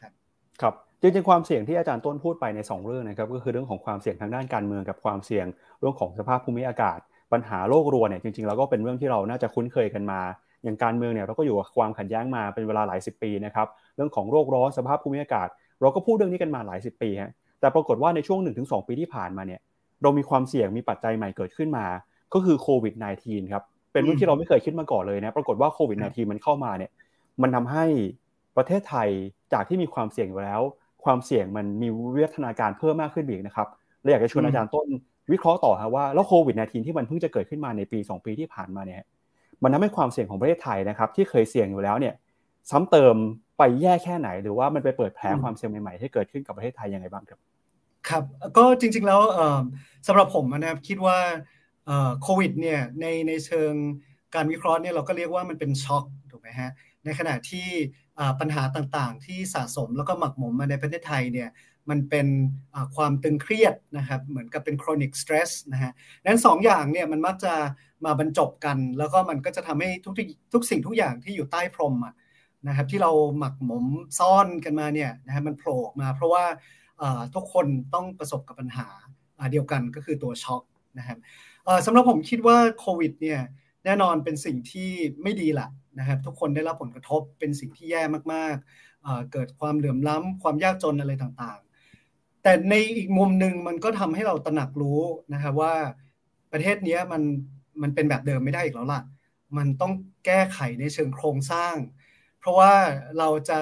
[0.00, 0.12] ครับ
[0.60, 5.46] ครับจริงๆความเสี่ยงที่อาจารย์ต้นพูดไปใน 2 เรื่องนะครับก็คือเรื่องของความเสี่ยงทางด้านการเมืองกับความเสี่ยง
[5.80, 6.98] เรื่องของสภาพภูมิอากาศ
[7.32, 10.20] ปัญหาโลกรัวเนี่ยจริงๆแล้วก็เป็นเรื่องที่เราน่าจะคุ้นเคยกันมา
[10.64, 13.66] อย่างการเมืองเนี่ยเราก็อยู่กับความขัดแย้งมาเป็นเวลาหลายสิบปีนะครับ
[13.96, 15.48] เรื่องของโรคร้อนสภาพภูมิอากาศ
[15.80, 17.30] เราก็พูดเรื่องนี้กันมาหลายสิบปีฮะ
[17.60, 19.60] แต่ปรากฏว่าในช่วง 1-2 ปีที่ผ่านมาเนี่ย
[20.02, 21.86] เรามีความเสี่ยงมีปัจจัยใหม่เกิดขึ้นมา
[22.34, 22.94] ก็คือโควิด
[23.24, 26.90] -19 ครับเป็นเรื่องที่เราไม่เคยคิดมาก่อนเลยนะปรากฏว่าโควิด -19 มันเข้ามาเนี่ย
[27.42, 27.84] มันทำให้
[28.56, 29.08] ประเทศไทย
[29.52, 30.60] จากที่มีความเสี่ยงอยู่แล้ว
[31.04, 33.68] ความเสี่ยงมันมีวิวัฒนาการเพิ่มมากขึ้นอีกนะครับ
[34.00, 34.86] เราอยากจะชวนอาจารย์ต้น
[35.32, 39.06] วิเคราะห์ต่อครับว่าแล้วโควิด -19 ที่มันเพิ่งจะเกิดขึ้นมาในปี 2 ปีที่ผ่านมาเนี่ย
[39.62, 42.14] มันทำให้ความเสี่ยงของประเทศไทยนะครับ ที่เคยเสี่ยงอยู่แล้วเนี่ย
[42.70, 43.14] ซ้ำเติม
[43.58, 47.38] ไปแย่แค่ไหน หรือว่ามันไปเปิดแผลความเสี่ยงใหม่ๆที่เกิดขึ้นกับประเทศไทยยังไงบ้างครับ
[48.08, 48.24] ครับ
[48.56, 49.20] ก็จริงๆแล้ว
[50.06, 51.18] สำหรับผมนะครับคิดว่า
[52.22, 53.72] โควิดเนี่ยในในเชิง
[54.34, 56.70] การวิเคราะห์เนี่ยเราก็เรียกว่ามันเป็นช็อคถูกไหมฮะ
[57.04, 57.68] ในขณะที่
[58.40, 61.48] ปัญหาต่างๆ ที่สะสมแล้วก็หมักหมมมาในประเทศไทยเนี่ย
[61.90, 62.26] มันเป็น
[62.96, 65.92] ความตึงเครียดนะครับเหมือนกับเป็น chronic stress นะฮะ
[66.24, 67.54] นั้นสองอย่างเนี่ยมันมักจะ
[68.04, 70.14] มาบรรจบกัน แล้วก็มันก็จะทำให้ทุก
[70.52, 71.94] ทุกสิ่งทุกอย่างที่อยู่ใต้พรม
[72.66, 73.86] นะครับที่เราหมักหมม
[74.18, 76.44] ซ่อนกันมาเนี่ยนะฮะมันโผล่มาเพราะว่า
[77.34, 78.86] ทุกคนต้องประสบกับปัญหา
[79.52, 80.62] เดียวกันก็คือตัวช็อก
[80.98, 81.18] นะครับ
[81.86, 83.40] สำหรับผมคิดว่าโควิดเนี่ย
[83.84, 84.90] แน่นอนเป็นสิ่งที่
[85.22, 88.02] ไม่ดีละนะครับทุกคนได้รับผลกระทบเป็นสิ่งที่แย่
[88.32, 95.00] มากๆ เกิดความเหลื่อมล้ำความยากจนอะไรต่างๆ แต่ในอีกมุมหนึ่งมันก็ทำให้เราตระหนักรู้
[95.34, 95.74] นะครับว่า
[96.52, 97.22] ประเทศนี้มัน
[97.82, 99.02] มันเป็นแบบเดิมไม่ได้อีกแล้วล่ะ
[99.56, 99.92] มันต้อง
[100.26, 101.74] แก้ไขในเชิงโครงสร้าง
[102.38, 102.72] เพราะว่า
[103.18, 103.60] เราจะ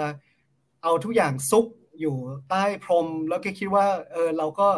[0.83, 1.67] เอาทุกอย่างซุก
[2.01, 2.17] อยู่
[2.51, 4.69] ใต้พรม แล้วก็คิดว่าเออเราก็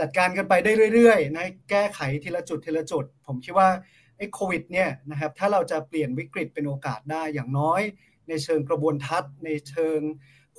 [0.00, 3.68] จัดการกันไปได้เรื่อยๆนะแก้ไขทีละจุดทีละจุด ผมคิดว่า
[4.16, 7.80] ไอ้โควิดเนี่ยนะครับถ้าเราจะเปลี่ยนวิกฤตเป็นโอกาสได้อย่างน้อย
[8.28, 10.00] ในเชิงกระบวนทัศน์ ในเชิง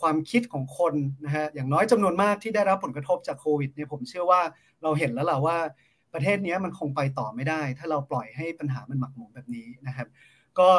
[0.02, 0.94] ความคิดของคน
[1.26, 4.42] นะฮะอย่างน้อยจำนวนมากที่ได้รับผลกระทบจากโควิดเนี่ยผมเชื่อว่า
[4.84, 5.58] เราเห็นแล้วแหละว่า
[6.14, 10.08] ประเทศนี้มันคงไปต่อไม่ได้ ถ้าเราปล่อยให้ปัญหามันหมักหมมแบบนี้นะครับ
[10.60, 10.70] ก็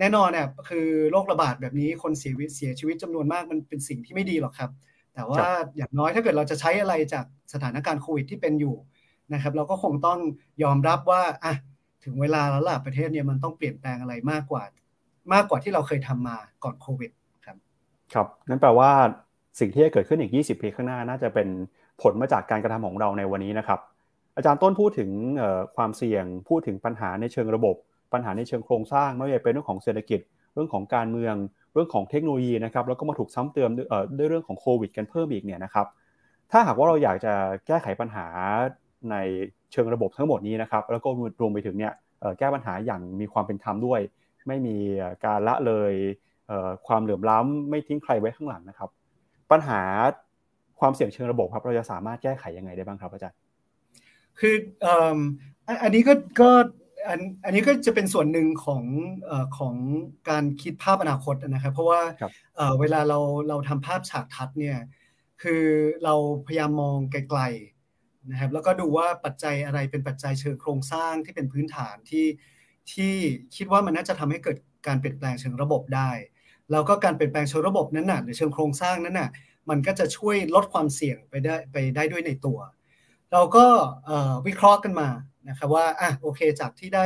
[0.00, 4.70] แน่นอนเนี่ยคือโรคระบาดแบบนี้คนเสียชีวิตเสียชีวิตจำนวนมากมันเป็นสิ่งที่ไม่ดีหรอกครับ
[5.14, 5.46] แต่ว่า
[5.76, 8.76] อย่างน้อยถ้าเกิดเราจะใช้อะไรจากสถานการณ์โควิดที่เป็นอยู่
[9.32, 10.18] นะครับ เราก็คงต้อง
[10.62, 11.54] ยอมรับว่าอะ
[12.04, 14.62] ถึงเวลาแล้วล่ะประเทศเนี่ยมันต้องเปลี่ยนแปลงอะไรมากกว่า
[15.32, 17.10] มากกว่าที่เราเคยทำมาก่อนโควิด
[17.46, 17.56] ครับ
[18.14, 18.90] ครับนั่นแปลว่า
[19.60, 21.48] สิ่งที่จะเกิดขึ้นอีก 20 ปีข้างหน้าน่าจะเป็น
[22.02, 23.80] ผลมาจากการกระทำของเราในวันนี้นะครับ
[24.36, 25.10] อาจารย์ต้นพูดถึง
[25.76, 27.76] ความเสี่ยงพูดถึงปัญหาในเชิงระบบ
[28.12, 30.20] ปัญหาในเชิงโครงสร้างไม่ว่าจะเป็นเรื่องของเศรษฐกิจ
[30.54, 31.34] เรื่องของการเมือง
[31.74, 35.86] เรื่องของเทคโนโลยีนะครับแล้วก็มาถูกซ้ำเติมด้วยเรื่องของโควิด กันเพิ่มอีกเนี่ยนะครับ
[36.50, 37.34] ถ้าหากว่าเราอยากจะ
[37.66, 38.26] แก้ไขปัญหา
[39.10, 39.16] ใน
[39.72, 41.08] เชิงระบบทั้งหมดนี้นะครับแล้วก็
[41.40, 41.92] รวมไปถึงเนี่ย
[42.38, 44.00] แก้ปัญหาอย่างมีความเป็นธรรมด้วย
[44.48, 44.76] ไม่มี
[45.24, 45.92] การละเลย
[46.86, 48.90] ความเหลื่อมล้ำไม่ทิ้งใครไว้ข้างหลังนะครับ
[49.50, 49.80] ปัญหา
[50.80, 53.38] ความเสี่ยงเชิงระบบครับ เราจะสามารถแก้ไขยังไงได้บ้างครับอาจารย์
[54.38, 54.54] คือ
[55.82, 56.50] อันนี้ก็ก็
[57.08, 58.82] อันอันนี้ก็จะเป็นส่วนหนึ่งของ
[59.30, 59.74] อของ
[60.30, 62.02] การคิดภาพอนาคตนะครับ เพราะว่า
[62.80, 64.78] เวลาเราเราทำภาพฉากทัดเนี่ย
[65.42, 65.64] คือ
[66.04, 66.14] เรา
[66.46, 72.26] พยายามมองไกลๆนะครับ แล้วก็ดูว่าปัจจัยอะไรเป็นปัจจัยเชิงโครงสร้างที่เป็นพื้นฐานที่
[72.92, 73.14] ที่
[73.56, 76.10] คิดว่ามันน่าจะทำให้เกิดการเปลี่ยนแปลงเชิงระบบได้
[76.70, 79.30] แล้วก็การเปลี่ยนแปลงเชิงระบบนั้นน่ะหรือเชิงโครงสร้างนั้นน่ะ
[79.70, 82.58] มันก็จะช่วยลดความเสี่ยงไปได้ไปได้ด้วยในตัว
[83.32, 83.66] เราก็
[84.46, 85.08] วิเคราะห์กันมา
[85.48, 87.04] นะครับว่าอะโอเคจากที่ได้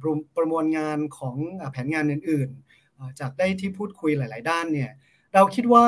[0.00, 1.36] ประประมวลงานของ
[1.72, 4.90] แผนงานอื่นๆ จากได้ที่พูดคุยหลาย ๆ ด้านเนี่ย
[5.34, 5.84] เราคิดว่า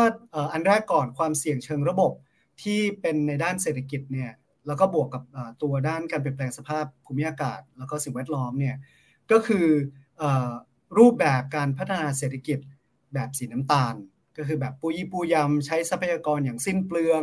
[0.53, 2.13] อันแรกก่อนความเสี่ยงเชิงระบบ
[2.63, 4.31] ที่เป็นในด้านเศรษฐกิจเนี่ย
[4.67, 5.23] แล้วก็บวกกับ
[5.63, 8.77] ตัวด้านการเปลี่ยนแปลงสภาพภูมิอากาศ แล้วก็สิ่งแวดล้อมเนี่ย
[9.31, 9.67] ก็คือ
[10.99, 12.59] รูปแบบการพัฒนาเศรษฐกิจ
[13.15, 13.95] แบบสีน้ำตาล
[14.37, 17.23] ก็คือแบบปูยี่ปูยำใช้ทรัพยากรอย่างสิ้นเปลือง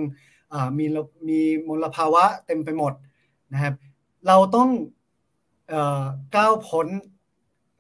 [0.78, 0.86] มี
[1.30, 2.94] มีมลภาวะเต็มไปหมด
[3.54, 3.74] นะครับ
[4.28, 4.70] เราต้อง
[6.36, 6.88] ก้าวพ้น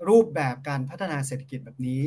[0.09, 2.01] รูปแบบการพัฒนาเศรษฐกิจแบบนี้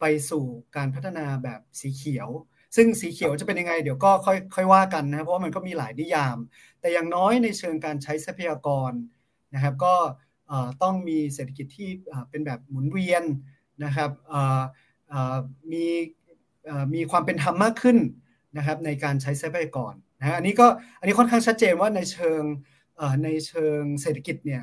[0.00, 0.44] ไปสู่
[0.76, 2.28] การพัฒนาแบบสีเขียว
[2.76, 6.36] ซึ่งสีเขียวจะเป็นยังไง เดี๋ยวก็ค่อยค่อยว่ากันนะเพราะว่ามันก็มีหลายนิยาม
[6.80, 8.92] แต่อย่างน้อยในเชิงการใช้ทรัพยากร
[9.54, 9.94] นะครับก็
[10.82, 11.88] ต้องมีเศรษฐกิจที่
[12.30, 13.24] เป็นแบบหมุนเวียน
[13.84, 14.10] นะครับ
[15.72, 15.86] มี
[16.94, 17.98] มีความเป็นธรรมมากขึ้น
[18.56, 20.66] นะครับในการใช้ทรัพยากรนะอันนี้ก็
[20.98, 22.42] อันนี้ค่อนข้างชัดเจนว่าในเชิง
[23.22, 24.62] ในเชิงเศรษฐกิจเนี่ย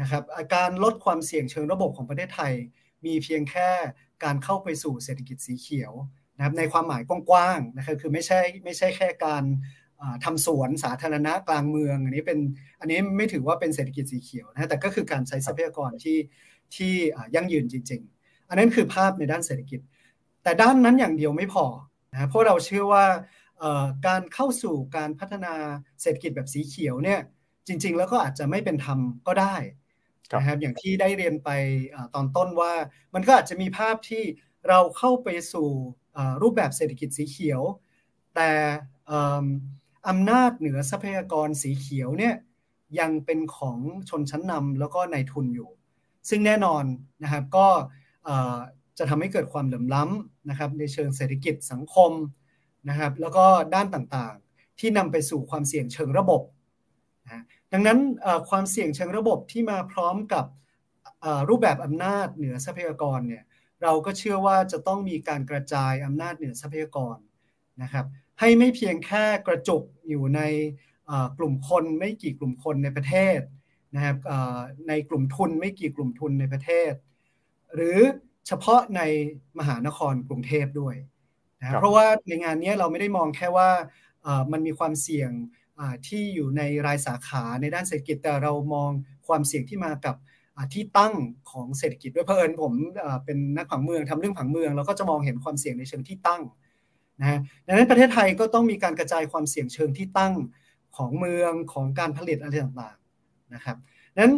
[0.00, 0.22] นะครับ
[0.54, 2.52] การลดความเสี่ยงเชิงระบบของประเทศไทย
[3.06, 3.70] มีเพียงแค่
[4.24, 5.92] การเข้าไปสู่เศรษฐกิจสีเขียว
[6.36, 9.44] นะครับในความหมายกว้างๆนะครับคือไม่ใช่ไม่ใช่แค่การ
[10.24, 12.38] ทำสวนสาธารณะกลางเมือง อันนี้เป็น
[12.80, 16.18] อันนี้ไม่ถือว่าเป็นเศรษฐกิจสีเขียวนะแต่ก็คือการใช้ทรัพยากรที่
[16.76, 16.92] ที่
[17.34, 19.80] ยั่งยืนจริง ๆ อันนั้นคือภาพในด้านเศรษฐกิจ
[20.42, 21.64] แต่ด้านนั้นอย่างเดียวไม่พอ
[22.12, 23.04] นะเพราะเราเชื่อว่า
[24.06, 25.54] การเข้าสู่การพัฒนา
[26.00, 27.20] เศรษฐกิจแบบสีเขียวเนี่ย
[27.70, 29.56] จริง ๆ แล้วก็อาจจะไม่เป็นธรรมก็ได้
[30.38, 31.50] นะครับอย่างที่ได้เรียนไป
[32.14, 32.72] ตอนต้นว่า
[33.14, 34.24] มันก็อาจจะมีภาพที่
[34.68, 35.68] เราเข้าไปสู่
[36.42, 37.62] รูปแบบเศรษฐกิจสีเขียว
[38.34, 38.50] แต่
[40.08, 42.34] อำนาจเหนือทรัพยากรสีเขียวเนี่ย
[43.00, 45.70] ยังเป็นของชนชั้นนำแล้วก็นายทุนอยู่
[46.28, 46.84] ซึ่งแน่นอน
[47.22, 47.66] นะครับก็
[48.98, 52.12] จะทำให้เกิดความเหลื่อมล้ำนะครับในเชิงเศรษฐกิจสังคม
[52.88, 56.42] นะครับแล้วก็ด้านต่างๆ ที่นำไปสู่ความเสี่ยงเชิงระบบ
[57.30, 57.98] นะดังนั้น
[58.48, 60.44] ความเสี่ยงเชิงระบบที่มาพร้อมกับ
[61.48, 63.44] รูปแบบอำนาจเหนือทรัพยากรเนี่ย
[63.82, 67.16] เราก็เชื่อว่าจะต้องมีการกระจายอำนาจเหนือทรัพยากร
[67.82, 68.06] นะครับ
[68.40, 70.40] ให้ไม่เพียงแค่กระจุกอยู่ใน
[71.38, 73.40] กลุ่มคนไม่กี่กลุ่มคนในประเทศ
[73.94, 74.16] นะครับ
[74.88, 76.92] ในกลุ่มทุนไม่กี่กลุ่มทุนในประเทศ
[77.74, 77.98] หรือ
[78.46, 79.02] เฉพาะใน
[79.58, 80.94] มหานครกรุงเทพด้วย
[81.60, 83.70] นะเพราะว่าในงานนี้เราไม่ได้มองแค่ว่า
[84.52, 85.30] มันมีความเสี่ยง
[86.06, 88.90] ที่อยู่ในรายสาขาในด้านเศรษฐกิจ แต่เรามอง
[89.26, 90.16] ความเสี่ยงที่มากับ
[90.74, 91.14] ที่ตั้ง
[91.50, 92.72] ของเศรษฐกิจด้วยเพราะเอิญผม
[93.24, 96.42] เป็นนักผังเมืองทำเรื่องผังเมืองเราก็จะมองเห็นความเสี่ยงในเชิงที่ตั้ง
[97.20, 100.34] นะฮะดังนั้นประเทศไทยก็ต้องมีการกระจายความเสี่ยงเชิงที่ตั้ง
[100.96, 103.76] ของเมืองของการผลิตอะไรต่างๆนะครับ
[104.18, 104.34] นั้น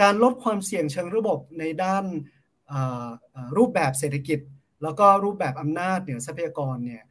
[0.00, 2.04] การลดความเสี่ยงเชิงระบบในด้าน
[3.56, 4.38] รูปแบบเศรษฐกิจ
[4.82, 7.04] แล้วก็รูปแบบอำนาจเหนือทรัพยากรเนี่ย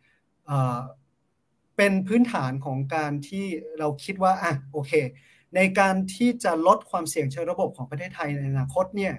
[1.78, 3.46] เป็นพื้นฐานของการที่
[3.80, 4.92] เราคิดว่าอะโอเค
[5.56, 9.14] ในการที่จะลดความเสี่ยงเชิงระบบของประเทศไทยในอนาคตเนี่ย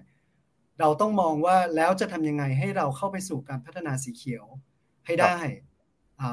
[0.80, 4.44] เราต้องมองว่าแล้วจะทำยังไงให้เราเข้าไปสู่การพัฒนาสีเขียว
[5.06, 5.38] ให้ได้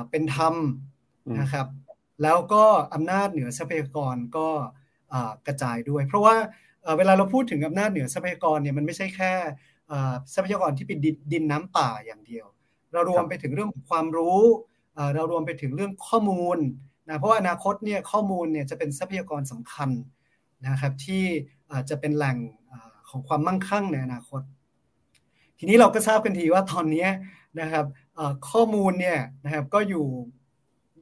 [0.10, 0.56] เป็นธรรม
[1.40, 1.68] นะครับ
[2.24, 2.64] แล้วก็
[2.94, 4.48] อำนาจเหนือทรัพยากรก็
[5.48, 6.36] กระจายด้วย เพราะว่า
[6.98, 9.34] เวลาเราพูดถึงอำนาจเหนือทรัพยากรเนี่ยมันไม่ใช่แค่
[10.36, 11.00] ทรัพยากรที่เป็น
[11.34, 12.46] ดินน้ำป่าอย่างเดียว
[12.92, 14.42] เรารวมไปถึงเรื่องความรู้
[15.14, 16.58] เรารวมไปถึงเรื่องข้อมูล
[17.08, 19.89] นะเพราะว่าอนาคตเนี่ยข้อมูลเนี่ยจะเป็นทรัพยากรสำคัญ
[20.68, 21.24] นะครับที่
[21.89, 22.38] จะเป็นแหล่ง
[23.10, 24.41] ของความมั่งคั่งในอนาคต
[25.58, 27.08] ทีนี้เราก็ทราบกันดีว่าตอนนี้
[27.62, 27.86] นะครับ
[28.49, 30.08] ข้อมูลเนี่ยนะครับก็อยู่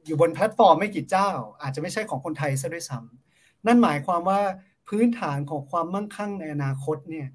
[0.06, 1.30] อยู่บนแพลตฟอร์มไม่กี่เจ้า
[1.62, 4.40] อาจจะไม่ใช่ของคนไทยซะด้วยซ้ำนั่นหมายความว่า
[4.88, 7.28] พื้นฐานของความมั่งคั่งในอนาคตเนี่ย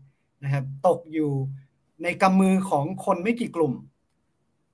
[0.43, 1.31] นะครับตกอยู่
[2.03, 3.73] ในกำมือของคนไม่กี่กลุ่ม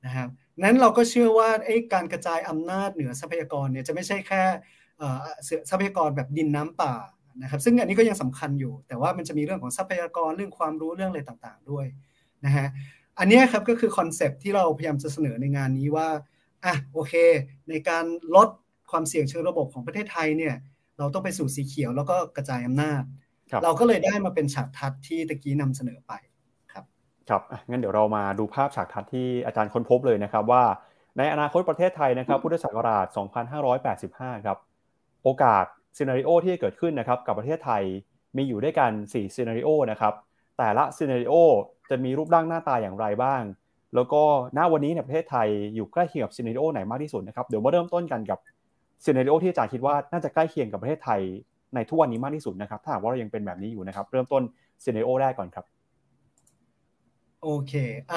[0.05, 0.29] นะครับ
[0.64, 4.43] นั้นเราก็เชื่อว่าไอ้การกระจายอำนาจเหนือทรัพยากรเนี่ยจะไม่ใช่แค่
[5.70, 6.93] ทรัพยากรแบบดินน้ำป่า
[7.41, 11.86] นะครับซึ่งอันนี้ก็ยังสำคัญอยู่ แต่ว่ามันจะมีเรื่องของทรัพยากรเรื่องความรู้เรื่องอะไรต่างๆด้วย
[12.45, 12.68] นะฮะ
[13.20, 16.07] อันนี้ครับก็คือคอนเซปที่เราพยายามจะเสนอในงานนี้ว่า
[16.66, 17.14] อะโอเค
[17.70, 18.05] ในการ
[18.36, 18.49] ลด
[18.91, 20.55] ความเสี่ยงเชิงระบบของประเทศไทยเนี่ย
[20.97, 23.03] เราต้องไปสู่สีเขียวแล้วก็กระจายอำนาจ
[23.64, 26.14] เราก็เลยได้มาเป็นฉากทัศน์ที่ตะกี้นำเสนอไป
[27.30, 30.63] ครับครับงั้นเดี๋ยวเรามาดูภาพฉากทัศน์ที่อาจารย์ค้นพบเลยนะครับว่า
[31.17, 33.05] ในอนาคตประเทศไทยนะครับพุทธศักราช
[33.78, 34.57] 2585 ครับ
[35.24, 35.65] โอกาส
[35.97, 37.84] scenario ที่เกิดขึ้นนะครับกับประเทศไทย
[38.38, 40.13] มีอยู่ด้วยกัน4 scenario นะครับ
[40.57, 41.34] แต่ละ scenario
[41.89, 43.41] จะมีรูปร่างหน้าตาอย่างไรบ้าง
[43.95, 44.22] แล้วก็
[44.57, 48.39] ณวันนี้ในประเทศไทยอยู่ใกล้เคียงกับ scenario ไหนมากที่สุดนะครับเดี๋ยวมาเริ่มต้นกันกับ
[49.05, 51.22] scenario ที่อาจารย์คิดว่าน่าจะใกล้เคียงกับประเทศไทย
[51.76, 54.41] ในทุกวันนี้มากที่สุดนะครับถ้าหากว่าเรายังเป็นแบบนี้อยู่นะครับ เริ่มต้น
[54.84, 55.65] scenario แรกก่อนครับ
[57.41, 57.73] โอเค
[58.11, 58.13] อ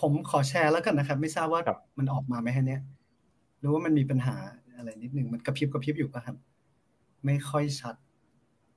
[0.00, 1.62] ผมขอแชร์แล้วกันนะครับ ไม่ทราบว่า
[1.98, 2.82] มันออกมาไหมฮะเนี้ย
[3.58, 4.36] หรือว่ามันมีปัญหา
[4.76, 6.36] อะไรนิดนึงมันกระพริบกระพริบอยู่ป่ะครับ
[7.24, 7.94] ไม่ค่อยชัด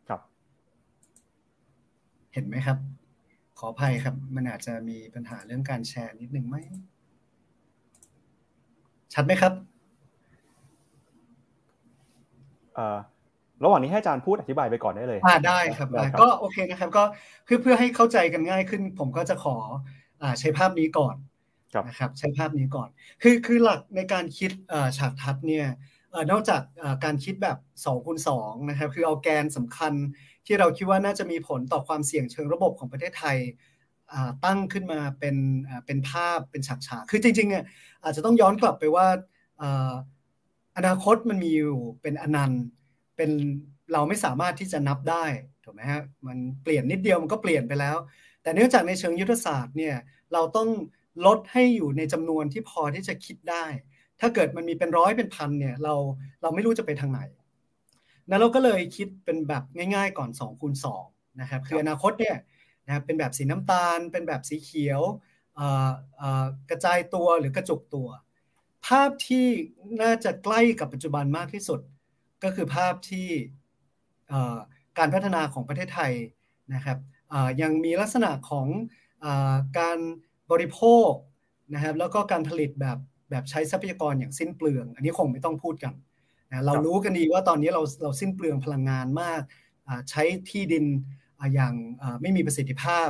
[0.07, 0.21] ครับ
[2.33, 2.77] เห็นไหมครับ
[3.59, 6.55] ขออภัยครับ มันอาจจะมีปัญหาเรื่องการแชร์นิดหนึ่งไหม
[9.13, 9.53] ชัดไหมครับ
[13.63, 15.87] ระหว่างนี้ให้อาจารย์พูดอธิบายไปก่อนได้เลยอ่าได้ครับ
[16.21, 17.03] ก็โอเคนะครับก็
[17.47, 19.55] คือเพื่อให้เข้าใจกันง่ายขึ้น ผมก็จะขอ
[20.21, 21.15] อ่าใช้ภาพนี้ก่อน
[21.87, 22.89] นะครับใช้ภาพนี้ก่อน
[23.21, 24.51] คือคือหลักในการคิด
[24.97, 25.67] ฉากทัศน์เนี่ย
[26.31, 26.61] นอกจาก
[27.03, 29.93] การคิดแบบ2คูณ2นะครับคือเอาแกนสำคัญ
[30.45, 33.37] ที่เราคิดว่าน่าจะมีผลต่อความเสี่ยงเชิงระบบของประเทศไทย
[34.45, 35.35] ตั้งขึ้นมาเป็น
[35.85, 37.63] เป็นภาพเป็นฉากฉากคือจริงๆเนี่ย
[38.03, 39.07] อาจจะต้องย้อนกลับไปว่า
[40.77, 42.63] อนาคตมันมีอยู่เป็นอนันต์
[43.17, 43.31] เป็น
[43.93, 45.25] เราไม่สามารถที่จะนับได้
[45.63, 47.97] ถูกไหมฮะมันเปลี่ยนนิดเดียวมันก็เปลี่ยนไปแล้ว
[48.41, 49.95] แต่เนื่องจากในเชิงยุทธศาสตร์เนี่ย
[50.33, 50.69] เราต้อง
[51.25, 53.65] ลดให้อยู่ในจำนวนที่พอที่จะคิดได้
[54.19, 55.93] ถ้าเกิดมันมีเป็นร้อยเป็นพันเนี่ยเรา
[56.41, 57.21] เราไม่รู้จะไปทางไหน
[58.29, 59.63] นั้นเราก็เลยคิดเป็นแบบ
[59.95, 60.73] ง่ายๆก่อน2คูณ
[61.07, 62.37] 2นะครับคืออนาคตเนี่ย
[62.85, 65.01] นะครับเป็นแบบสีน้ำตาล เป็นแบบสีเขียว
[66.69, 68.07] กระจายตัวหรือกระจุกตัว
[68.85, 69.47] ภาพที่
[70.01, 71.79] น่าจะใกล้กับปัจจุบันมากที่สุด
[72.47, 73.27] ก็คือภาพที่
[74.97, 76.13] การพัฒนาของประเทศไทย
[76.73, 76.97] นะครับ
[77.61, 78.67] ยังมีลักษณะของ
[79.25, 79.27] อ
[79.79, 79.99] การ
[80.51, 81.09] บริโภค
[81.73, 82.97] นะครับแล้วก็การผลิตแบบ
[83.29, 85.93] แบบใช้ทรัพยากรอย่างสิ้นเปลือง อันนี้คงไม่ต้องพูดกัน
[86.49, 89.41] นะเรารู้กันดีว่าตอนนี้เราเราสิ้นเปลืองพลังงานมาก
[90.09, 90.85] ใช้ที่ดิน
[91.53, 91.73] อย่าง
[92.21, 93.09] ไม่มีประสิทธิภาพ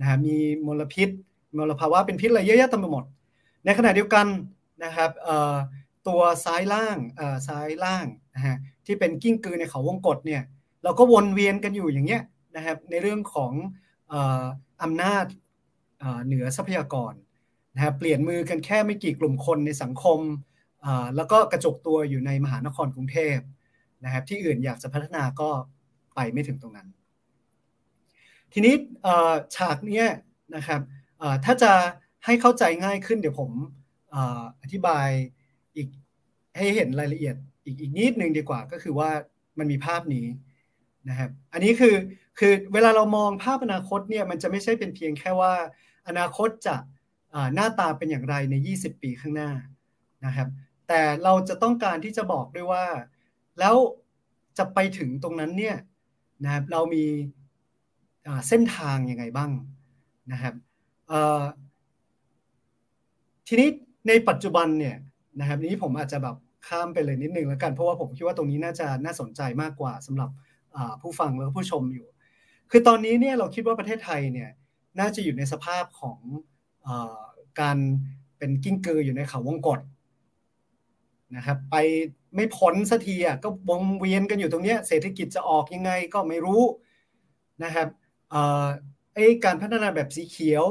[0.00, 1.08] นะฮะมีมลพิษ
[1.58, 3.04] มลภาวะเป็นพิษอะไรเยอะแยะเต็มไปหมด
[3.64, 4.26] ในขณะเดียวกัน
[4.84, 5.10] นะครับ
[6.08, 6.98] ตัวซ้ายล่าง
[7.48, 8.56] ซ้ายล่างนะฮะ
[8.86, 10.42] ที่เป็นกิ้งกือในเขาวงกฏเนี่ย
[10.84, 12.22] เราก็วนเวียนกันอยู่อย่างเงี้ย
[12.56, 13.52] นะครับในเรื่องของ
[14.82, 15.26] อำนาจ
[16.26, 17.12] เหนือทรัพยากร
[17.74, 20.20] นะครับเปลี่ยนมือกันแค่ไม่กี่กลุ่มคนในสังคม
[21.16, 23.38] แล้วก็กระจกตัวอยู่ในมหานครกรุงเทพ
[24.04, 25.50] นะครับที่อื่นอยากจะพัฒนาก็
[26.14, 26.88] ไปไม่ถึงตรงนั้น
[28.52, 28.74] ทีนี้
[29.56, 30.02] ฉากนี้
[30.56, 30.80] นะครับ
[31.44, 31.72] ถ้าจะ
[32.24, 33.50] ให้เข้าใจง่ายขึ้นเดี๋ยวผม
[34.62, 35.08] อธิบาย
[35.76, 35.88] อีก
[36.56, 37.36] ให้เห็นรายละเอียด
[37.66, 39.10] อีกอีกนิดนึงดีกว่าก็คือว่า
[39.58, 40.26] มันมีภาพนี้
[41.08, 41.94] นะครับ อันนี้คือ
[42.38, 45.54] คือเวลาเรามองภาพอนาคตเนี่ยมันจะไม่ใช่เป็นเพียงแค่ว่า
[46.08, 46.76] อนาคตจะ
[47.54, 49.50] หน้าตาเป็นอย่างไรใน 20 ปีข้างหน้า
[50.26, 50.48] นะครับ
[50.88, 52.84] แต่เราจะต้องการที่จะบอกด้วยว่า
[53.58, 53.74] แล้ว
[54.58, 55.76] จะไปถึงตรงนั้นเนี่ย
[56.44, 57.04] นะครับเรามี
[58.48, 59.50] เส้นทางยังไงบ้าง
[60.32, 60.54] นะครับ
[63.46, 63.68] ทีนี้
[64.08, 64.96] ในปัจจุบันเนี่ย
[65.40, 66.36] นะครับนี้ผมอาจจะแบบ
[66.68, 70.30] ข้ามไปเลยนิดนึงแล้วกัน เพราะว่าผมคิดว่าตรงนี้น่าจะน่าสนใจมากกว่าสำหรับ
[71.02, 72.06] ผู้ฟังแล้วผู้ชมอยู่
[72.70, 74.50] คือตอนนี้เนี่ยเราคิดว่าประเทศไทยเนี่ย
[75.00, 76.18] น่าจะอยู่ในสภาพของ
[76.86, 76.88] อ
[77.60, 77.78] การ
[78.38, 79.80] เป็นกิ้งเกออยู่ในเขาวงกฏ
[81.36, 81.76] นะครับไป
[82.34, 86.62] ไม่พ้นสักทีอะก็วงเวียนกันอยู่ตรงเนี้ยเศรษฐกิจจะออกยังไงก็ไม่รู้
[87.64, 87.88] นะครับ
[89.14, 90.64] ไอ้การพัฒนาแบบสีเขียว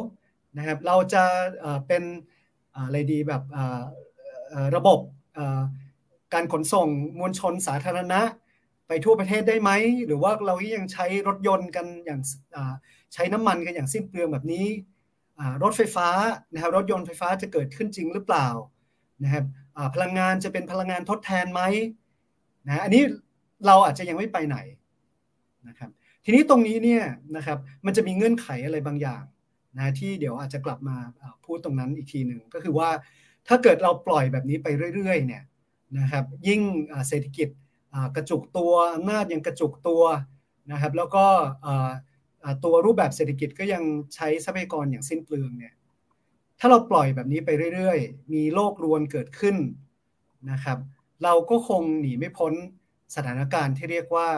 [0.57, 1.23] นะครับ เราจะ
[1.87, 2.03] เป็น
[2.75, 3.43] อะไรดีแบบ
[4.75, 4.99] ระบบ
[6.35, 6.87] การขนส่ง
[7.19, 8.21] มวลชนสาธารณะ
[8.87, 9.71] ไปทั่วประเทศได้ไหม
[10.05, 12.19] หรือว่าเรายังใช้รถยนต์กันอย่าง
[13.13, 14.67] ใช้น้ำมันกันอย่างสิ้นเปลืองแบบนี้
[15.63, 16.09] รถไฟฟ้า
[16.53, 18.47] นะครับรถยนต์ไฟฟ้าจะเกิดขึ้นจริงหรือเปล่า
[19.23, 19.45] นะครับ
[19.95, 21.61] พลังงานจะเป็นพลังงานทดแทนไหม
[22.67, 23.03] นะอันนี้
[23.65, 24.57] เราอาจจะยังไม่ไปไหน
[25.67, 25.89] นะครับ
[26.25, 27.03] ทีนี้ตรงนี้เนี่ย
[27.35, 29.23] นะครับมันจะมีเงื่อนไขอะไรบางอย่าง
[29.77, 30.97] นะที่เดี๋ยวอาจจะกลับมา
[31.45, 32.89] พูดตรงนั้นอีกทีหนึ่งก็คือว่า
[33.47, 35.43] ถ้าเกิดเราปล่อยแบบนี้ไปเรื่อยๆเนี่ย
[35.99, 36.61] นะครับ ยิ่ง
[37.07, 37.49] เศรษฐกิจ
[38.15, 40.03] กระจุกตัวอำนาจยังกระจุกตัว
[40.71, 41.25] นะครับ แล้วก็
[42.63, 43.83] ตัวรูปแบบเศรษฐกิจก็ยัง
[44.15, 45.73] ใช้ทรัพยากรอย่างสิ้นเปลืองเนี่ย
[46.59, 49.55] ถ้าเราปล่อยแบบนี้ไปเรื่อยๆ มีโลกรวนเกิดขึ้น
[50.51, 50.77] นะครับ
[51.23, 52.53] เราก็คงหนีไม่พ้น
[53.15, 54.29] สถานการณ์ที่เรียกว่า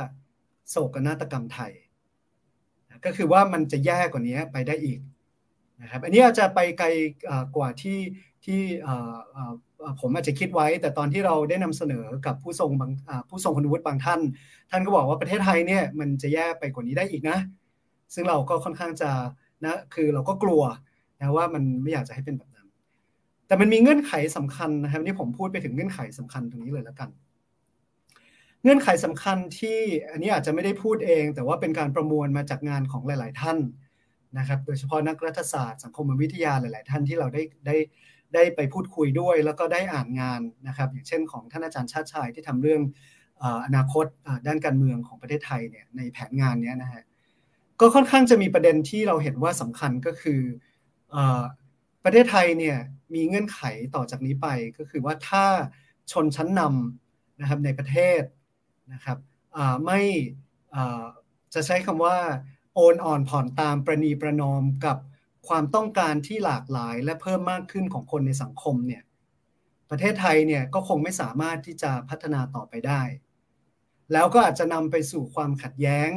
[0.70, 1.74] โศกนาฏกรรมไทย
[3.06, 5.00] ก็คือว่ามันจะแย่กว่านี้ไปได้อีก
[5.82, 6.88] นะครับอันนี้อาจจะไปไกล
[7.56, 8.00] กว่าที่
[8.46, 8.62] ที่
[10.02, 12.92] ผมอาจจะคิดไว้ แต่ตอนที่เราได้นำเสนอกับผู้ทรงบาง
[13.30, 14.22] ผู้ทรงคุณวุฒิบางท่าน
[14.70, 17.38] ท่านก็บอกว่าประเทศไทยเนี่ยมันจะแย่ไปกว่านี้ได้อีกนะ
[18.14, 19.10] ซึ่งเราก็ค่อนข้างจะ
[19.66, 20.64] นะคือเราก็กลัว
[21.20, 22.68] นะว่ามันไม่อยากจะให้เป็นแบบนั้น
[23.48, 27.10] แต่มันมีเงื่อนไขสำคัญนะครับนี่ผมพูดไปถึงเงื่อนไขสำคัญตรงนี้เลยแล้วกัน
[28.64, 29.78] เงื่อนไขสำคัญที่
[30.12, 33.58] อันนี้อาจจะไม่ได้พูดเอง แต่ว่าเป็นการประมวลมาจากงานของหลาย ๆ ท่าน
[34.38, 37.78] นะครับโดยเฉพาะนักรัฐศาสตร์สังคมวิทยาหลาย ๆ ท่านที่เราได้ได้
[38.34, 42.82] ได้ไปพูดคุยด้วย แล้วก็ได้อ่านงานนะครับอย่างเช่นของท่านอาจารย์ชาติชายที่ทำเรื่อง
[43.66, 44.06] อนาคต
[44.48, 47.04] ด้านการเมืองของประเทศไทยเนี่ยในแผนงานนี้นะฮะ
[47.80, 50.42] ก็ค่อนข้างจะมีประเด็นที่เราเห็นว่าสำคัญก็คือ
[52.04, 52.78] ประเทศไทยเนี่ย
[53.14, 53.62] มีเงื่อนไข
[53.96, 55.46] ต่อจากนี้ไปก็คือว่าถ้า
[56.12, 58.22] ชนชั้นนำนะครับในประเทศ
[58.94, 59.18] นะครับ
[59.86, 60.02] ไม่
[61.54, 62.18] จะใช้คำว่า
[62.80, 64.98] โอนอ่อนผ่อนตามประนีประนอมกับ
[65.48, 69.04] ความต้องการที่หลากหลายและเพิ่มมากขึ้นของคนในสังคมเนี่ย
[69.90, 73.02] ประเทศไทยเนี่ยก็คงไม่สามารถที่จะพัฒนาต่อไปได้
[74.14, 76.10] แล้วก็อาจจะนำไปสู่ความขัดแย้ง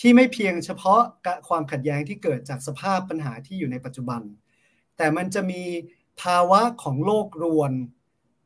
[0.00, 1.02] ที่ไม่เพียงเฉพาะ
[1.48, 4.20] ความขัดแย้งที่เกิดจากสภาพปัญหาที่อยู่ในปัจจุบัน
[4.96, 5.62] แต่มันจะมี
[6.22, 7.72] ภาวะของโลกรวน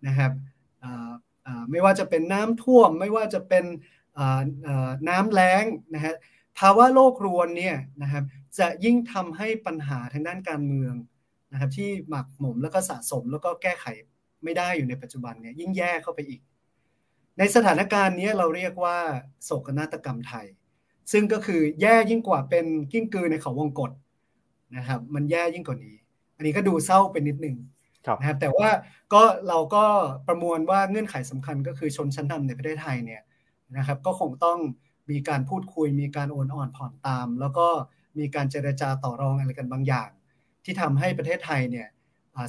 [0.07, 0.33] นะครับ
[1.71, 3.65] ไม่ว่าจะเป็นน้ำท่วม ไม่ว่าจะเป็น
[5.09, 6.15] น้ำแล้งนะฮะ
[6.61, 8.25] ภาวะโลกรวนเนี่ยนะครับ
[8.59, 10.95] จะยิ่งทำให้ปัญหาทางด้านการเมือง
[11.53, 13.87] นะครับที่หมักหมมแล้วก็สะสมแล้วก็แก้ไข
[14.45, 16.41] ไม่ได้อยู่ในปัจจุบันเนี่ยยิ่งแย่เข้าไปอีก
[17.39, 18.99] ในสถานการณ์นี้เราเรียกว่า
[19.45, 20.47] โศกนาฏกรรมไทย
[21.13, 23.91] ซึ่งก็คือแย่ยิ่งกว่าเป็นกิ้งกือในเขาวงกฏ
[24.77, 25.97] นะครับมันแย่ยิ่งกว่านี้
[26.37, 27.57] อันนี้ก็ดูเศร้าเป็นนิดนึง
[28.21, 28.69] นะครับแต่ว่า
[29.13, 29.85] ก็เราก็
[30.27, 33.23] ประมวลว่าเงื่อนไขสำคัญก็คือชนชั้นนาในประเทศไทยเนี่ย
[33.77, 34.59] นะครับก็คงต้อง
[35.11, 37.69] มีการพูดคุย มีการโอนอ่อนผ่อนตาม แล้วก็
[38.19, 40.11] มีการเจรจาต่อรองอะไรกันบางอย่าง
[40.65, 41.89] ที่ทำให้ประเทศไทยเนี่ย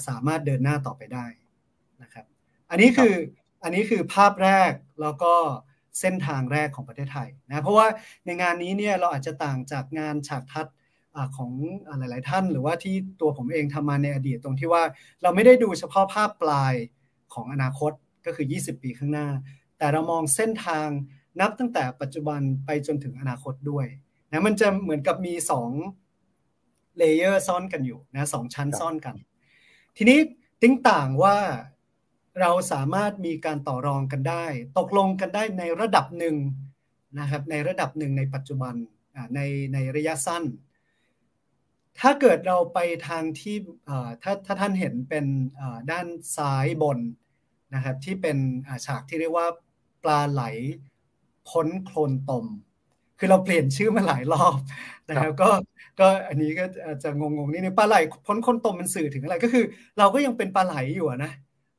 [0.07, 1.25] สามารถเดินหน้าต่อไปได้
[2.01, 2.25] นะครับ
[2.69, 3.13] อันนี้คือ
[3.63, 5.33] อันนี้คือภาพแรกแล้วก็
[5.99, 7.87] เส้นทางแรกของประเทศไทยนะเพราะว่า
[8.25, 10.75] ในงานนี้เนี่ยเราอาจจะต่างจากงานฉากทัศน์
[11.37, 11.51] ของ
[11.97, 14.83] หลาย ๆ ท่าน หรือว่าที่ตัวผมเองทำมาในอดีตตรงที่ว่า
[15.21, 16.73] เราไม่ได้ดูเฉพาะภาพปลาย
[17.33, 17.91] ของอนาคต
[18.25, 19.27] ก็คือ 20 ปีข้างหน้า
[19.77, 20.87] แต่เรามองเส้นทาง
[21.39, 23.85] นับตั้งแต่ปัจจุบันไปจนถึงอนาคตด้วย
[24.31, 25.69] นะมันจะเหมือนกับมีสอง
[26.97, 29.15] layer ซ่อนกันอยู่นะสองชั้นซ่อนกัน
[29.97, 30.19] ทีนี้
[30.61, 31.37] ติ้งต่างว่า
[32.41, 34.45] เราสามารถมีการต่อรองกันได้
[34.77, 36.35] ตกลงกันได้ในระดับหนึ่ง
[37.19, 38.75] นะครับในระดับหนึ่งในปัจจุบัน
[39.35, 39.39] ใน
[39.73, 40.43] ในระยะสั้น
[41.99, 43.57] ถ้าเกิดเราไปทางที่
[44.21, 45.25] ถ้าถ้าท่านเห็นเป็น
[45.91, 46.07] ด้าน
[46.37, 46.99] ซ้ายบน
[47.73, 48.37] นะครับที่เป็น
[48.85, 49.47] ฉากที่เรียกว่า
[50.03, 50.43] ปลาไหล
[51.51, 52.45] พ้นโคลนตม
[53.19, 54.57] คือเราเปลี่ยนชื่อมาหลายรอบ
[55.09, 55.49] นะครับก็
[55.99, 57.95] ก็อันนี้ก็อาจจะงงๆนิดนึงปลาไหล
[58.27, 59.63] พ้นโคลนตมมันสื่อถึงอะไรก็คือ
[59.99, 61.31] เราก็ยังเป็นปลาไหลอยู่นะ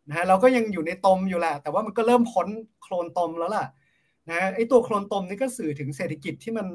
[0.08, 2.48] นะฮะเราก็ยังอยู่ในตมอยู่แหละ แต่ว่ามันก็เริ่มพ้น
[2.82, 3.66] โคลนตมแล้วล่ะ
[4.30, 6.66] นะไอ้ตัวโคลนตมนี่ก็สื่อถึงเศรษฐกิจที่มัน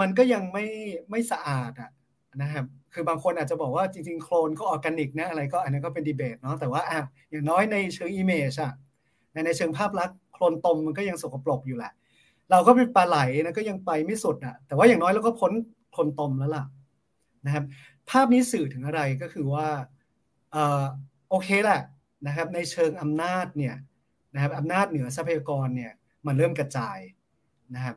[0.00, 0.64] มันก็ยังไม่
[1.10, 1.90] ไม่สะอาดอะ
[2.42, 7.00] นะครับคือบางคนอาจจะบอกว่าจริงๆ โคลนก็ออร์แกนิกนะอะไรก็อันนี้ก็เป็นดีเบตเนาะแต่ว่าอะ
[7.30, 8.72] อย่างน้อยในเชิงอิมเมจอะ
[9.46, 11.92] ในเชิงภาพลักษณ์โคลนตมมันก็ยังสกปรกอยู่แหละ
[12.50, 15.52] เราก็เป็นปลาไหลนะก็ยังไปไม่สุดอะ แต่ว่าอย่างน้อยเราก็พ้น
[15.96, 16.64] คนตมแล้วล่ะ
[17.46, 17.64] นะครับ
[18.10, 19.68] ภาพนี้สื่อถึงอะไรก็คือว่า
[20.52, 20.84] เออ
[21.28, 21.82] โอเคแหละ
[22.26, 23.76] นะครับ ในเชิงอำนาจเนี่ย
[24.34, 25.92] นะครับอำนาจเหนือทรัพยากรเนี่ย
[26.26, 26.98] มันเริ่มกระจาย
[27.74, 27.96] นะครับ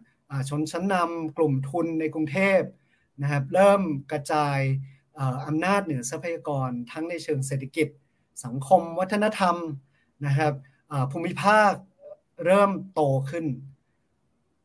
[0.49, 2.61] ชนชั้นนำกลุ่มทุนในกรุงเทพ
[3.21, 3.81] นะครับเริ่ม
[4.11, 4.59] กระจาย
[5.47, 7.87] อำนาจเหนือทรัพยากรทั้งในเชิงเศรษฐกิจ
[8.45, 9.55] สังคม วัฒนธรรม
[10.25, 10.53] นะครับ
[11.11, 11.73] ภูมิภาค
[12.45, 13.45] เริ่มโตขึ้น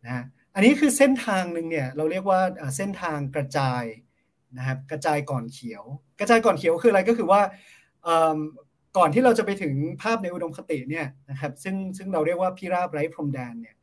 [0.07, 2.41] นะอันนี้คือเส้นทางหนึ่งเนี่ยเราเรียกว่า
[2.77, 3.85] เส้นทางกระจาย
[4.59, 5.85] นะครับกระจายก่อนเขียว
[6.21, 7.41] กระจายก่อนเขียวคืออะไรก็คือว่า
[8.97, 13.77] ก่อนที่เราจะไปถึงภาพในอุดมคติเนี่ยนะครับซึ่งซึ่งเราเรียกว่าพิราบไร้พรมแดนเนี่ย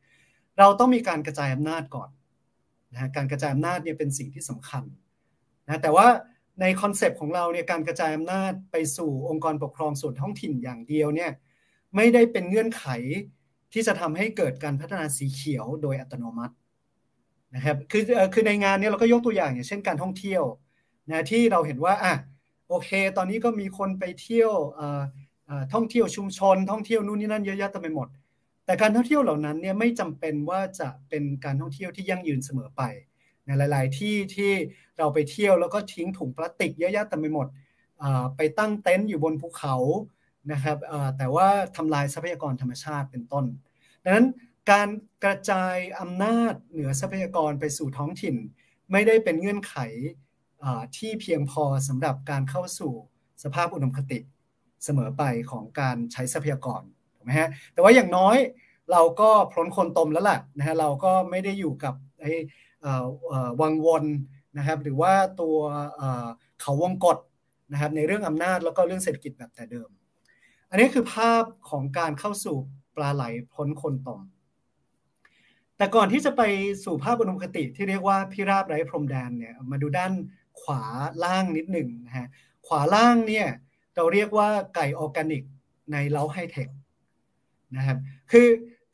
[0.58, 2.10] เราต้องมีการกระจายอำนาจก่อน
[2.92, 4.84] นะการกระจายอำนาจเนี่ยเป็นสิ่งที่สำคัญ
[5.66, 6.06] นะแต่ว่า
[6.60, 11.30] ในคอนเซปต์ของเราเนี่ยการกระจายอำนาจไปสู่องค์กรปกครองส่วนท้องถิ่นอย่างเดียวเนี่ย
[11.96, 12.84] ไม่ได้เป็นเงื่อนไข
[13.74, 16.54] ที่จะทำให้เกิดการพัฒนาสีเขียวโดยอัตโนมัติ
[17.54, 18.02] นะครับคือ
[18.32, 20.42] คือในงานนี้เราก็ยกตัวอย่างอย่างเช่นการท่องเที่ยว
[21.10, 22.14] นะที่เราเห็นว่าอะ
[22.68, 24.52] โอเค ตอนนี้ก็มีคนไปเที่ยว
[25.74, 28.08] ท่องเที่ยวชุมชน ท่องเที่ยวนู่นนี่นั่นเยอะแยะเต็มไปหมด
[28.66, 32.82] แต่การท่องเที่ยวเหล่านั้นเนี่ยไม่จำเป็นว่าจะเป็นการท่องเที่ยวที่ยั่งยืนเสมอไป
[33.44, 34.52] ในหลาย ๆ ที่ที่
[34.98, 37.46] เราไปเที่ยวแล้วก็ทิ้งถุงพลาสติกเยอะแยะเต็มไปหมด
[38.36, 39.76] ไปตั้งเต็นท์อยู่บนภูเขา
[40.52, 40.78] นะครับ
[41.18, 43.44] แต่ว่าทำลายทรัพยากรธรรมชาติเป็นต้น
[44.04, 44.26] ดังนั้น
[44.70, 44.88] การ
[45.24, 48.36] กระจายอำนาจเหนือทรัพยากรไปสู่ท้องถิ่น
[48.92, 49.76] ไม่ได้เป็นเงื่อนไข
[50.96, 52.92] ที่เพียงพอสำหรับการเข้าสู่
[53.42, 54.18] สภาพอุดมคติ
[54.84, 56.82] เสมอไปของการใช้ทรัพยากร
[57.16, 58.36] ถูกไหมฮะแต่ว่าอย่างน้อย
[58.92, 62.32] เราก็พ้นคนตมแล้วล่ะนะฮะเราก็ไม่ได้อยู่กับไอ้
[63.60, 64.04] วังวน
[64.58, 65.56] นะครับหรือว่าตัว
[66.60, 67.18] เขาวงกฏ
[67.72, 69.88] นะครับในเรื่องอำนาจแล้วก็เรื่องเศรษฐกิจแบบแต่เดิม
[70.70, 72.56] อันนี้คือภาพของการเข้าสู่
[72.96, 74.22] ปลาไหลพ้นคนตอม
[75.76, 76.42] แต่ก่อนที่จะไป
[76.84, 80.12] สู่ภาพอุดมคติที่เรียกว่าพิราบไร้พรมแดนเนี่ยมาดูด้าน
[80.60, 80.82] ขวา
[81.24, 82.26] ล่างนิดหนึ่งนะฮะ
[82.66, 83.46] ขวาล่างเนี่ย
[83.94, 85.42] เราเรียกว่าไก่ออร์แกนิก
[85.92, 86.68] ในเล้าไฮเทค
[87.76, 87.98] นะครับ
[88.30, 88.48] คือ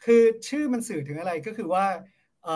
[0.05, 1.87] คือชื่อมันสื่อถึงอะไรก็คือว่า
[2.47, 2.49] อ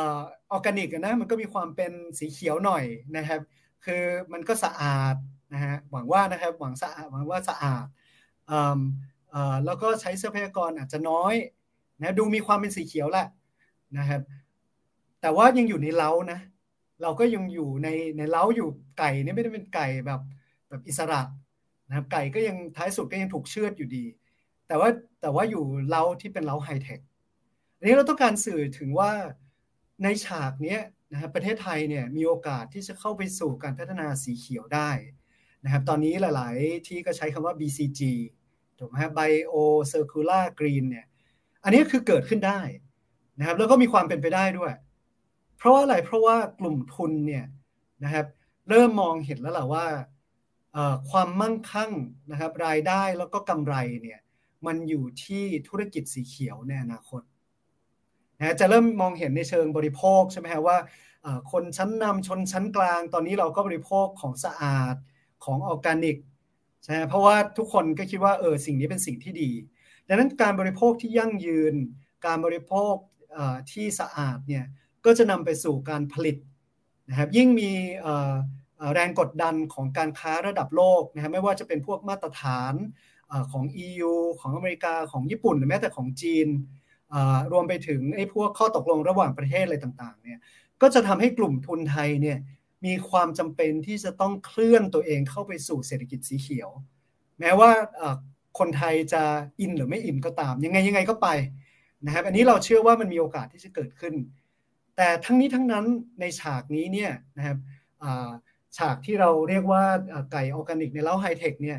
[0.51, 2.85] อร์แกนิกนะมันก็มีความเป็นสีเขียวหน่อย
[3.17, 3.41] นะครับ
[3.85, 4.03] คือ
[4.33, 5.17] มันก็สะอาด
[5.55, 7.87] นะฮะหวังว่านะครับหวังสะอาดหวังว่าสะอาด
[9.65, 11.35] แล้วก็ใช้ทรัพยากรอาจจะน้อย
[12.03, 13.27] นะดูมีความเป็นสีเขียวแหละ
[13.99, 14.21] นะครับ
[15.21, 16.41] แต่ว่ายังอยู่ในเล้านะ
[17.03, 18.69] เราก็ยังอยู่ในในเล้าอยู่
[18.99, 20.21] ไก่นี่ไม่ได้เป็นไก่แบบ
[20.69, 21.21] แบบอิสระ
[21.89, 24.05] นะครับไก่ก็ยังท้ายสุดก็ยังถูกเชือดอยู่ดี
[24.67, 24.89] แต่ว่า
[25.21, 27.01] แต่ว่าอยู่เล้าที่เป็นเล้าไฮเทค
[27.77, 29.11] อันนี้เราต้องการสื่อถึงว่า
[30.03, 30.79] ในฉากนี้
[31.13, 34.91] นะครับประเทศไทยเนี่ยมีโอกาสที่จะเข้าไปสู่การพัฒนาสีเขียวได้
[35.65, 38.01] นะครับ ตอนนี้หลาย ๆ ที่ก็ใช้คำว่า BCG
[38.79, 39.57] ถูกไหมครับ Bio
[39.93, 41.07] Circular Green เนี่ย
[41.65, 42.61] อันนี้คือเกิดขึ้นได้
[43.39, 44.73] นะครับ แล้วก็มีความเป็นไปได้ด้วย
[45.59, 47.45] เพราะว่าอะไร เพราะว่ากลุ่มทุนเนี่ย
[48.05, 48.27] นะครับ
[48.69, 49.87] เริ่มมองเห็นแล้วแหละว่า
[51.11, 51.93] ความมั่งคั่ง
[52.31, 54.21] นะครับ รายได้แล้วก็กำไรเนี่ย
[54.67, 57.23] มันอยู่ที่ธุรกิจสีเขียวในอนาคต
[58.39, 60.79] นะจะเริ่มมองเห็นในเชิงบริโภคใช่ไหมฮะว่า
[61.53, 64.97] คนชั้นนำชนชั้นกลาง ตอนนี้เราก็บริโภคของสะอาด
[65.45, 66.17] ของออร์แกนิก
[66.85, 69.51] ใช่เพราะว่าทุกคนก็คิดว่าเออสิ่งนี้เป็นสิ่งที่ดี
[70.09, 71.75] ดังนั้นการบริโภคที่ยั่งยืน
[72.27, 72.95] การบริโภค
[73.73, 74.65] ที่สะอาดเนี่ย
[75.05, 76.37] ก็จะนำไปสู่การผลิต
[77.09, 77.71] นะครับยิ่งมี
[78.95, 82.75] แรงกดดันของการค้าระดับโลกนะครับไม่ว่าจะเป็นพวกมาตรฐาน
[83.53, 86.49] ของ EU ของอเมริกาของญี่ปุ่นหรือแม้แต่ของจีน
[87.53, 90.41] รวมไปถึงไอ้พวกข้อตกลงระหว่างประเทศอะไรต่างๆเนี่ย
[90.83, 92.39] ก็จะทำให้กลุ่มทุนไทยเนี่ย
[92.87, 96.71] มีความจำเป็นที่จะต้องเคลื่อนตัวเองเข้าไปสู่เศรษฐกิจสีเขียว
[97.41, 97.71] แม้ว่า
[98.59, 99.23] คนไทยจะ
[99.61, 101.29] อินหรือไม่อินก็ตาม ยังไงยังไงก็ไป
[102.05, 104.15] นะครับอันนี้เราเชื่อว่ามันมีโอกาสที่จะเกิดขึ้น
[104.97, 105.85] แต่ทั้งนี้ทั้งนั้น
[106.21, 107.59] ในฉากนี้เนี่ยนะครับ
[108.79, 109.83] ฉากที่เราเรียกว่า
[110.33, 111.79] ไก่ออร์แกนิกในเล้าไฮเทคเนี่ย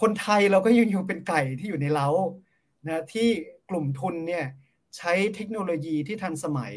[0.00, 2.08] คนไทยเราก็ยังอยู่เป็นไก่ที่อยู่ในเล้า
[2.86, 3.28] นะที่
[3.70, 4.44] กลุ่มทุนเนี่ย
[4.96, 6.74] ใช้เทคโนโลยีที่ทันสมัย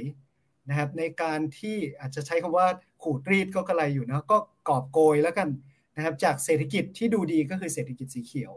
[0.70, 2.68] นะครับในการที่อาจจะใช้คำว่า
[3.04, 5.50] ขูดรีดก็กระไรอยู่นะก็กอบโกยแล้วกัน
[5.96, 8.54] นะครับจากเศรษฐกิจที่ดูดีก็คือเศรษฐกิจสีเขียว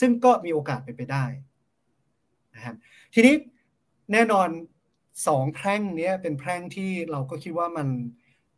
[0.00, 1.24] ซึ่งก็มีโอกาสไปไปได้
[2.54, 2.76] นะครับ
[3.14, 3.34] ทีนี้
[4.12, 4.48] แน่นอน
[5.26, 7.88] สองแพร่งนี้เป็นแพร่งที่เราก็คิดว่ามัน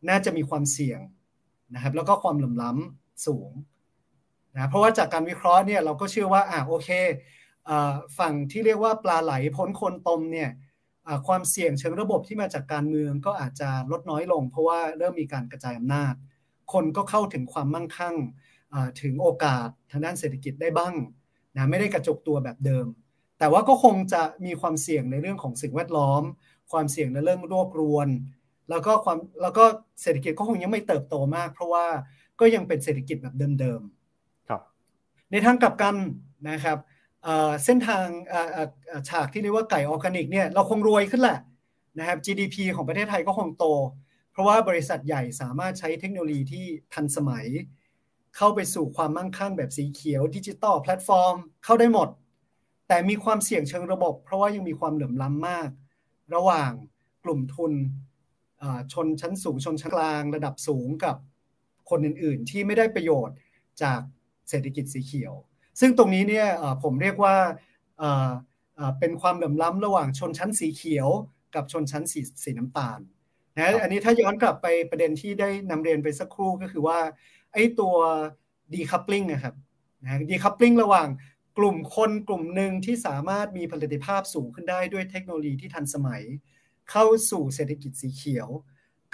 [0.09, 0.99] น่าจะมีความเสี่ยง
[1.73, 3.51] นะครับแล้วก็ความเหลื่อมล้ำสูง
[4.53, 6.89] นะเพราะว่าจากการวิเคราะห์เนี่ยเราก็เชื่อว่าอ่าโอเค
[8.19, 10.49] ฝั่งที่เรียกว่าปลาไหลพ้นคนตมเนี่ย
[11.27, 16.13] ความเสี่ยงเชิงระบบที่มาจากการเมืองก็อาจจะลดน้อยลง เพราะว่าเริ่มมีการกระจายอำนาจ
[16.73, 18.15] คนก็เข้าถึงความมั่งคั่ง
[19.01, 20.93] ถึงโอกาสทางด้านเศรษฐกิจได้บ้าง
[21.55, 22.85] นะไม่ได้กระจกตัวแบบเดิม
[23.39, 26.23] แต่ว่าก็คงจะมีความเสี่ยงในเรื่องของสิ่งแวดล้อม
[26.71, 28.07] ความเสี่ยงในเรื่องโรครวน
[28.69, 29.65] แล้วก็ความแล้วก็
[30.01, 31.85] เศรษฐกิจก็คงยังไม่เติบโตมาก เพราะว่า
[32.39, 34.61] ก็ยังเป็นเศรษฐกิจแบบเดิมๆครับ
[35.31, 35.95] ในทางกลับกัน
[36.49, 36.77] นะครับ
[37.65, 38.05] เส้นทาง
[39.09, 41.39] ฉากที่เรียกว่าไก่ออร์แกนิกเนี่ยเราคงรวยขึ้นแหละ
[41.99, 43.65] นะครับ GDP ของประเทศไทยก็คงโต
[44.31, 47.45] เพราะว่าบริษัทใหญ่สามารถใช้เทคโนโลยีที่ทันสมัย
[48.37, 52.09] เข้าไปสู่ความมั่งคั่งแบบสีเขียวดิจิตอลแพลตฟอร์ม เข้าได้หมด
[52.87, 55.69] แต่มีความเสี่ยงเชิงระบบ เพราะว่ายังมีความเหลื่อมล้ำมาก
[56.35, 56.71] ระหว่าง
[57.23, 57.73] กลุ่มทุน
[58.93, 61.15] ชนชั้นสูงชนชั้นกลางระดับสูงกับ
[61.89, 63.37] คนอื่น ๆ ที่ไม่ได้ประโยชน์
[63.81, 63.99] จาก
[64.49, 65.33] เศรษฐกิจสีเขียว
[65.79, 66.47] ซึ่งตรงนี้เนี่ย
[66.83, 67.35] ผมเรียกว่า
[68.99, 71.09] เป็นความเหลื่อมล้ำระหว่างชนชั้นสีเขียว
[71.55, 72.99] กับชนชั้นสีสีน้ำตาล
[73.57, 76.99] นะอันนี้ถ้าย้อนกลับไปประเด็นที่ได้นำเรียนไปสักครู่ก็คือว่า
[77.53, 77.95] ไอ้ตัว
[78.73, 79.55] decoupling นะครับ
[80.03, 81.07] นะ decoupling ระหว่าง
[81.57, 86.23] กลุ่มคนกลุ่มหนึ่งที่สามารถมีผลิตภาพสูงขึ้นได้ด้วยเทคโนโลยีที่ทันสมัย
[86.91, 88.49] เข้าสู่เศรษฐกิจสีเขียว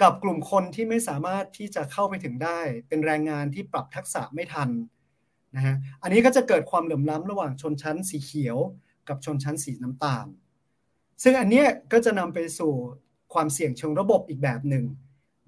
[0.02, 4.70] กับกลุ่มคนที่ไม่สามารถที่จะเข้าไปถึงได้ เป็นแรงงานที่ปรับทักษะไม่ทัน
[5.56, 8.56] นะฮะอันนี้ก็จะเกิดความเหลื่อมล้ำระหว่างชนชั้นสีเขียว
[9.08, 10.26] กับชนชั้นสีน้ำตาล
[11.22, 12.72] ซึ่งอันนี้ก็จะนำไปสู่
[13.34, 14.84] ความเสี่ยงเชิงระบบอีกแบบหนึ่ง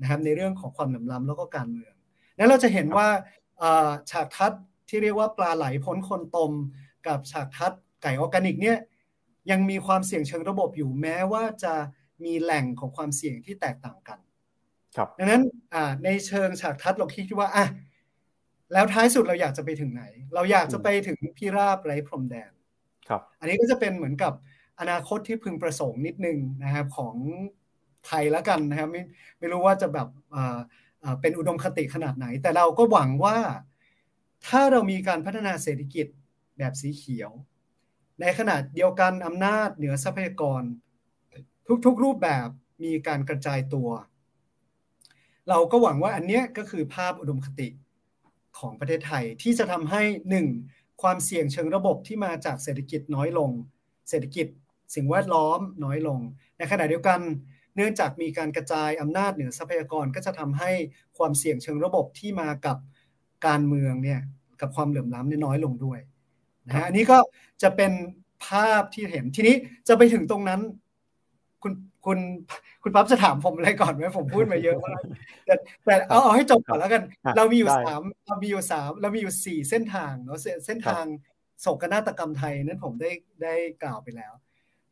[0.01, 1.95] นะครับในเรื่องของความเหลื่อมล้ำแล้วก็การเมือง
[2.39, 3.09] นั้นเราจะเห็นว่า
[4.11, 4.53] ฉากทัด
[4.89, 6.53] ที่เรียกว่าปลาไหลพ้นคนตม
[7.07, 7.73] กับฉากทัด
[8.03, 8.79] ไก่ออร์แกนิกเนี่ย
[9.51, 11.75] ยังมีความเสี่ยงเชิงระบบอยู่แม้ว่าจะ
[12.25, 14.19] มีแหล่งของความเสี่ยงที่แตกต่างกัน
[15.19, 15.43] ดังนั้น
[16.05, 17.67] ในเชิงฉากทัดเราคิดว่าอะ
[18.73, 20.05] แล้วท้ายสุดเราอยากจะไปถึงไหน
[20.35, 22.53] เราอยากจะไปถึงพี่ราบไร้พรมแดน
[23.09, 24.33] ครับ อันนี้ก็จะเป็นเหมือนกับ
[24.81, 27.17] อนาคตที่พึงประสงค์นิดนึงนะครับของ
[28.07, 29.03] ไทยแล้วกันนะครับไม่
[29.39, 30.09] ไม่รู้ว่าจะแบบ
[31.21, 33.37] เป็นอุดมคติขนาดไหน แต่เราก็หวังว่า
[34.47, 36.07] ถ้าเรามีการพัฒนาเศรษฐกิจ
[36.59, 37.31] แบบสีเขียว
[38.21, 40.63] ในขณะเดียวกันอำนาจเหนือทรัพยากร
[41.87, 42.49] ทุกๆรูปแบบ
[42.83, 43.89] มีการกระจายตัว
[45.49, 47.69] เราก็หวังว่าอันนี้ก็คือภาพอุดมคติ
[48.59, 50.47] ของประเทศไทยที่จะทำให้หนึ่ง
[51.03, 53.51] ความเสี่ยงเชิงระบบที่มาจากเศรษฐกิจน้อยลง
[54.11, 54.47] เศรษฐกิจ
[54.95, 56.19] สิ่งแวดล้อมน้อยลง
[56.59, 57.21] ในขณะเดียวกัน
[57.77, 60.71] เนื่องจากมีการกระจายอำนาจเหนือทรัพยากรก็จะทำให้
[61.19, 62.77] ความเสี่ยงเชิงระบบที่มากับ
[63.47, 64.21] การเมืองเนี่ย
[64.61, 66.01] กับความเหลื่อมล้ำน้อยลงด้วย
[66.67, 67.19] นะฮะอันนี้ก็
[67.63, 67.93] จะเป็น
[68.47, 69.57] ภาพที่เห็นทีนี้
[69.89, 70.61] จะไปถึงตรงนั้น
[71.63, 71.73] คุณ
[72.07, 72.19] คุณ
[72.83, 75.03] คุณปั๊บจะถามผมอะไรก่อนไหมผมพูดมาเยอะมาก
[75.47, 77.03] แต่แต่เอาเอาให้จบก่อนแล้วกัน
[77.37, 81.05] เรามีอยู่สามเรามีอยู่สามเรามีอยู่สี่เส้นทางเนาะเส้นทาง
[81.61, 83.11] โศกนาฏกรรมไทยนั้นผมได้
[83.43, 84.33] ได้กล่าวไปแล้ว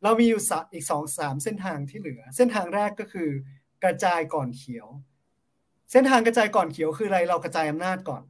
[0.03, 0.41] เรามีอยู่
[0.73, 3.29] อีกสองสามเส้นทางที่เหลือ เส้นทางแรกก็คือ
[3.83, 4.87] กระจายก่อนเขียว
[5.91, 8.23] เส้นทางกระจายก่อนเขียวคืออะไรเรากระจายอำนาจก่อน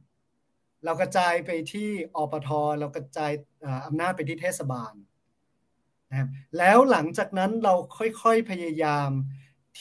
[0.84, 2.48] เรากระจายไปที่อปท
[2.80, 3.32] เรากระจาย
[3.86, 4.92] อำนาจไปที่เทศบาล
[6.10, 9.10] นะครับแล้วหลังจากนั้นเราค่อยๆพยายาม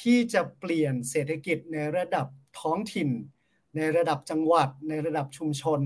[0.01, 2.27] ที่จะเปลี่ยนเศรษฐกิจในระดับ
[2.59, 3.09] ท้องถิ่น
[3.75, 5.81] ในระดับจังหวัด ในระดับชุมชน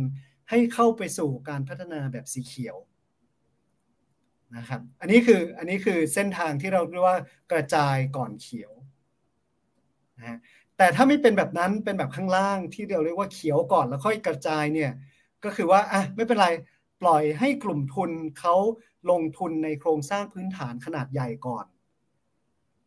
[0.49, 2.77] ให้เข้าไปสู่การพัฒนาแบบสีเขียว
[4.55, 7.19] นะครับอันนี้คืออันนี้คือเส้นทางที่เราเรียกว่า
[7.51, 8.71] กระจายก่อนเขียว
[10.19, 10.39] นะ
[10.77, 14.91] แต่ถ้าไม่เป็นแบบนั้นเป็นแบบข้างล่างที่เราเรียกว่าเขียวก่อนแล้วค่อยกระจายเนี่ย
[15.43, 16.47] ก็คือว่าอะไม่เป็นไร
[17.01, 18.55] ปล่อยให้กลุ่มทุนเขา
[19.11, 21.65] ลงทุนในโครงสร้างพื้นฐานขนาดใหญ่ก่อน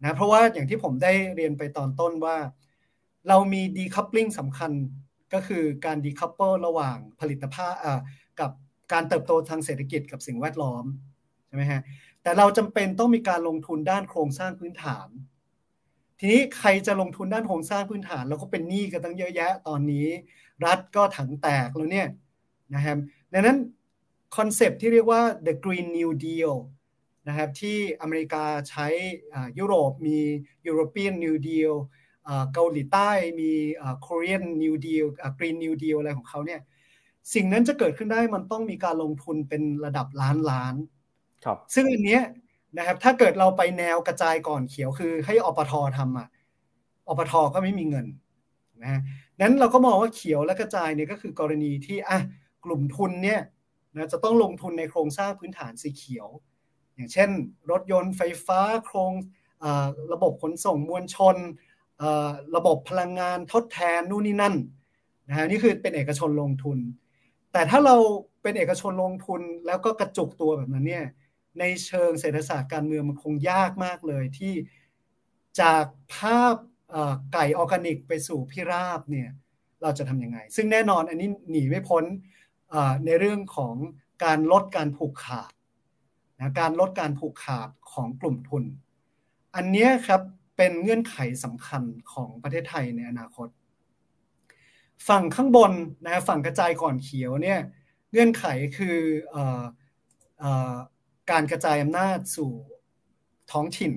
[0.03, 2.37] นะเพราะว่าอย่างที่ผมได้เรียนไปตอนต้นว่า
[3.29, 4.73] เรามีดีคัพลิงสำคัญ
[5.35, 7.75] ก็คือการดีคัพเปิลระหว่างผลิตภาพ
[8.41, 8.51] กับ
[8.93, 10.85] การเติบโตทางเศรษฐกิจกับสิ่งแวดล้อม
[11.47, 11.81] ใช่ไหมฮะ
[12.23, 15.09] แต่เราจำเป็นต้องมีการลงทุนด้านโครงสร้างพื้นฐาน
[16.19, 20.07] ทีนี้ใครจะลงทุนด้านโครงสร้างพื้นฐานเราก็เป็นหนี้กันตั้งเยอะแยะตอนนี้
[20.65, 22.09] รัฐก็ถังแตกแล้วเนี่ย
[22.75, 22.99] นะครับ
[23.33, 23.57] ดังนั้น
[24.37, 26.55] คอนเซปที่เรียกว่า the Green New Deal
[27.29, 28.87] นะครับที่อเมริกาใช้
[29.59, 30.19] ยุโรปมี
[30.69, 31.75] European New Deal
[32.53, 33.11] เกาหลีใต้
[33.41, 33.51] มี
[34.07, 35.07] Korean New Deal
[35.39, 36.61] Green New Deal อะไรของเขาเนี่ย
[37.35, 40.75] สิ่งนั้นจะเกิดขึ้นได้มันต้องมีการลงทุนเป็นระดับล้านล้าน
[41.45, 42.23] ครับซึ่งอันเนี้ย
[42.77, 46.29] นะครับถ้าเกิดเราไปแนวกระจายก่อนเขียวคือให้อปททำอะ
[47.09, 48.07] อปทก็ไม่มีเงิน
[48.83, 49.01] นะ
[49.41, 52.19] นั้นเราก็มองว่าเขียวและกระจายเนี่ยก็คือกรณีที่อะ
[52.65, 53.41] กลุ่มทุนเนี่ย
[53.97, 56.29] นะจะต้องลงทุนในโครงสร้างพื้นฐานสีเขียว
[56.95, 57.31] อย่างเช่น
[57.71, 59.13] รถยนต์ไฟฟ้าโครง
[60.13, 61.37] ระบบขนส่งมวลชน
[62.57, 64.55] ระบบพลังงานทดแทนนู่นนี่นั่น
[65.29, 66.79] นะฮะนี่คือเป็นเอกชนลงทุน
[67.53, 67.97] แต่ถ้าเรา
[68.43, 71.07] เป็นเอกชนลงทุนแล้วก็กระจุกตัวแบบนั้นเนี่ย
[71.59, 74.55] ในเชิงเศรษฐศาสตร์การเมืองมันคงยากมากเลยที่
[75.61, 75.85] จาก
[76.15, 76.55] ภาพ
[77.33, 79.29] ไก่ออร์แกนิกไปสู่พิราบเนี่ย
[79.83, 82.05] เราจะทำยังไง ซึ่งแน่นอนอันนี้หนีไม่พ้น
[83.05, 83.75] ในเรื่องของ
[84.25, 85.53] การลดการผูกขาด
[86.39, 88.65] นะการลดการผูกขาดของกลุ่มทุน
[89.57, 90.21] อันนี้ครับ
[90.57, 93.49] เป็นเงื่อนไขสำคัญของประเทศไทยในอนาคต
[95.09, 95.73] ฝั่งข้างบน
[96.05, 97.61] นะฝั่งกระจายก่อนเขียวเนี่ย
[98.13, 98.45] เงื่อนไข
[98.77, 98.99] คือ
[99.35, 99.37] อ
[100.43, 100.77] อ
[101.31, 102.53] การกระจายอำนาจสู่
[103.53, 103.93] ท้องถิ่น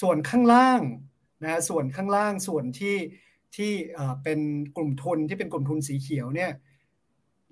[0.00, 0.80] ส่วนข้างล่าง
[1.44, 2.96] นะส่วนข้างล่างส่วนที่
[3.56, 3.72] ที่
[4.22, 4.40] เป็น
[4.76, 6.50] กลุ่มทุนที่เป็นกลุ่มทุนสีเขียวเนี่ย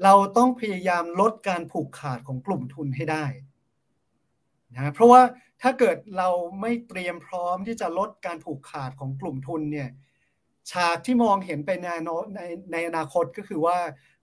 [0.03, 3.25] เราต้องพยายามลดการผูกขาดของกลุ่มทุนให้ได้
[4.75, 5.23] นะเพราะว่า
[5.63, 6.29] ถ้าเกิดเรา
[6.61, 9.91] ไม่เตรียมพร้อมที่จะลดการผูกขาดของกลุ่มทุนเนี่ย
[10.71, 11.87] ฉากที่มองเห็นไปใน
[12.35, 12.41] ใน
[12.73, 13.79] ในอนาคตก็คือว่า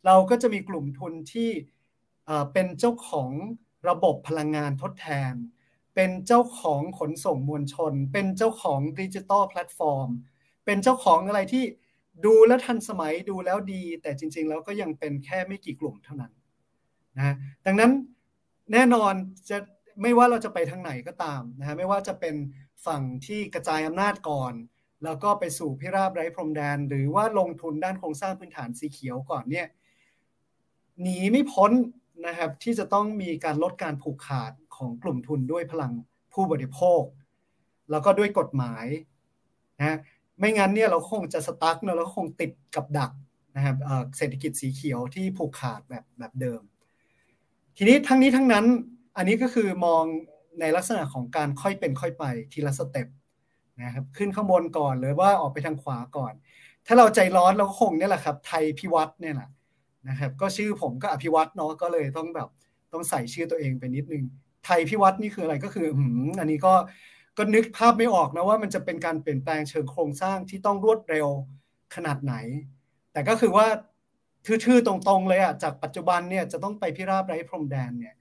[0.05, 1.49] เราก็จะมีกลุ่มทุนที่
[2.53, 3.31] เป็นเจ้าของ
[3.89, 5.33] ระบบพลังงานทดแทน
[5.95, 10.09] เป็นเจ้าของขนส่งมวลชน เป็นเจ้าของดิจิตอลแพลตฟอร์ม
[10.65, 11.63] เป็นเจ้าของอะไรที่
[12.25, 16.31] ดูแล้วทันสมัยดูแล้วดี แต่จริง ๆ แล้วก็ยังเป็นแค่ไม่กี่กลุ่มเท่านั้น
[17.17, 17.35] นะ
[17.65, 17.91] ดังนั้น
[18.73, 19.13] แน่นอน
[19.49, 19.57] จะ
[20.01, 22.35] ไม่ว่าเราจะไปทางไหนก็ตามนะฮะไม่ว่าจะเป็น
[22.85, 24.53] ฝั่งที่กระจายอำนาจก่อน
[25.03, 29.67] แล้วก็ไปสู่พิราบไร้พรมแดน หรือว่าลงทุนด้านโครงสร้างพื้นฐานสีเขียวก่อนเนี่ย
[31.01, 31.71] หนีไม่พ้น
[32.27, 35.93] นะครับที่จะต้องมีการลดการผูกขาดของกลุ่มทุนด้วยพลัง
[36.33, 37.01] ผู้บริโภค
[37.91, 38.85] แล้วก็ด้วยกฎหมาย
[39.79, 39.97] นะ
[40.39, 43.11] ไม่งั้นเนี่ยเราคงจะสตั๊กเนะเราคงติดกับดัก
[43.55, 43.77] นะครับ
[44.17, 46.61] เศรษฐกิจสีเขียวที่ผูกขาดแบบแบบเดิม
[47.77, 48.65] ทีนี้ทั้งนี้ทั้งนั้น
[49.17, 50.03] อันนี้ก็คือมอง
[50.59, 52.23] ในลักษณะของการค่อยเป็นค่อยไป
[52.53, 53.07] ทีละสเต็ป
[53.83, 56.33] นะครับขึ้นข้างบนก่อนหรือว่าออกไปทางขวาก่อน
[56.87, 59.49] ถ้าเราใจร้อนเราก็คงเนี่ยแหละครับ ไทยพิวัตรเนี่ยแหละ
[60.09, 62.49] นะครับ ก็ชื่อผมก็อภิวัตรเนาะก็เลยต้องแบบ
[62.93, 64.23] ต้องใส่ชื่อตัวเองไปนิดนึง
[64.65, 66.03] ไทยพิวัตรนี่คืออะไรก็คืออื
[66.39, 66.73] อันนี้ก็
[67.37, 71.27] ก็นึกภาพไม่ออกนะว่ามันจะเป็นการเปลี่ยนแปลงเชิงโครงสร้างที่ต้องรวดเร็ว
[71.95, 72.33] ขนาดไหน
[73.13, 73.67] แต่ก็คือว่า
[74.65, 78.15] ทื่อๆตรงๆเลยอะจากปัจจุบันเนี่ยจะต้องไปพิราบไร้พรมแดนเนี่ย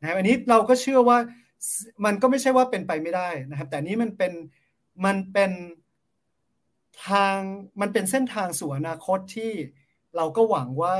[0.00, 1.18] นะอันนี้เราก็เชื่อว่า
[2.04, 4.32] มันก็ไม่ใช่ว่าเป็นไปไม่ได้นะครับ แต่นี้มันเป็น
[5.04, 5.52] มันเป็น
[7.08, 7.38] ทาง
[7.80, 9.52] มันเป็นเส้นทางสู่อนาคตที่
[10.16, 10.96] เราก็หวังว่า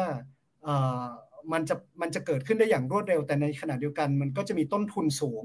[1.53, 5.45] มันจะมันจะเกิดขึ้นได้อย่างรวดเร็ว แต่ในขณะเดียวกัน มันก็จะมีต้นทุนสูง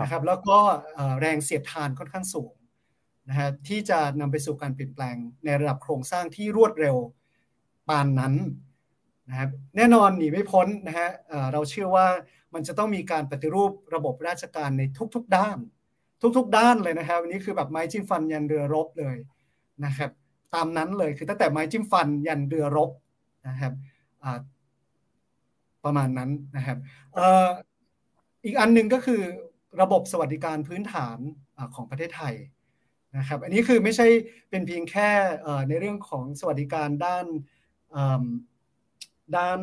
[0.00, 0.58] นะครับแล้วก็
[1.20, 2.54] แรงเสียดทานค่อนข้างสูง
[3.28, 6.96] นะฮะที่จะนำไปสู่การเปลี่ยนแปลงในระดับโครงสร้างที่รวดเร็ว
[7.88, 8.34] ปานนั้น
[9.28, 11.08] นะครับแน่นอนหนีไม่พ้นนะฮะ
[11.52, 12.06] เราเชื่อว่า
[12.54, 14.82] มันจะต้องมีการปฏิรูประบบราชการใน
[15.14, 15.58] ทุกๆด้าน
[16.36, 19.16] ทุกๆ ด้านเลยนะครับวันนี้คือแบบไม้จิ้มฟันยันเรือรบเลย
[19.84, 20.10] นะครับ
[20.54, 22.90] ตามนั้นเลยคือตั้งแต่ไม้จิ้มฟันยันเรือรบ
[23.48, 23.72] นะครับ
[25.84, 26.78] ประมาณนั้นนะครับ
[28.44, 29.22] อีกอันหนึ่งก็คือ
[29.80, 31.18] ระบบสวัสดิการพื้นฐาน
[31.74, 32.34] ของประเทศไทย
[33.18, 34.06] นะครับอันนี้คือไม่ใช่
[34.50, 35.08] เป็นเพียงแค่
[35.68, 37.26] ในเรื่องของสวัสดิการด้าน
[39.36, 39.60] ด้าน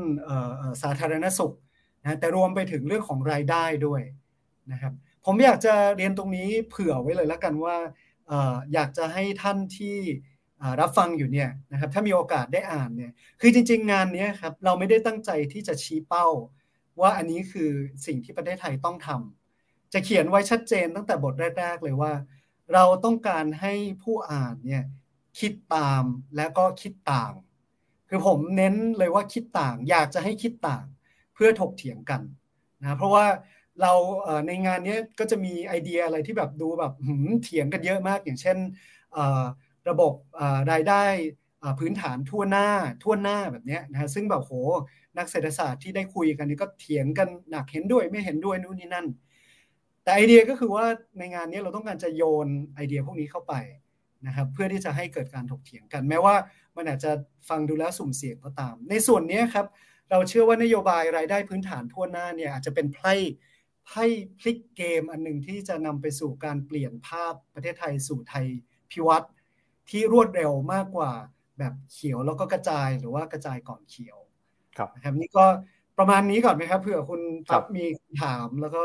[0.81, 1.53] สาธารณสุข
[2.01, 4.01] นะแต่รวมไปถึงเรื่องของรายได้ด้วย
[4.71, 4.93] นะครับ
[5.25, 7.77] ผมอยากจะเรียนตรงนี้เผื่อไว้เลยแล้วกันว่า
[8.73, 9.97] อยากจะให้ท่านที่
[10.81, 16.27] รับฟังอยู่เนี่ยนะครับถ้ามีโอกาสได้อ่านเนี่ยคือจริง ๆ งานนี้ครับเราไม่ได้ตั้งใจที่จะชี้เป้า
[17.01, 17.71] ว่าอันนี้คือ
[18.05, 19.44] สิ่งที่ประเทศไทยต้องทำ
[19.95, 22.13] จะเขียนไว้ชัดเจนตั้งแต่บทแรก ๆ เลยว่า
[22.73, 23.73] เราต้องการให้
[24.03, 24.83] ผู้อ่านเนี่ย
[25.39, 26.03] คิดตาม
[26.35, 27.33] และก็คิดต่าง
[28.09, 30.85] คือผมเน้นเลยว่าคิดต่าง อยากจะให้คิดต่าง
[31.33, 32.21] เพื่อถกเถียงกัน
[32.81, 33.25] นะเพราะว่า
[33.81, 33.93] เรา
[34.47, 36.93] ในงานนี้ก็จะมีไอเดียอะไรที่แบบดูแบบ
[37.43, 38.57] เถียงกันเยอะมาก อย่างเช่น
[39.89, 40.13] ระบบ
[40.71, 41.03] รายได้
[41.79, 42.69] พื้นฐานทั่วหน้า
[43.03, 44.53] ทั่วหน้าแบบนี้นะฮะซึ่งแบบโห
[45.17, 49.07] นักเศรษฐศาสตร์ที่ได้คุยกันนี่ก็เถียงกันหนักเห็นด้วยไม่เห็นด้วยนู่นนี่นั่น
[50.05, 50.85] แต่ไอเดียก็คือว่า
[51.19, 53.53] ในงานนี้เราต้องการจะโยนไอเดียพวกนี้เข้าไป
[54.27, 56.35] นะครับเพื่อที่จะให้เกิดการถกเถียงกัน แม้ว่า
[56.75, 57.11] มันอาจจะ
[57.49, 59.65] ฟังดูแล้วสุ่มเสี่ยงก็ตาม ในส่วนนี้ครับ
[60.11, 63.13] เราเชื่อว่านโยบายรายได้พื้นฐานทั่วหน้าเนี่ยอาจจะเป็นไพ่
[63.85, 64.03] ไพ่
[64.39, 68.45] พลิกเกมอันหนึ่งที่จะนำไปสู่การเปลี่ยนภาพประเทศไทยสู่ไทย
[68.91, 69.27] พิวัตร
[69.89, 71.11] ที่รวดเร็วมากกว่า
[71.59, 74.17] แบบเขียวแล้วก็กระจายหรือว่ากระจายก่อนเขียว
[74.77, 75.45] ครับนะครับนี่ก็
[75.99, 77.85] ประมาณนี้ก่อนไหมครับเผื่อคุณปั๊บมี
[78.21, 78.81] ถามแล้วก็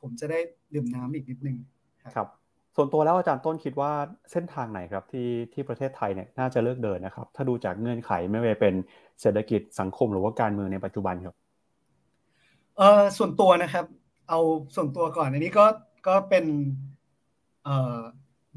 [0.00, 0.38] ผมจะได้
[0.74, 1.56] ดื่มน้ำอีกนิดนึง
[2.16, 2.28] ครับ
[2.76, 3.92] ส่วนตัวแล้วอาจารย์ต้นคิดว่า
[4.32, 8.74] เส้นทางไหนครับที่ที่ประเทศไทยเนี่ยน่าจะเลือกเดินนะครับ ถ้าดูจากเงื่อนไขไม่ว่าเป็น
[9.20, 11.34] เศรษฐกิจสังคมหรือว่าการเมืองในปัจจุบันครับ
[12.78, 13.84] เออส่วนตัวนะครับ
[14.28, 14.40] เอา
[14.74, 15.66] ส่วนตัวก่อนอันนี้ก็
[16.08, 16.44] ก็เป็น
[17.64, 17.98] เอ่อ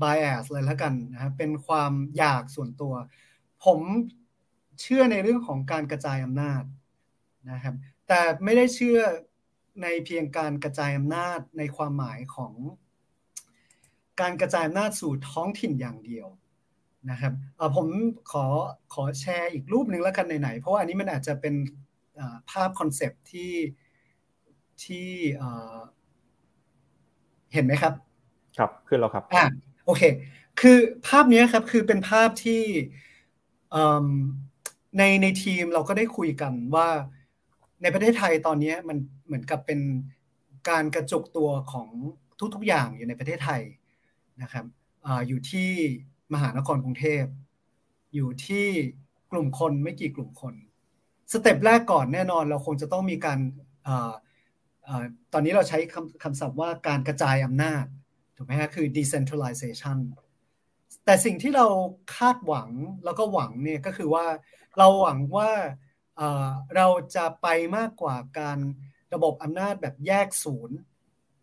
[0.02, 2.94] bias เลยแล้วกันนะครับเป็นความอยากส่วนตัว
[3.66, 3.80] ผม
[4.82, 6.64] เชื่อในเรื่องของการกระจายอำนาจ
[7.52, 7.76] นะครับ
[8.08, 9.00] แต่ไม่ได้เชื่อ
[9.82, 12.54] ในเพียงการกระจายอำนาจในความหมายของ
[14.22, 16.28] การกระจายอำนาจสู่ท้องถิ่นอย่างเดียว
[17.12, 17.34] นะครับ
[17.76, 17.88] ผม
[18.32, 18.46] ขอ
[18.94, 21.56] ขอแชร์อีกรูปหนึ่งแล้วกันไหนๆเพราะว่าอันนี้มันอาจจะเป็น
[22.52, 23.54] ภาพคอนเซปที่
[24.84, 25.10] ที่
[27.54, 27.94] เห็นไหมครับ
[28.58, 29.46] ครับขึ้นแล้วครับอ่า
[29.86, 30.02] โอเค
[30.62, 30.78] คือ
[31.08, 32.64] ภาพนี้ครับคือเป็นภาพที่
[34.98, 36.90] ในในทีมเราก็ได้คุยกันว่า
[37.84, 39.80] ในประเทศไทยตอนนี้มันเหมือนกับเป็น
[40.70, 41.90] การกระจุกตัวของ
[42.56, 43.62] ทุกๆอย่างอยู่ในประเทศไทย
[44.42, 44.66] นะครับ
[45.06, 45.70] ออยู่ที่
[46.34, 47.24] มหานครกรุงเทพ
[48.14, 48.68] อยู่ที่
[49.32, 50.54] กลุ่มคนไม่กี่กลุ่มคน
[51.32, 53.40] สเต็ปแรกก่อนแน่นอนเราคงจะต้องมีการ
[53.88, 53.90] อ
[55.34, 57.86] ตอนนี้เราใช้คำคำศัพท์ว่าการกระจายอำนาจ
[58.36, 59.98] ถูกไหมฮะคือ decentralization
[61.06, 61.68] แต่สิ่งที่เรา
[62.18, 62.70] คาดหวัง
[63.06, 64.26] แล้วก็หวังเนี่ยก็คือว่า
[64.78, 65.50] เราหวังว่า
[66.76, 67.48] เราจะไป
[67.78, 68.60] มากกว่าการ
[69.14, 70.78] ระบบอำนาจแบบแยกศูนย์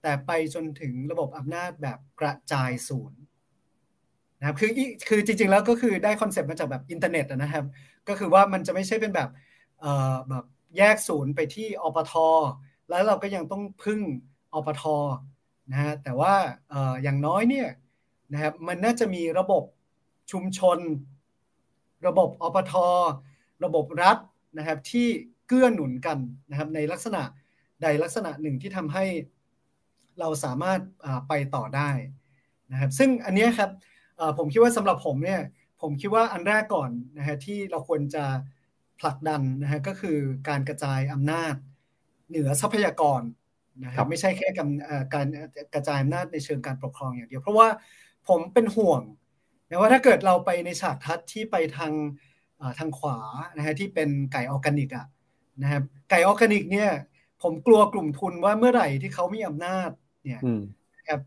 [0.02, 3.18] แต่ไปจนถึงระบบอำนาจแบบกระจายศูนย์
[4.38, 4.70] นะครับคือ
[5.08, 7.64] คือจริงๆแล้วก็คือได้ concept มาจากแบบอินเทอร์เน็ตนะครับ
[8.08, 9.30] ก็คือว่ามันจะไม่ใช่เป็นแบบ
[10.28, 10.44] แบบ
[10.76, 12.12] แยกศูนย์ไปที่อปท
[12.88, 14.00] แล้วเราก็ยังต้องพึ่ง
[14.54, 14.84] อปท
[15.70, 16.34] นะฮะแต่ว่า
[17.02, 17.68] อย่างน้อยเนี่ย
[18.32, 19.64] นะครับมันน่าจะมีระบบ
[20.30, 20.78] ชุมชน
[22.06, 22.74] ระบบอปท
[23.64, 24.18] ระบบรัฐ
[24.58, 25.06] นะครับที่
[25.46, 26.18] เกื้อหนุนกัน
[26.50, 27.22] นะครับในลักษณะ
[27.82, 29.04] ใดลักษณะหนึ่งที่ทำให้
[30.20, 30.80] เราสามารถ
[31.28, 31.90] ไปต่อได้
[32.72, 33.70] นะครับซึ่งอันนี้ครับ
[34.38, 35.40] ผมคิดว่าสำหรับผมเนี่ย
[35.80, 38.24] ผมคิดว่าอันแรกก่อนนะฮะที่เราควรจะ
[39.00, 40.18] ผลักดันนะฮะก็คือ
[40.48, 41.54] การกระจายอำนาจ
[42.28, 43.22] เหนือทรัพยากร
[43.84, 44.70] นะครับไม่ใช่แค่การ
[45.14, 45.26] การ
[45.74, 47.68] กระจายอำนาจในเชิงการปกครองอย่างเดียว เพราะว่า
[48.28, 49.02] ผมเป็นห่วง
[49.68, 51.92] นะว่าถ้าเกิดเราไปในฉากทัศน์ที่ไปทาง
[52.78, 53.18] ทางขวา
[53.56, 55.06] นะฮะที่เป็นไก่ออร์แกนิกอะ
[55.62, 56.90] นะครับไก่ออร์แกนิกเนี่ย
[57.42, 59.90] ผมกลัวกลุ่มทุนว่าเมื่อไหร่ที่เขามีอำนาจ
[60.24, 60.40] เนี่ย
[60.96, 61.20] นะครับ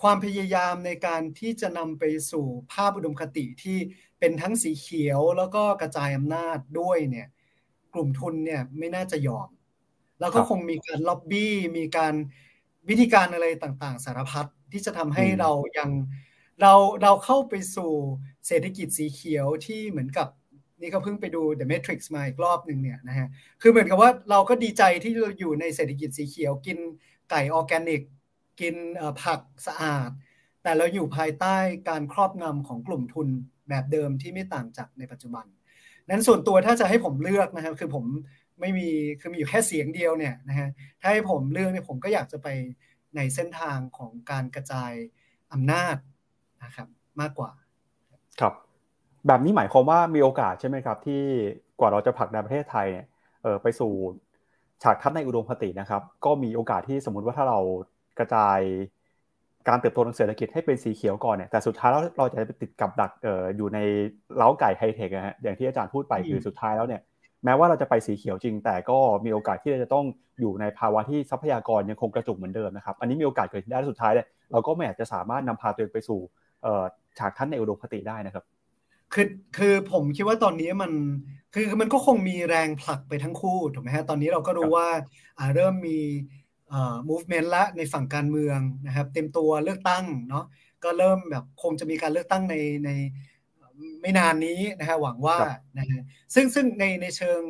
[0.00, 3.78] ความพยายามในการที่จะนำไปสู่ภาพอุดมคติที่
[4.18, 7.28] เป็นทั้งสีเขียวแล้วก็กระจายอำนาจด้วยเนี่ย
[7.94, 9.48] กลุ่มทุนเนี่ยไม่น่าจะยอม
[10.20, 12.14] แล้วก็คงมีการล็อบบี้ มีการ
[12.88, 15.90] วิธีการอะไรต่างๆ สารพัดที่จะทำให้เรายัง
[16.60, 16.72] เรา
[17.02, 17.92] เราเข้าไปสู่
[18.46, 20.28] เศรษฐกิจสีเขียวที่เหมือนกับ
[20.80, 23.28] นี่ก็เพิ่งไปดู The Matrix มาอีกรอบหนึ่งเนี่ยนะฮะ
[23.62, 26.78] คือเหมือนกับว่าเราก็ดีใจที่เราอยู่ในเศรษฐกิจสีเขียว กิน
[27.30, 28.02] ไก่ออร์แกนิก
[28.60, 28.76] กิน
[29.22, 30.10] ผักสะอาด
[30.62, 31.56] แต่เราอยู่ภายใต้
[31.88, 33.28] การครอบงำของกลุ่มทุน
[33.68, 35.46] แบบเดิมที่ไม่ต่างจากในปัจจุบัน
[36.08, 38.04] นั้นส่วนตัวถ้าจะให้ผมเลือกนะครับคือผม
[38.60, 38.88] ไม่มี
[39.20, 40.68] คือมีอยู่แค่เสียงเดียวเนี่ยนะฮะ
[41.00, 42.48] ถ้าให้ผมเลือกเนี่ยผมก็อยากจะไป
[43.16, 44.92] ในเส้นทางของการกระจาย
[45.52, 45.96] อำนาจ
[46.64, 46.88] นะครับ
[47.20, 47.50] มากกว่า
[48.40, 48.52] ครับ
[49.26, 51.22] แบบนี้หมายความว่ามีโอกาสใช่ไหมครับ ที่
[51.80, 53.06] กว่าเราจะผลักดันประเทศไทยเนี่ย
[53.42, 53.92] เออไปสู่
[54.82, 57.60] ฉากทัศน์ในอุดมคตินะครับ ก็มีโอกาสที่สมมุติว่าถ้าเรา
[58.18, 58.58] กระจาย
[59.68, 63.78] การเติบโตทางเศรษฐกิจให้เป็นสีเขียวก่อนเนี่ยแต่สุดท้ายแล้วเราจะไปติดกับดักเอ่ออยู่ใน
[64.36, 67.00] เล้าไก่ไฮเทคนะฮะอย่างที่อาจารย์พูดไปคือสุดท้ายแล้วเนี่ย
[67.44, 70.04] แม้ว่าเราจะไปสีเขียวจริง แต่ก็มีโอกาสที่เราจะต้อง
[70.40, 76.20] อยู่ในภาวะที่ทรัพยากรยังคงกระจุกเหมือนเดิมนะครับ อันนี้มีโอกาสเกิดได้สุดท้ายเนี่ยเราก็ไม่อาจจะสามารถนำพาตัวเองไปสู่
[77.18, 78.44] ฉากทัศน์ในอุดมคติได้นะครับ
[79.12, 80.92] คือคือผมคิดว่าตอนนี้มัน
[81.54, 84.88] คือมันก็คงมีแรงผลักไปทั้งคู่ถูกไหมฮะตอนนี้เราก็รู้ว่า
[85.54, 85.98] เริ่มมี
[87.08, 90.44] movement ละในฝั่งการเมืองนะครับ เต็มตัวเลือกตั้งเนาะ
[90.84, 92.90] ก็เริ่มแบบคงจะมีการเลือกตั้งในใน
[94.00, 95.36] ไม่นานนี้นะฮะหวังว่า
[95.78, 96.02] นะฮะ
[96.34, 97.40] ซึ่งซึ่งในในเชิง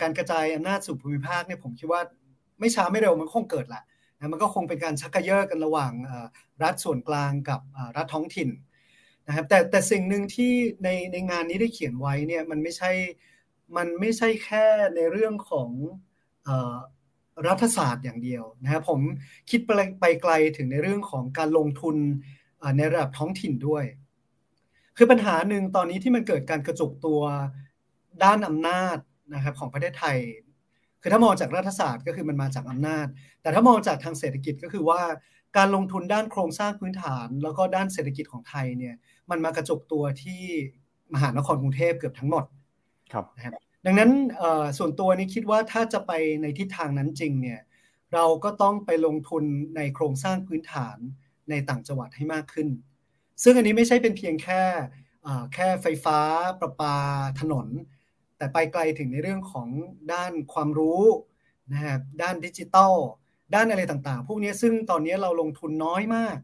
[0.00, 2.00] การกระจายอำนาจสู่ภูมิภาคเนี่ยผมคิดว่า
[2.60, 3.82] ไม่ช้าไม่เร็วมันคงเกิดแหละ
[4.18, 5.92] นะมันก็คงเป็นการชักกระเยาะกันระหว่าง
[6.62, 7.60] รัฐส่วนกลางกับ
[7.96, 8.50] รัฐท้องถิ่น
[9.26, 10.52] นะครับแต่แต่สิ่งหนึ่งที่
[10.84, 12.90] ในในงานนี้ได้เขียนไว้เนี่ยมันไม่ใช่
[13.76, 14.66] มันไม่ใช่แค่
[14.96, 15.70] ในเรื่องของ
[17.46, 19.00] รัฐศาสตร์อย่างเดียวนะครับผม
[19.50, 19.70] คิดไป
[20.00, 21.96] ไปไกลถึงในเรื่องของการลงทุน
[22.76, 23.84] ในระดับท้องถิ่นด้วย
[24.96, 27.20] คือปัญหาหนึ่งตอนนี้ที่มันเกิดการกระจุกตัว
[28.24, 28.98] ด้านอำนาจ
[29.34, 30.18] นะครับของประเทศไทย
[31.04, 33.06] คือถ้ามองจากรัฐศาสตร์ก็คือมันมาจากอำนาจ
[33.42, 35.00] แต่ถ้ามองจากทางเศรษฐกิจก็คือว่า
[35.56, 38.94] การลงทุนด้านโครงสร้างพื้นฐาน แล้วก็ด้านเศรษฐกิจของไทยเนี่ย
[39.30, 40.42] มันมากระจุกตัวที่
[41.14, 42.44] มหานครกรุงเทพเกือบทั้งหมด
[43.12, 43.52] ครับนะครับ
[43.86, 44.10] ดังนั้น
[44.78, 46.12] ส่วนตัวนี้คิดว่าถ้าจะไป
[46.42, 47.60] ในทิศทางนั้นจริงเนี่ย
[48.14, 49.44] เราก็ต้องไปลงทุน
[49.76, 50.98] ในโครงสร้างพื้นฐาน
[51.50, 52.68] ในต่างจังหวัดให้มากขึ้น
[53.42, 54.62] ซึ่งอันนี้ไม่ใช่เป็นเพียงแค่
[55.54, 56.18] แค่ไฟฟ้า
[56.60, 56.96] ประปา
[57.40, 57.66] ถนน
[58.44, 59.68] แต่ไปไกลถึงในเรื่องของ
[60.12, 61.02] ด้านความรู้
[61.72, 62.94] นะครับด้านดิจิทัล
[63.54, 66.36] ด้านอะไรต่างๆ พวกนี้ซึ่งตอนนี้เราลงทุนน้อยมาก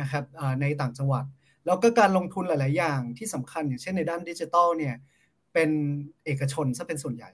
[0.00, 0.24] นะครับ
[0.60, 1.24] ในต่างจังหวัด
[1.66, 4.94] แล้วก็การลงทุนหลาย ๆ อย่างที่สำคัญอย่างเช่นในด้านดิจิทัลเนี่ย
[5.52, 5.70] เป็น
[6.24, 7.30] เอกชนซะเป็นส่วนใหญ่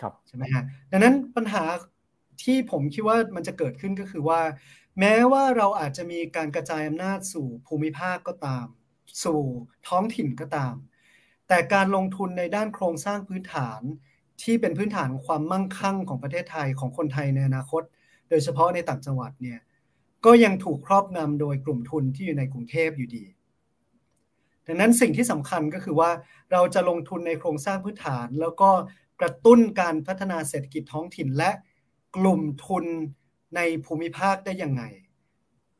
[0.00, 1.64] ครับใช่ไหมฮะดังนั้นปัญหา
[2.42, 4.40] ที่ผมคิดว่ามันจะเกิดขึ้นก็คือว่า
[5.00, 8.66] แม้ว่าเราอาจจะมีการกระจายอำนาจสู่ภูมิภาคก็ตาม
[9.24, 9.40] สู่
[9.88, 10.74] ท้องถิ่นก็ตาม
[11.48, 13.80] แต่การลงทุนในด้านโครงสร้างพื้นฐาน
[14.42, 17.82] ที่เป็นพื้นฐานความมั่งคั่งของประเทศไทยของคนไทยในอนาคต
[18.28, 19.60] โดยเฉพาะในต่างจังหวัดเนี่ย
[20.24, 23.24] ก็ยังถูกครอบงำโดยกลุ่มทุนที่อยู่ในกรุงเทพอยู่ดี
[24.66, 26.10] ดังนั้นสิ่งที่สำคัญก็คือว่า
[26.52, 28.70] เราจะลงทุนในโครงสร้างพื้นฐาน แล้วก็
[29.20, 31.50] กระตุ้นการพัฒนาเศรษฐกิจท้องถิ่นและ
[32.16, 32.84] กลุ่มทุน
[33.56, 34.82] ในภูมิภาคได้ยังไง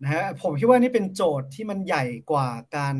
[0.02, 2.94] นะฮะผมคิดว่านี่เป็นโจทย์ที่มันใหญ่กว่าการ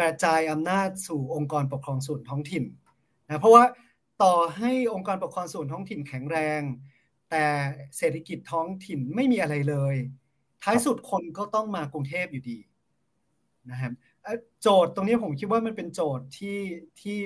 [0.00, 2.64] กระจายอำนาจสู่องค์กรปกครองส่วนท้องถิ่น
[3.26, 3.64] นะเพราะว่า
[4.22, 6.60] ต่อให้องค์กรปกครองส่วนท้องถิ่นแข็งแรง
[7.30, 7.44] แต่
[7.98, 9.94] เศรษฐกิจท้องถิ่นไม่มีอะไรเลย
[10.62, 12.58] ท้ายสุดคนก็ต้องมากรุงเทพอยู่ดี
[13.70, 13.92] นะครับ
[14.62, 16.58] โจทย์ตรงนี้ผมคิดว่ามันเป็นโจทย์ที่
[17.00, 17.18] ที่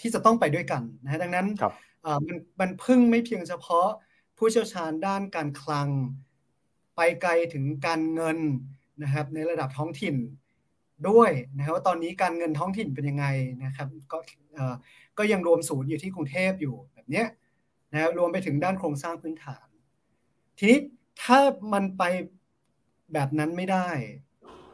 [0.00, 1.46] ที่จะต้องไปด้วยกันนะดังนั้น
[2.26, 3.88] มันมันพึ่งไม่เพียงเฉพาะ
[4.38, 5.88] ผู้เชี่ยวชาญด้านการคลัง
[6.96, 8.38] ไปไกลถึงการเงิน
[9.02, 10.16] นะครับในระดับท้องถิ่น
[11.08, 13.26] ด้วยนะครับว่าตอนนี้การเงินท้องถิ่นเป็นยังไง
[13.64, 14.18] นะครับก็
[15.18, 17.24] ก็ยังรวมศูนย์อยู่ที่กรุงเทพอยู่แบบนี้
[17.92, 19.66] นะรวมไปถึงด้านโครงสร้างพื้นฐาน
[20.58, 20.78] ทีนี้
[21.22, 21.38] ถ้า
[21.72, 22.02] มันไป
[23.12, 23.88] แบบนั้นไม่ได้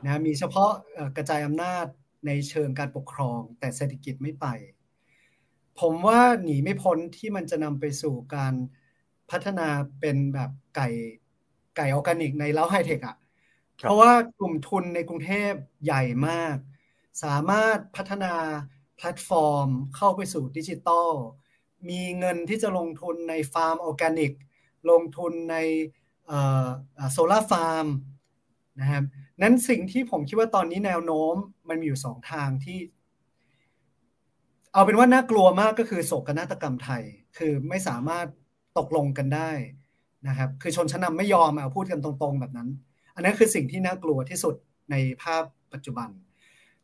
[0.05, 0.71] นะมีเฉพาะ
[1.17, 1.87] กระจายอำนาจ
[2.27, 4.47] ในเชิงการปกครอง แต่เศรษฐกิจไม่ไป
[5.81, 8.55] ผมว่าหนีไม่พ้นที่มันจะนำไปสู่การ
[9.31, 9.69] พัฒนา
[10.01, 10.89] เป็นแบบไก่
[11.77, 13.17] ไก่ออร์แกนิกในเล้าไฮเทคอะ
[13.79, 15.53] เพราะว่ากลุ่มทุนในกรุงเทพ
[15.85, 16.57] ใหญ่มาก
[17.25, 18.35] สามารถพัฒนา
[18.97, 21.11] แพลตฟอร์มเข้าไปสู่ดิจิตอล
[21.89, 24.33] มีเงินที่จะลงทุนในฟาร์มออร์แกนิก
[24.91, 25.57] ลงทุนใน
[27.13, 27.87] โซลาร์ฟาร์ม
[28.81, 29.05] นะครับ
[29.43, 31.35] นั้นสิ่งที่ผมคิดว่าตอนนี้แนวโน้ม
[31.69, 32.79] มันมีอยู่สองทางที่
[34.73, 37.03] เอาเป็นว่าน่ากลัวมากก็คือโศกนาฏกรรมไทย
[37.37, 38.27] คือไม่สามารถ
[38.79, 39.51] ตกลงกันได้
[40.29, 42.69] นะครับ คือชนชั้นนาไม่ยอมเอาพูดกันตรงๆแบบนั้น
[43.17, 44.55] อันนั้นคือสิ่งที่น่ากลัวที่สุด
[44.91, 46.09] ในภาพปัจจุบัน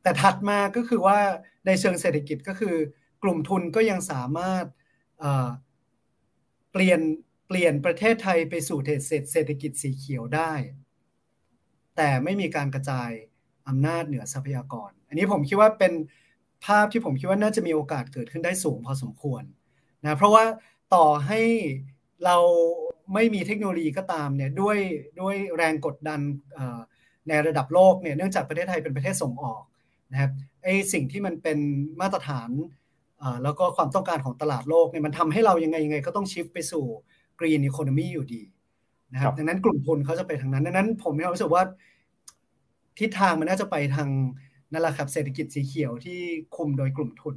[0.03, 1.19] แต่ถัดมาก็คือว่า
[1.67, 2.77] ในเชิงเศรษฐกิจก็คือ
[3.23, 4.65] กลุ่มทุนก็ยังสามารถ
[6.73, 7.01] เปลี่ยน
[7.49, 8.79] เปลี่ยนประเทศไทยไปสู่
[9.33, 10.53] เศรษฐกิจสีเขียวได้
[11.97, 13.11] แต่ไม่มีการกระจาย
[13.69, 15.93] อำนาจเหนือทรัพยากร อันนี้ผมคิดว่าเป็น
[16.67, 19.43] ภาพที่ผมคิดว่าน่าจะมีโอกาสเกิดขึ้นได้สูงพอสมควร
[20.05, 20.45] นะเพราะว่า
[20.95, 21.41] ต่อให้
[22.25, 22.37] เรา
[23.15, 24.79] ไม่มีเทคโนโลยีก็ตามเนี่ยด้วย
[25.21, 26.21] ด้วยแรงกดดัน
[27.29, 29.63] ในระดับโลกเนี่ยเนื่องจากประเทศไทยเป็นประเทศส่งออก
[30.13, 30.31] นะครับ
[30.65, 31.59] ไอสิ่งที่มันเป็น
[32.01, 32.51] มาตรฐาน
[33.43, 36.85] แล้วก็ความต้องการของตลาดโลกเนี่ยมันทำให้เรายังไงยังไงก็ต้องชิฟไปสู่
[37.41, 38.43] กรีนอีโคโนมีอยู่ดี
[39.13, 41.63] นะครับดังนั้นกลุ่มทุนเขาจะไปทางนั้นดังนั้นผมมีความรู้สึกว่า
[42.99, 44.09] ทิศทางมันน่าจะไปทาง
[44.73, 46.19] นั่นแหละครับเศรษฐกิจสีเขียวที่
[46.57, 47.37] คุมโดยกลุ่มทุน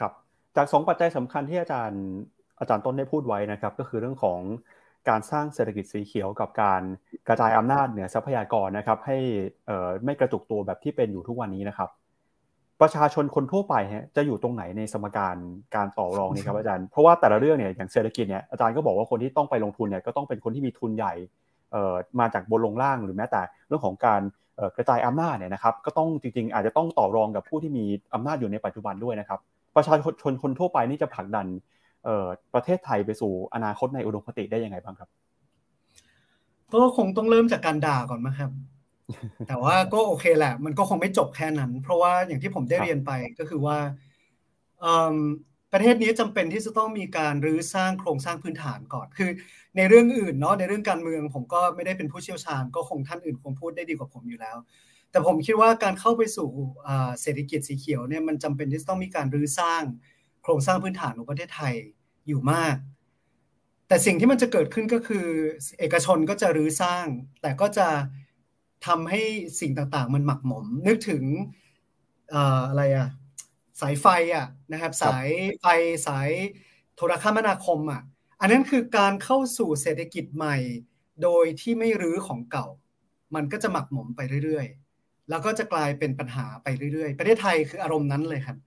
[0.00, 0.12] ครับ
[0.56, 2.04] จากสองปัจจัยสำคัญที่อาจารย์
[2.60, 4.40] อาจารย์ต้นได้พูดไว้นะครับ ก็คือเรื่องของ
[5.08, 6.82] การสร้างเศรษฐกิจสีเขียวกับการ
[7.28, 9.18] กระจายอำนาจเหนือทรัพยากรนะครับ ให้
[10.04, 11.88] ไม่กระจุกตัวแบบที่เป็นอยู่ทุกวันนี้นะครับ
[12.80, 15.36] ประชาชนคนทั่วไปฮะจะอยู่ตรงไหนในสมการ
[15.76, 21.12] การต่อรองนี้ครับอาจารย์เพราะว่าแต่ละเรื่องเนี่ยอย่างเศรษฐกิจเนี่ยอาจารย์ก็บอกว่าคนที่ต้องไปลงทุนเนี่ยก็ต้องเป็นคนที่มีทุนใหญ่
[22.20, 24.20] มาจากบนลงล่างหรือแม้แต่เรื่องของการ
[24.76, 29.40] กระจายอำนาจเนี่ยนะครับ ก็ต้องจริงๆ อาจจะต้องต่อรองกับผู้ที่มีอำนาจอยู่ในปัจจุบันด้วยนะครับ
[29.76, 31.46] ประชาชนคนทั่วไปนี่จะผลักดัน
[32.54, 35.08] ประเทศไทยไปสู่อนาคตในอุดมคติได้ยังไงบ้างครับ
[36.74, 38.50] ก็คงต้องเริ่มจากการด่าก่อนนะครับ
[39.48, 43.78] แต่ว่าก็โอเคแหละ มันก็คงไม่จบแค่นั้น เพราะว่าอย่างที่ผมได้เรียนไปก็คือว่า
[45.72, 49.30] ประเทศนี้จำเป็นที่จะต้องมีการรื้อสร้างโครงสร้างพื้นฐานก่อน คือ
[49.76, 54.56] ในเรื่องอื่นเนาะในเรื่องการเมืองผมก็ไม่ได้เป็นผู้เชี่ยวชาญ ก็คงท่านอื่นคงพูดได้ดีกว่าผมอยู่แล้ว
[55.10, 56.48] แต่ผมคิดว่าการเข้าไปสู่
[57.20, 59.82] เศรษฐกิจสีเขียวเนี่ยมันจำเป็นที่จะต้องมีการรื้อสร้าง
[60.42, 61.74] โครงสร้างพื้นฐานของประเทศไทย
[62.26, 62.76] อยู่มาก
[63.88, 65.26] แต่สิ่งที่มันจะเกิดขึ้นก็คือ
[65.78, 67.06] เอกชนก็จะรื้อสร้าง
[67.42, 67.88] แต่ก็จะ
[68.86, 69.22] ทำให้
[69.60, 71.24] สิ่งต่างๆ มันหมักหมม นึกถึง
[72.70, 73.08] อะไรอะ
[73.80, 75.28] สายไฟอะนะครับสาย
[75.60, 75.66] ไฟ
[76.06, 76.30] สาย
[76.96, 78.02] โทรคมนาคมอะ
[78.40, 80.56] อันนั้นคือการเข้าสู่เศรษฐกิจใหม่
[81.22, 82.66] โดยที่ไม่รื้อของเก่า
[83.34, 88.58] มันก็จะหมักหมมไปเรื่อยๆ แล้วก็จะกลายเป็นปัญหาไปเรื่อยๆ ประเทศไทยคืออารมณ์นั้นเลยครับ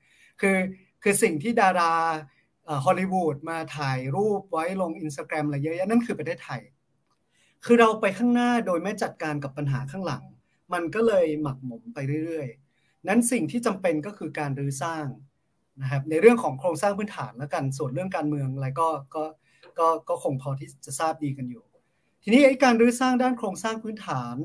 [0.42, 0.56] คือ
[1.04, 1.94] คือสิ่งที่ดารา
[2.86, 6.62] ฮอลลีวูดมาถ่ายรูปไว้ลงอินสตาแกรมอะไรเยอะๆนั่นคือประเทศไทย
[7.66, 10.24] คือเราไปข้างหน้าโดยไม่จัดการกับปัญหาข้างหลัง
[10.74, 15.06] มันก็เลยหมักหมมไปเรื่อยๆ นั้นสิ่งที่จำเป็นก็คือการรื้อสร้าง
[15.82, 19.24] นะครับในเรื่องของโครงสร้างพื้นฐานแล้วกันส่วนเรื่องการเมืองอะไรก็ก็
[19.80, 21.64] ก็ก็คงพอที่จะทราบดีกันอยู่
[22.24, 24.36] ทีนี้ไอ้การรื้อสร้างด้านโครงสร้างพื้นฐาน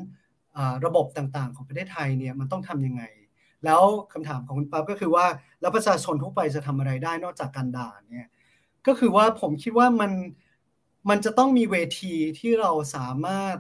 [0.86, 3.02] ระบบต่างๆ ของประเทศไทยเนี่ยมันต้องทํำยังไง
[3.64, 3.82] แล้ว
[4.12, 5.26] คำถามของคุณปั๊บก็คือว่า
[5.60, 8.28] แล้วประชาชนทั่วไปจะทำอะไรได้นอกจากการด่าเนี่ย
[8.86, 10.12] ก็คือว่าผมคิดว่ามัน
[11.08, 13.56] มันจะต้องมีเวทีที่เราสามารถ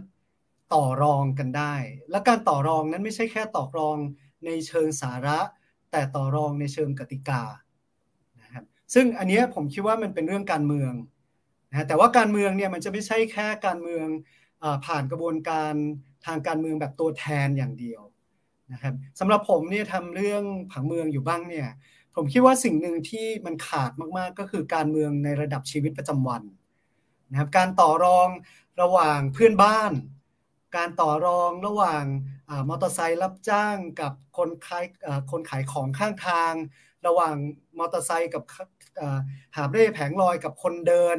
[0.74, 1.74] ต่อรองกันได้
[2.10, 3.96] และการต่อรองนั้นไม่ใช่แค่ต่อรอง
[4.46, 5.38] ในเชิงสาระ
[5.90, 7.42] แต่ต่อรองในเชิงกติกา
[8.42, 8.64] นะครับ
[8.94, 10.92] ซึ่งอันนี้ผมคิดว่ามันเป็นเรื่องการเมือง
[11.70, 14.06] นะแต่ว่าการเมืองเนี่ยมันจะไม่ใช่แค่การเมือง
[14.86, 15.72] ผ่านกระบวนการ
[16.26, 18.02] ทางการเมืองแบบตัวแทนอย่างเดียว
[18.72, 20.42] นะครับสำหรับผมเนี่ยทำเรื่อง
[20.72, 21.68] ผังเมืองอยู่บ้างเนี่ย
[22.14, 26.42] ผมคิดว่าสิ่งหนึ่งที่มันขาดมากๆ ก็คือการเมืองในระดับชีวิตประจำวัน
[27.30, 28.28] นะครับการต่อรอง
[28.82, 29.92] ระหว่างเพื่อนบ้าน
[30.76, 32.04] การต่อรองระหว่าง
[32.68, 34.84] มอเตอร์ไซค์รับจ้างกับคนขาย
[35.30, 36.52] คนขายของข้างทาง
[37.06, 37.34] ระหว่าง
[37.78, 38.42] มอเตอร์ไซค์กับ
[39.56, 41.18] หาบเร่แผงลอยกับคนเดิน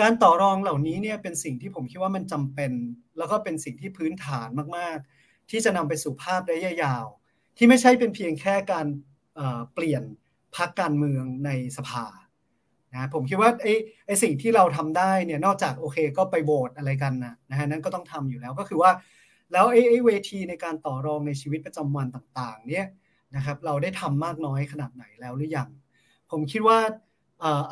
[0.00, 2.72] การต่อรองเหล่านี้เนี่ยเป็นสิ่งที่ผมคิดว่ามันจำเป็น
[3.18, 5.13] แล้วก็เป็นสิ่งที่พื้นฐานมากๆ
[5.50, 7.04] ที่จะนำไปสู่ภาพระยะยาว
[7.56, 8.86] ที่ไม่ใช่เป็นเพียงแค่การ
[9.74, 10.02] เปลี่ยน
[10.56, 12.06] พักการเมืองในสภา
[12.94, 13.74] นะผมคิดว่าไอ้
[14.06, 18.90] ไอ้สิ่งที่เราทำได้เนี่ยนอกจากโอเคก็ไปโหวตอะไรกันนะนะฮะนั้นก็ต้องทำอยู่แล้วก็คือว่า
[19.52, 22.86] แล้วไอ้ไอ้เวทีในการต่อรองในชีวิตประจำวันต่างๆ เนี่ย
[23.36, 25.68] นะครับเราได้ทำมากน้อยขนาดไหนแล้วหรือยัง
[26.30, 26.78] ผมคิดว่า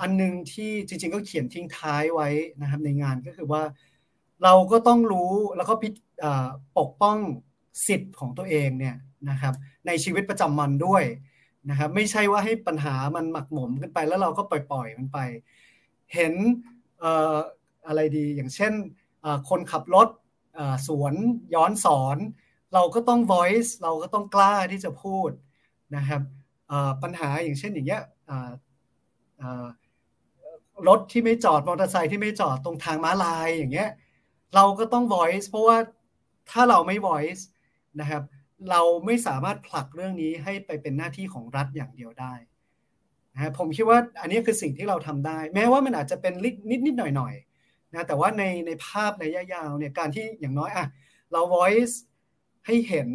[0.00, 2.28] อันนึงที่จริงๆก็เขียนทิ้งท้ายไว้
[2.60, 3.62] นะครับในงานก็คือว่า
[4.42, 5.74] เราก็ต้องรู้แล้วก็
[6.78, 7.18] ปกป้อง
[7.86, 8.96] สิทธิ์ของตัวเองเนี่ย
[9.30, 9.54] นะครับ
[9.86, 11.04] ในชีวิตประจำวันด้วย
[11.70, 15.18] นะครับไม่ใช่ว่าให้ปัญหามันหมักหมมกันไปแล้วเราก็ปล่อยๆมันไป
[16.14, 16.34] เห็น
[17.86, 18.72] อะไรดีอย่างเช่น
[19.48, 20.08] คนขับรถ
[20.86, 21.14] สวน
[21.54, 22.18] ย้อนสอน
[22.74, 25.30] เราก็ต้อง voice เราก็ต้องกล้าที่จะพูด
[25.96, 26.22] นะครับ
[27.02, 28.02] ปัญหาอย่างเช่นอย่างเงี้ย
[30.88, 33.90] รถที่ไม่จอดมอเตอร์ไซค์ที่ไม่จอดตรงทางม้าลายอย่างเงี้ย
[34.54, 35.78] เราก็ต้อง voice เพราะว่า
[36.50, 37.42] ถ้าเราไม่ voice
[38.00, 38.22] นะครับ
[38.70, 42.34] เราไม่สามารถผลักเรื่องนี้ให้ไปเป็นหน้าที่ของรัฐอย่างเดียวได้
[43.34, 46.54] นะผมคิดว่าอันนี้คือสิ่งที่เราทำได้ แม้ว่ามันอาจจะเป็นนิด
[46.86, 47.34] นิดหน่อยหน่อย
[47.94, 50.86] นะแต่ว่าในในภาพในระยะยาวเนี่ยการที่อย่างน้อยอะ
[51.32, 51.94] เรา voice
[52.66, 53.08] ให้เห็น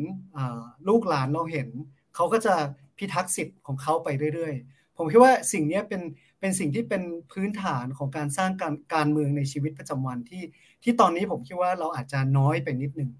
[0.87, 1.67] ลูกหลานเราเห็น
[2.15, 2.55] เขาก็จะ
[2.97, 6.01] พิทักษ์สิทธิ์ของเขาไปเรื่อยๆ ผมคิดว่าสิ่งนี้เป็น
[6.39, 10.43] เป็นสิ่งที่เป็นพื้นฐานของการสร้างการการเมืองในชีวิตประจำวันที่
[10.83, 13.11] ที่ตอนนี้ผมคิดว่าเราอาจจะน้อยไปนิดนึง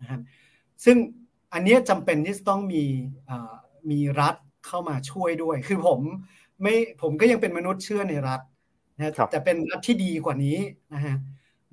[0.00, 0.20] นะครับ
[0.84, 0.96] ซึ่ง
[1.52, 2.84] อันนี้จำเป็นที่จะต้องมี
[3.90, 4.36] มีรัฐ
[4.66, 6.00] เข้ามาช่วยด้วย คือผม
[6.62, 8.40] ไม่ผมก็ยังเป็นมนุษย์เชื่อในรัฐ
[8.96, 10.58] นะแต่เป็นรัฐที่ดีกว่านี้
[10.94, 11.16] นะฮะ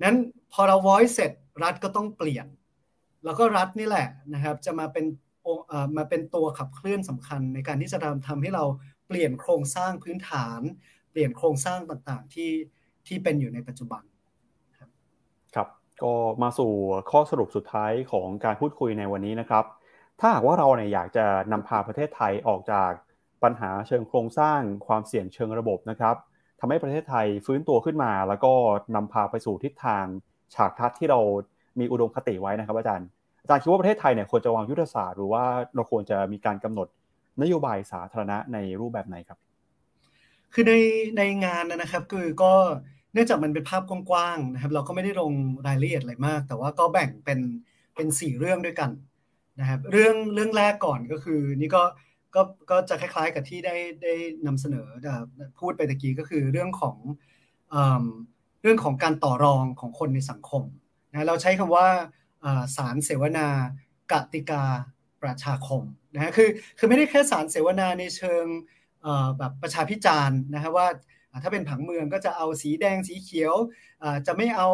[0.02, 0.16] นั้น
[0.52, 2.46] พอเรา voice เสร็จรัฐก็ต้องเปลี่ยน
[3.24, 5.06] แล้วก็รัฐนี่แหละนะครับ จะมาเป็น
[5.96, 8.64] มาเป็นตัวขับเคลื่อนสำคัญในการที่จะทำทำให้เรา
[9.08, 10.60] เปลี่ยนโครงสร้างพื้นฐาน
[11.10, 12.50] เปลี่ยนโครงสร้างต่างๆที่
[13.06, 14.11] ที่เป็นอยู่ในปัจจุบันครับ
[16.04, 16.72] ก็มาสู่
[17.10, 19.64] ข้อสรุปสุดท้ายของการพูดคุยในวันนี้นะครับ
[20.20, 22.90] ถ้าหากว่าเราเนี่ยอยากจะนำพาประเทศไทยออกจาก
[23.42, 26.16] ปัญหาเชิงโครงสร้างความเสี่ยงเชิงระบบนะครับ
[26.60, 28.52] ทำให้ประเทศไทยฟื้นตัวขึ้นมา แล้วก็
[28.94, 30.04] นำพาไปสู่ทิศทาง
[30.54, 31.20] ฉากทัศน์ที่เรา
[31.80, 33.08] มีอุดมคติไว้นะครับอาจารย์
[33.42, 36.88] อาจารย์คิดว่าประเทศไทยเนี่ยควรจะวางยุทธศาสตร์หรือว่าเราควรจะมีการกำหนด
[37.42, 39.38] นโยบายสาธารณะในรูปแบบไหนครับ
[40.52, 40.74] คือใน
[41.16, 42.52] ในงานนะครับคือก็
[43.12, 45.32] เนื่องจากมันเป็นภาพกว้างๆนะครับ เราก็ไม่ได้ลง
[45.66, 47.40] รายละเอียดอะไรมาก แต่ว่าก็แบ่งเป็น
[47.94, 48.90] เป็นสี่เรื่องด้วยกัน
[49.60, 51.82] นะครับ เรื่องเรื่องแรกก่อนก็คือ นี่ก็
[52.34, 54.14] ก็ก็จะคล้ายๆกับที่ได้ได้
[54.46, 54.86] นำเสนอ
[55.60, 56.96] พูดไปตะกี้ก็คือเรื่องของ
[58.62, 60.62] เรื่องของการต่อรองของคนในสังคม
[61.10, 61.88] นะเราใช้คำว่า
[62.76, 63.46] สารเสวนา
[64.12, 64.62] กติกา
[65.22, 65.82] ประชาคม
[66.14, 66.48] นะคือ
[66.78, 68.44] คือไม่ได้แค่สารเสวนาในเชิง
[69.38, 70.88] แบบประชาพิจารณ์นะครับว่า
[71.42, 73.54] ถ้าเป็นผังเมืองก็จะเอาสีแดงสีเขียว
[74.26, 74.68] จะไม่เอา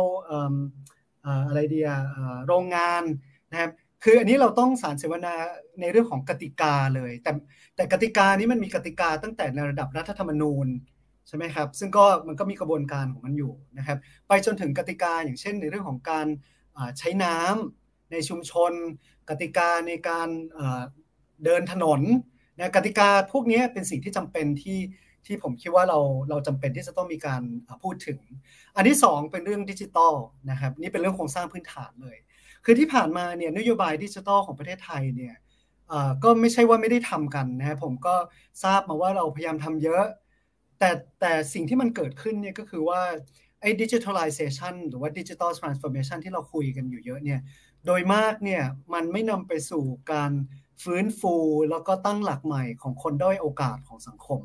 [1.48, 1.88] อะไรเดีย
[2.46, 3.02] โรงงาน
[3.52, 3.70] นะครับ
[4.04, 5.34] คืออันนี้เราต้องสารเสวนา
[5.80, 7.32] ในเรื่องของกติกาเลย แต่
[7.76, 10.66] แต่กติกานี้มันมีกติกาตั้งแต่ในระดับรัฐธรรมนูญ
[11.28, 13.98] ใช่ไหมครับ ซึ่งก็มันก็มีกระบวนการของมันอยู่นะครับ
[14.28, 16.26] ไปจนถึงกติกาอย่างเช่นในเรื่องของการ
[16.98, 18.72] ใช้น้ำในชุมชน
[19.28, 20.28] กติกาในการ
[21.44, 22.00] เดินถนน
[22.58, 24.78] นะกติกาพวกนี้เป็นสิ่งที่จำเป็นที่
[25.28, 25.98] ที่ผมคิดว่าเรา
[26.30, 27.42] เราจำเป็นที่จะต้องมีการ
[27.82, 28.18] พูดถึง
[28.76, 30.14] อันที่ 2 เป็นเรื่องดิจิตอล
[30.50, 32.16] นะครับนี่เป็นเรื่องโครงสร้างพื้นฐานเลย
[32.64, 35.34] คือที่ผ่านมาเนี่ยนโยบายดิจิตอลของประเทศไทยเนี่ย
[36.22, 38.14] ก็ไม่ใช่ว่าไม่ได้ทำกันนะผมก็
[38.64, 40.04] ทราบมาว่าเราพยายามทำเยอะ
[40.78, 40.90] แต่
[41.20, 43.00] แต่สิ่งที่มันเกิดขึ้นเนี่ยก็คือว่า
[43.60, 47.40] ไอ้ digitalization หรือว่า digital transformation ที่เราคุยกันอยู่เยอะเนี่ย
[47.86, 48.62] โดยมากเนี่ย
[48.94, 50.32] มันไม่นำไปสู่การ
[50.82, 51.34] ฟื้นฟู
[51.70, 54.40] แล้วก็ตั้งหลักใหม่ของคนด้อยโอกาสของสังคม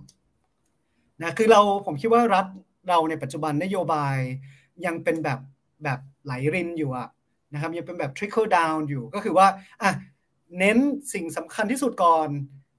[1.22, 2.46] นะคือเราผมคิดว่ารัฐ
[2.90, 4.18] เราในปัจจุบันนโยบาย
[4.86, 5.40] ยังเป็นแบบ
[5.84, 7.08] แบบไหลรินอยู่อะ
[7.54, 9.48] นะครับยังเป็นแบบ trickle down อยู่ก็คือว่า
[9.82, 9.92] อะ
[10.60, 10.78] เน้น
[11.14, 12.30] สิ่งสำคัญที่สุดก่อน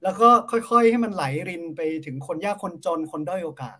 [0.03, 3.77] แล้วก็ค่อยๆให้มันไหลรินไปถึงคนยากคนจนคนด้อยโอกาส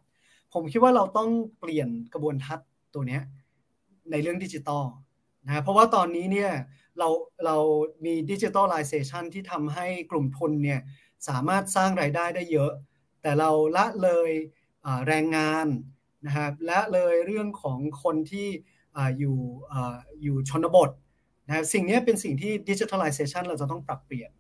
[0.53, 1.30] ผมคิดว่าเราต้อง
[1.60, 3.22] เปลี่ยนกระบวนทัศน์ตัวเนี้ย
[4.11, 4.86] ในเรื่องดิจิตอล
[5.45, 6.52] นะเพราะว่าตอนนี้เนี่ย
[6.99, 7.10] เรา
[7.45, 7.57] เรา
[8.06, 10.82] มีดิจิทัลไลเซชันที่ทำให้กลุ่มทุนเนี่ย
[11.27, 12.72] สามารถสร้างรายได้ได้เยอะ
[13.26, 14.30] แต่เราละเลย
[15.07, 15.68] แรงงาน
[16.26, 18.47] นะครับละเลยเรื่องของคนที่
[19.19, 19.38] อยู่
[20.23, 20.89] อยู่ชนบท
[21.45, 24.31] นะครับสิ่งนี้เป็นสิ่งที่ดิจิทัลไลเซชันเราจะต้องปรับเปลี่ยน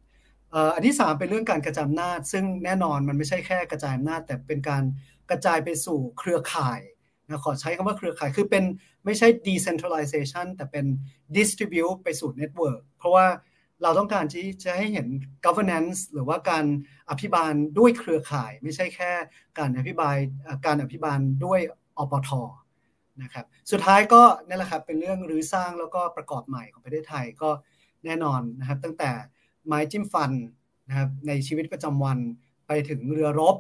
[0.75, 4.83] อันที่ 3 เป็นเรื่องการกระจายอำนาจ ซึ่งแน่นอนมันไม่ใช่แค่กระจายอำนาจ แต่เป็นการ
[5.29, 6.81] กระจายไปสู่เครือข่าย
[7.27, 8.63] นะขอใช้คำว่าเครือข่ายคือเป็น
[9.05, 10.85] ไม่ใช่ decentralization แต่เป็น
[11.37, 13.25] distribute ไปสู่ network เพราะว่า
[13.83, 15.07] เราต้องการที่จะให้เห็น
[15.45, 16.65] governance หรือว่าการ
[17.09, 19.11] อภิบาลด้วยเครือข่าย ไม่ใช่แค่
[19.59, 20.15] การอภิบาล
[20.65, 21.59] การอภิบาลด้วย
[21.97, 22.29] อปท
[23.23, 27.49] นะครับสุดท้ายก็นี่แหละครับเป็นเรื่องรื้อสร้างแล้วก็ประกอบใหม่ของประเทศไทยก็
[28.05, 29.11] แน่นอนนะครับ ตั้งแต่
[29.67, 30.31] ไม้จิ้มฟัน
[30.89, 32.19] นะครับในชีวิตประจำวัน
[32.67, 33.55] ไปถึงเรือรบ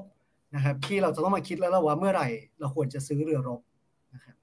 [0.55, 2.27] นะครับที่เราจะต้องมาคิดแล้วว่าเมื่อไหร่
[2.59, 3.61] เราควรจะซื้อเรือรบ
[4.13, 4.35] นะครับ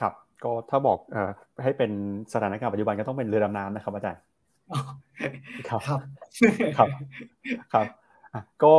[0.00, 0.12] ครับ
[0.44, 1.16] ก็ถ้าบอกอ
[1.62, 1.90] ให้เป็น
[2.32, 4.22] สถานการณ์ปัจจุบันก็ต้องเป็นเรือดำน้ำนะครับอาจารย์
[5.68, 6.00] ครับครับ
[6.78, 6.88] ครับ
[7.72, 7.86] ครับ
[8.64, 8.74] ก็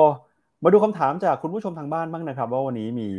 [0.63, 3.09] มาดูคำถามจากคุณผู้ชมทางบ้านบ้างนะครับ ว่าวันนี้มี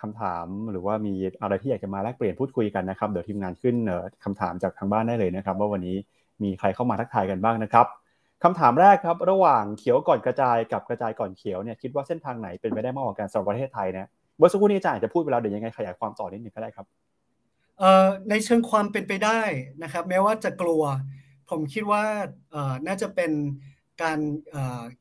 [0.00, 3.74] คำถามหรือว่ามีอะไรที่อยากจะมาแลกเปลี่ยนพูดคุยกันนะครับ เดี๋ยวทีมงานขึ้น
[4.24, 5.96] คำถามจากทางบ้านได้เลยนะครับ ว่าวันนี้
[6.42, 7.86] มีใครเข้ามาทักทายกันบ้างนะครับ
[8.44, 16.86] คำถามแรกครับ ระหว่างเขียวก่อนกระจายกับกระจายก่อนเขียวเนี่ยคิดว่าเส้นทางไหนเป็นไปได้มากกว่ากันสำหรับประเทศไทยนะเมื่อสักครู่นี้อาจารย์จะพูดไปแล้วเดี๋ยวยังไงขยายความต่อนิดนึงก็ได้ครับ
[18.30, 19.40] ในเชิงความเป็นไปได้
[19.82, 20.82] นะครับ แม้ว่าจะกลัว
[21.50, 22.02] ผมคิดว่า
[22.86, 23.30] น่าจะเป็น
[24.02, 24.18] การ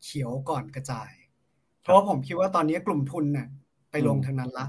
[0.04, 1.12] เขียวก่อนกระจาย
[1.82, 3.48] เพราะว่าผมคิดว่าตอนนี้กลุ่มทุนเนี่ย
[3.92, 4.68] ไปลงทางนั้นละ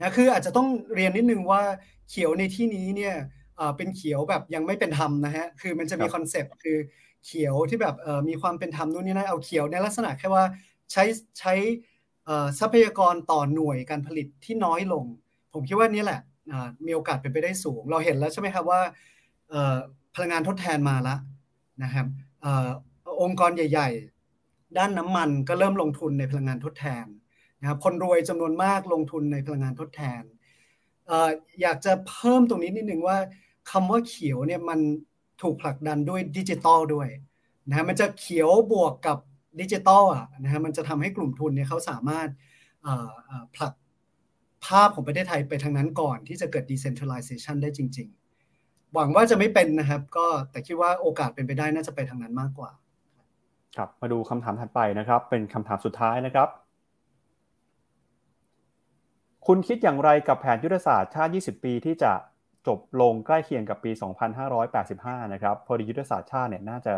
[0.00, 1.62] นะคืออาจจะต้องเรียนนิดนึงว่า
[2.10, 3.14] เขียวในที่นี้เนี่ย
[3.76, 6.76] เป็นเขียวแบบยังไม่เป็นธรรมนะฮะคือมันจะมีคอนเซปต์คือ
[7.26, 7.94] เขียวที่แบบ
[8.28, 10.44] มีความเป็นธรรมนู่นนี่นั่นเอาเขียวในลักษณะแค่ว่า
[10.92, 11.04] ใช้
[11.38, 11.54] ใช้
[12.58, 15.04] ทรัพยากรต่อหน่วยการผลิตที่น้อยลง
[15.52, 16.20] ผมคิดว่านี่แหละ
[16.86, 18.80] มีโอกาสเป็นไปได้สูง เราเห็นแล้วใช่ไหมครับว่า
[20.14, 21.18] พลังงานทดแทนมาแล้ว
[21.82, 22.06] นะครับ
[23.22, 23.88] องค์กรใหญ่
[24.34, 27.04] ๆ ด้านน้ำมันก็เริ่มลงทุนในพลังงานทดแทน
[27.60, 30.22] นะครับคนรวยจำนวนมากลงทุนในพลังงานทดแทน
[31.60, 33.18] อยากจะเพิ่มตรงนี้นิดนึงว่า
[33.70, 34.80] คำว่าเขียวเนี่ยมัน
[35.42, 37.08] ถูกผลักดันด้วยดิจิตอลด้วย
[37.68, 39.18] นะมันจะเขียวบวกกับ
[39.60, 42.28] ดิจิตอลอะนะฮะมันจะทำให้กลุ่มทุนเนี่ยเขาสามารถ
[43.54, 43.72] ผลัก
[44.66, 48.08] ภาพของประเทศไทยไปทางนั้นก่อนที่จะเกิด decentralization ได้จริง
[48.50, 52.70] ๆ หวังว่าจะไม่เป็นนะครับ ก็แต่คิดว่าโอกาสเป็นไปได้น่าจะไปทางนั้นมากกว่า
[53.76, 56.48] ครับมาดูคำถามถัดไปนะครับ เป็นคำถามสุดท้ายนะครับ
[59.46, 62.12] คุณคิดอย่างไรกับแผนยุทธศาสตร์ชาติ 20 ปีที่จะ
[62.66, 63.90] จบลงใกล้เคียงกับปี
[64.62, 66.94] 2585 นะครับ พอดียุทธศาสตร์ชาติเนี่ยน่าจะ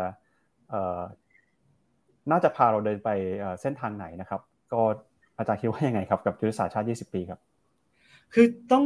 [2.31, 3.09] น่าจะพาเราเดินไป
[3.61, 4.41] เส้นทางไหนนะครับ
[4.73, 4.81] ก็
[5.37, 7.39] อาจารย์คิดว่ายังไงครับกับยุทธศาสตร์ชาติ 20 ปีครับ
[8.33, 8.83] คือต้อง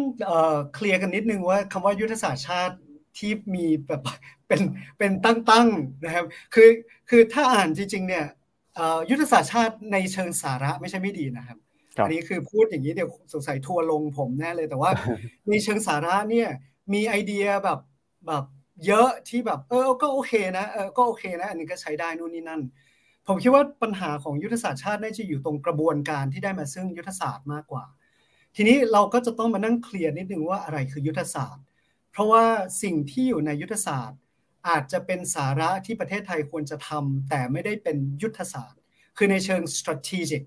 [0.74, 2.76] เคลียร์กันนิดนึงว่าคำว่ายุทธศาสตร์ชาติ
[3.20, 4.02] ที่มีแบบ
[4.48, 4.62] เป็น
[4.98, 6.70] เป็นตั้งๆนะครับ คือ
[7.10, 8.26] คือถ้าอ่านจริง ๆ เนี่ย
[9.10, 11.58] ยุทธศาสตร์ชาติในเชิงสาระไม่ใช่ไม่ดีนะครับ
[12.04, 14.92] อันนี้คือพูดอย่างนี้เดี๋ยวสงสัยทัวลงผมแน่เลยแต่ว่า
[15.50, 16.50] ในเชิงสาระเนี่ย
[16.94, 17.80] มีไอเดียแบบ
[18.28, 18.44] แบบ
[18.86, 22.62] เยอะที่แบบเออก็โอเคนะเออก็โอเคนะ อันนี้ก็ใช้ได้นู่นนี่นั่น
[23.28, 27.84] ผมคิดว่าปัญหาของยุทธศาสตร์ชาติน่าจะอยู่ตรงกระบวนการที่ได้มาซึ่งยุทธศาสตร์มากกว่า
[28.56, 31.69] ทีนี้เราก็จะต้องมานั่งเคลียร์นิดนึงว่าอะไรคือยุทธศาสตร์เพ
[32.20, 32.44] ราะว่า
[32.84, 34.20] สิ่งที่อยู่ในยุทธศาสตร์
[34.68, 38.82] อาจจะเป็นสาระที่ประเทศไทยควรจะทำแต่ไม่ได้เป็นยุทธศาสตร์
[39.18, 40.44] คือในเชิง strategic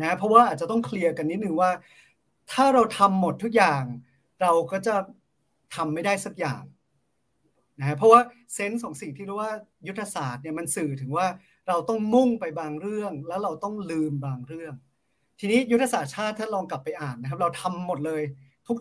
[0.00, 1.70] นะเพราะว่าอาจจะต้องเคลียร์กันนิดนึงว่า
[2.52, 3.84] ถ้าเราทำหมดทุกอย่าง
[4.42, 4.94] เราก็จะ
[5.74, 6.62] ทำไม่ได้สักอย่าง
[7.80, 8.20] นะเพราะว่า
[8.54, 9.52] เซนส์ของสิ่งที่เรียกว่า
[9.88, 11.26] ยุทธศาสตร์เนี่ยมันสื่อถึงว่า
[11.68, 14.74] เราต้องมุ่งไปบางเรื่อง แล้วเราต้องลืมบางเรื่อง
[15.40, 18.22] ทีนี้ยุทธศาสตร์ชาติถ้าลองกลับไปอ่านนะครับ เราทำหมดเลย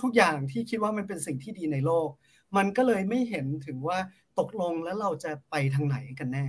[0.04, 2.10] ทุกๆอย่างที่คิดว่ามันเป็นสิ่งที่ดีในโลก
[2.58, 4.00] มันก็เลยไม่เห็นถึงว่า
[4.40, 6.48] ตกลงแล้วเราจะไปทางไหนกันแน่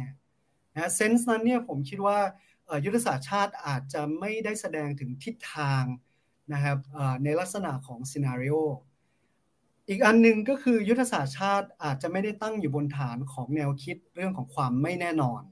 [0.75, 2.19] นะเซนส์นั้นเนี่ยผมคิดว่า
[2.85, 5.85] ยุทธศาสตร์ชาติอาจจะไม่ได้แสดงถึงทิศทาง
[6.53, 6.79] นะครับ
[7.25, 8.57] ในลักษณะของซีนารีโอ
[9.89, 15.43] อีกอันหนึ่งก็คือยุทธศาสตร์ชาติอาจจะไม่ได้ตั้งอยู่บนฐานของแนวคิดเรื่องของความไม่แน่นอน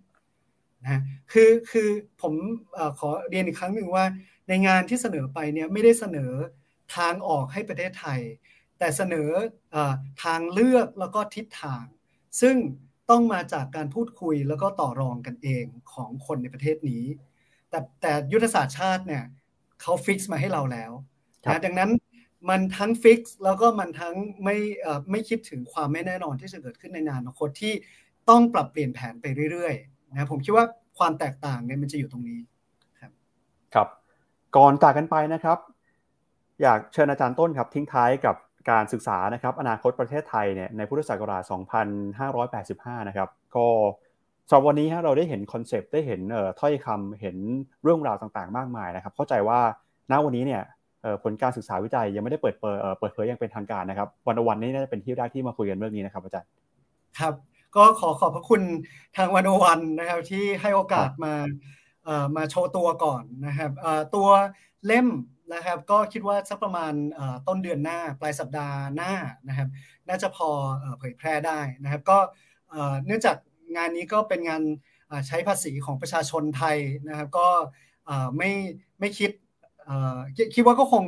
[0.85, 1.01] นะ
[1.33, 1.89] คือคือ
[2.21, 2.35] ผม
[2.77, 4.05] อขอเรียนอีกครั้งหนึ่งว่า
[4.49, 6.33] ในงานที่เสนอไปเนี่ยไม่ได้เสนอ
[6.97, 8.21] ทางออกให้ประเทศไทย
[8.79, 9.31] แต่เสนอ
[9.75, 9.77] อ
[10.25, 11.85] ทางเลือกแล้วก็ทิศทาง
[12.41, 12.57] ซึ่ง
[13.11, 17.05] ต้องมาจากการพูดคุยแล้วก็ต่อรองกันเองของคนในประเทศนี้
[17.71, 19.25] แต่แต่ยุทธศาสตร์ชาติเนี่ย
[19.81, 20.93] เขา fix มาให้เราแล้ว
[21.51, 21.91] นะดังนั้น
[22.49, 24.15] มันทั้ง fix แล้วก็มันทั้ง
[24.45, 24.57] ไม่
[25.11, 27.75] ไม่คิดถึงความไม่แน่นอนที่จะเกิดขึ้นในอนาคตที่
[28.31, 30.65] ต้องปรับเปลี่ยนแผนไปเรื่อยๆนะผมคิดว่า
[30.99, 32.41] ความแตกต่างเนี่ยมันจะอยู่ตรงนี้
[33.01, 33.13] ครับ
[33.75, 33.89] ครับ
[34.57, 35.59] ก่อนจากกันไปนะครับ
[36.63, 38.37] อยากเชิญอาจารย์ต้นครับทิ้งท้ายกับ
[38.71, 41.43] การศึกษานะครับอนาคตประเทศไทยเนี่ยในพุทธศักราช
[42.95, 43.67] 2585 นะครับก็
[44.49, 46.21] สำหรับวันนี้เราได้เห็นคอนเซปต์ได้เห็น
[46.61, 47.37] ถ้อยคำเห็น
[47.83, 49.61] เรื่องราวต่างๆ มากมายนะครับเข้าใจว่า
[50.11, 50.63] ณวันนี้เนี่ย
[51.23, 56.49] ผลการศึกษาวิจัยยังไม่ได้เปิดเปิดเปิดเผยอย่างเป็นทางการนะครับวันวันนี้น่าจะเป็นที่แรกที่มาคุยกันเรื่องนี้นะครับอาจารย์
[57.19, 57.35] ครับ
[57.77, 58.63] ก็ขอขอบพระคุณ
[59.17, 61.35] ทางวันวันนะครับที่ให้โอกาสมา
[62.37, 63.71] มาโชว์ตัวก่อนนะครับ
[64.15, 64.29] ตัว
[64.87, 65.07] เล่ม
[65.55, 66.93] นะครับ ก็คิดว่าสักประมาณ
[67.49, 69.13] ต้นเดือนหน้าปลายสัปดาห์หน้า
[69.49, 69.69] นะครับ
[70.09, 70.49] น่าจะพอ
[70.99, 72.19] เผยแพร่ได้นะครับ ก็
[73.07, 73.37] เนื่องจาก
[73.77, 74.63] งานนี้ก็เป็นงาน
[75.27, 76.77] ใช้ภาษีของประชาชนไทย
[77.09, 77.49] นะครับ ก็
[78.37, 78.51] ไม่
[79.01, 79.31] ไม่คิด
[80.55, 81.05] คิดว่าก็คง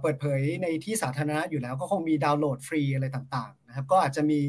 [0.00, 4.40] เปิดเผยในที่สาธารณะอยู่แล้วก็คงมีดาวน์โหลดฟรีอะไรต่างๆนะครับ ก็อาจจะมี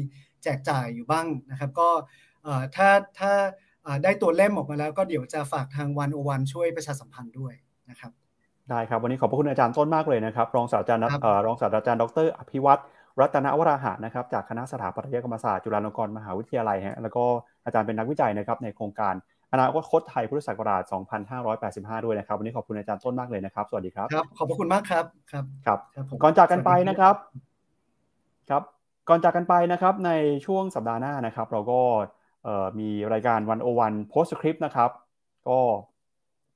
[0.42, 1.90] แจกจ่ายอยู่บ้างนะครับ ก็
[2.76, 2.88] ถ้า
[3.18, 3.32] ถ้า
[4.04, 7.54] ได้ตัวเล่มออกมาแล้วก็เดี๋ยวจะฝากทางวันโอวันช่วยประชาสัมพันธ์ด้วย
[7.90, 8.12] นะครับ
[8.70, 11.02] ได้ครับ วันนี้ขอบพระคุณอาจารย์ต้นมากเลยนะครับรองศาสตราจารย์
[11.46, 12.82] รองศาสตราจารย์ดร อภิวัตร
[13.20, 17.24] รัตนวราหะนะครับจากคณะสถาปัตยกรรมศาสตร์จุฬาลงกรณ์มหาวิทยาลัยฮะแล้วก็
[17.64, 19.14] อาจารย์เป็นนักวิจัยนะครับในโครงการ
[19.52, 20.82] อนาคตไทยพุทธศักราช
[21.44, 25.78] 2585 ด้วยนะครับ วันนี้ขอบคุณอาจารย์ต้นมากเลยนะครับ สวัสดีครับครับขอบพระคุณมากครับครับครับ
[26.22, 27.14] ก่อนจากกันไปนะครับ
[28.50, 28.62] ครับ
[29.08, 30.10] ก่อนจากกันไปนะครับใน
[30.46, 31.80] ช่วงสัปดาห์หน้านะครับ เราก็
[32.78, 34.90] มีรายการวันโอวันโพสต์คลิปนะครับ
[35.48, 35.58] ก็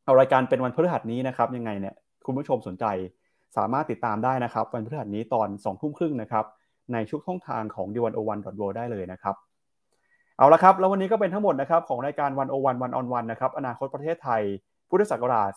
[0.04, 1.94] เอารายการเป็นวันพฤหัสนี้นะครับ ยังไงเนี่ย
[2.26, 2.84] คุณผู้ชมสนใจ
[3.56, 6.44] สามารถติดตามได้นะครับ วันพฤหัสนี้ตอน2ทุ่มครึ่งนะครับ
[6.92, 9.34] ในชุกช่องทางของ d 1 o 1 w o r l d ได้เลยนะครับ
[10.38, 14.42] เอาละครับ แล้ววันนี้ก็เป็นทั้งหมดนะครับของรายการวันโอวันวันออนวันนะครับอนาคตประเทศไทย
[14.88, 15.50] พุทธศักราช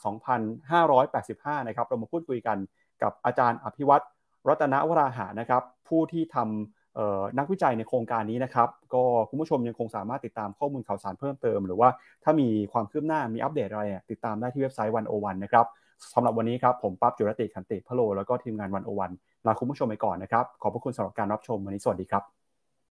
[0.81, 2.57] 2585 นะครับ เรามาพูดคุยกัน
[3.02, 4.03] กับอาจารย์อภิวัตร
[4.48, 11.90] รัตนวราหานะครับ ผู้ที่ทำนักวิจัยในโครงการนี้นะครับ ก็คุณผู้ชมยังคงสามารถติดตามข้อมูลข่าวสารเพิ่มเติม หรือว่า
[12.23, 15.65] ถ้ามีความคืบหน้ามีอัปเดตอะไรติดตามได้ที่เว็บไซต์วันโอวันนะครับ
[16.14, 19.12] สำหรับวันนี้ครับผมปั๊บจุรติขันติพโลแล้วก็ทีมงานวันโอวัน
[19.46, 22.43] ลาคุณผู้ชมไปก่อนนะครับ ขอบพระคุณสำหรับการรับชมวันนี้สวัสดีครับ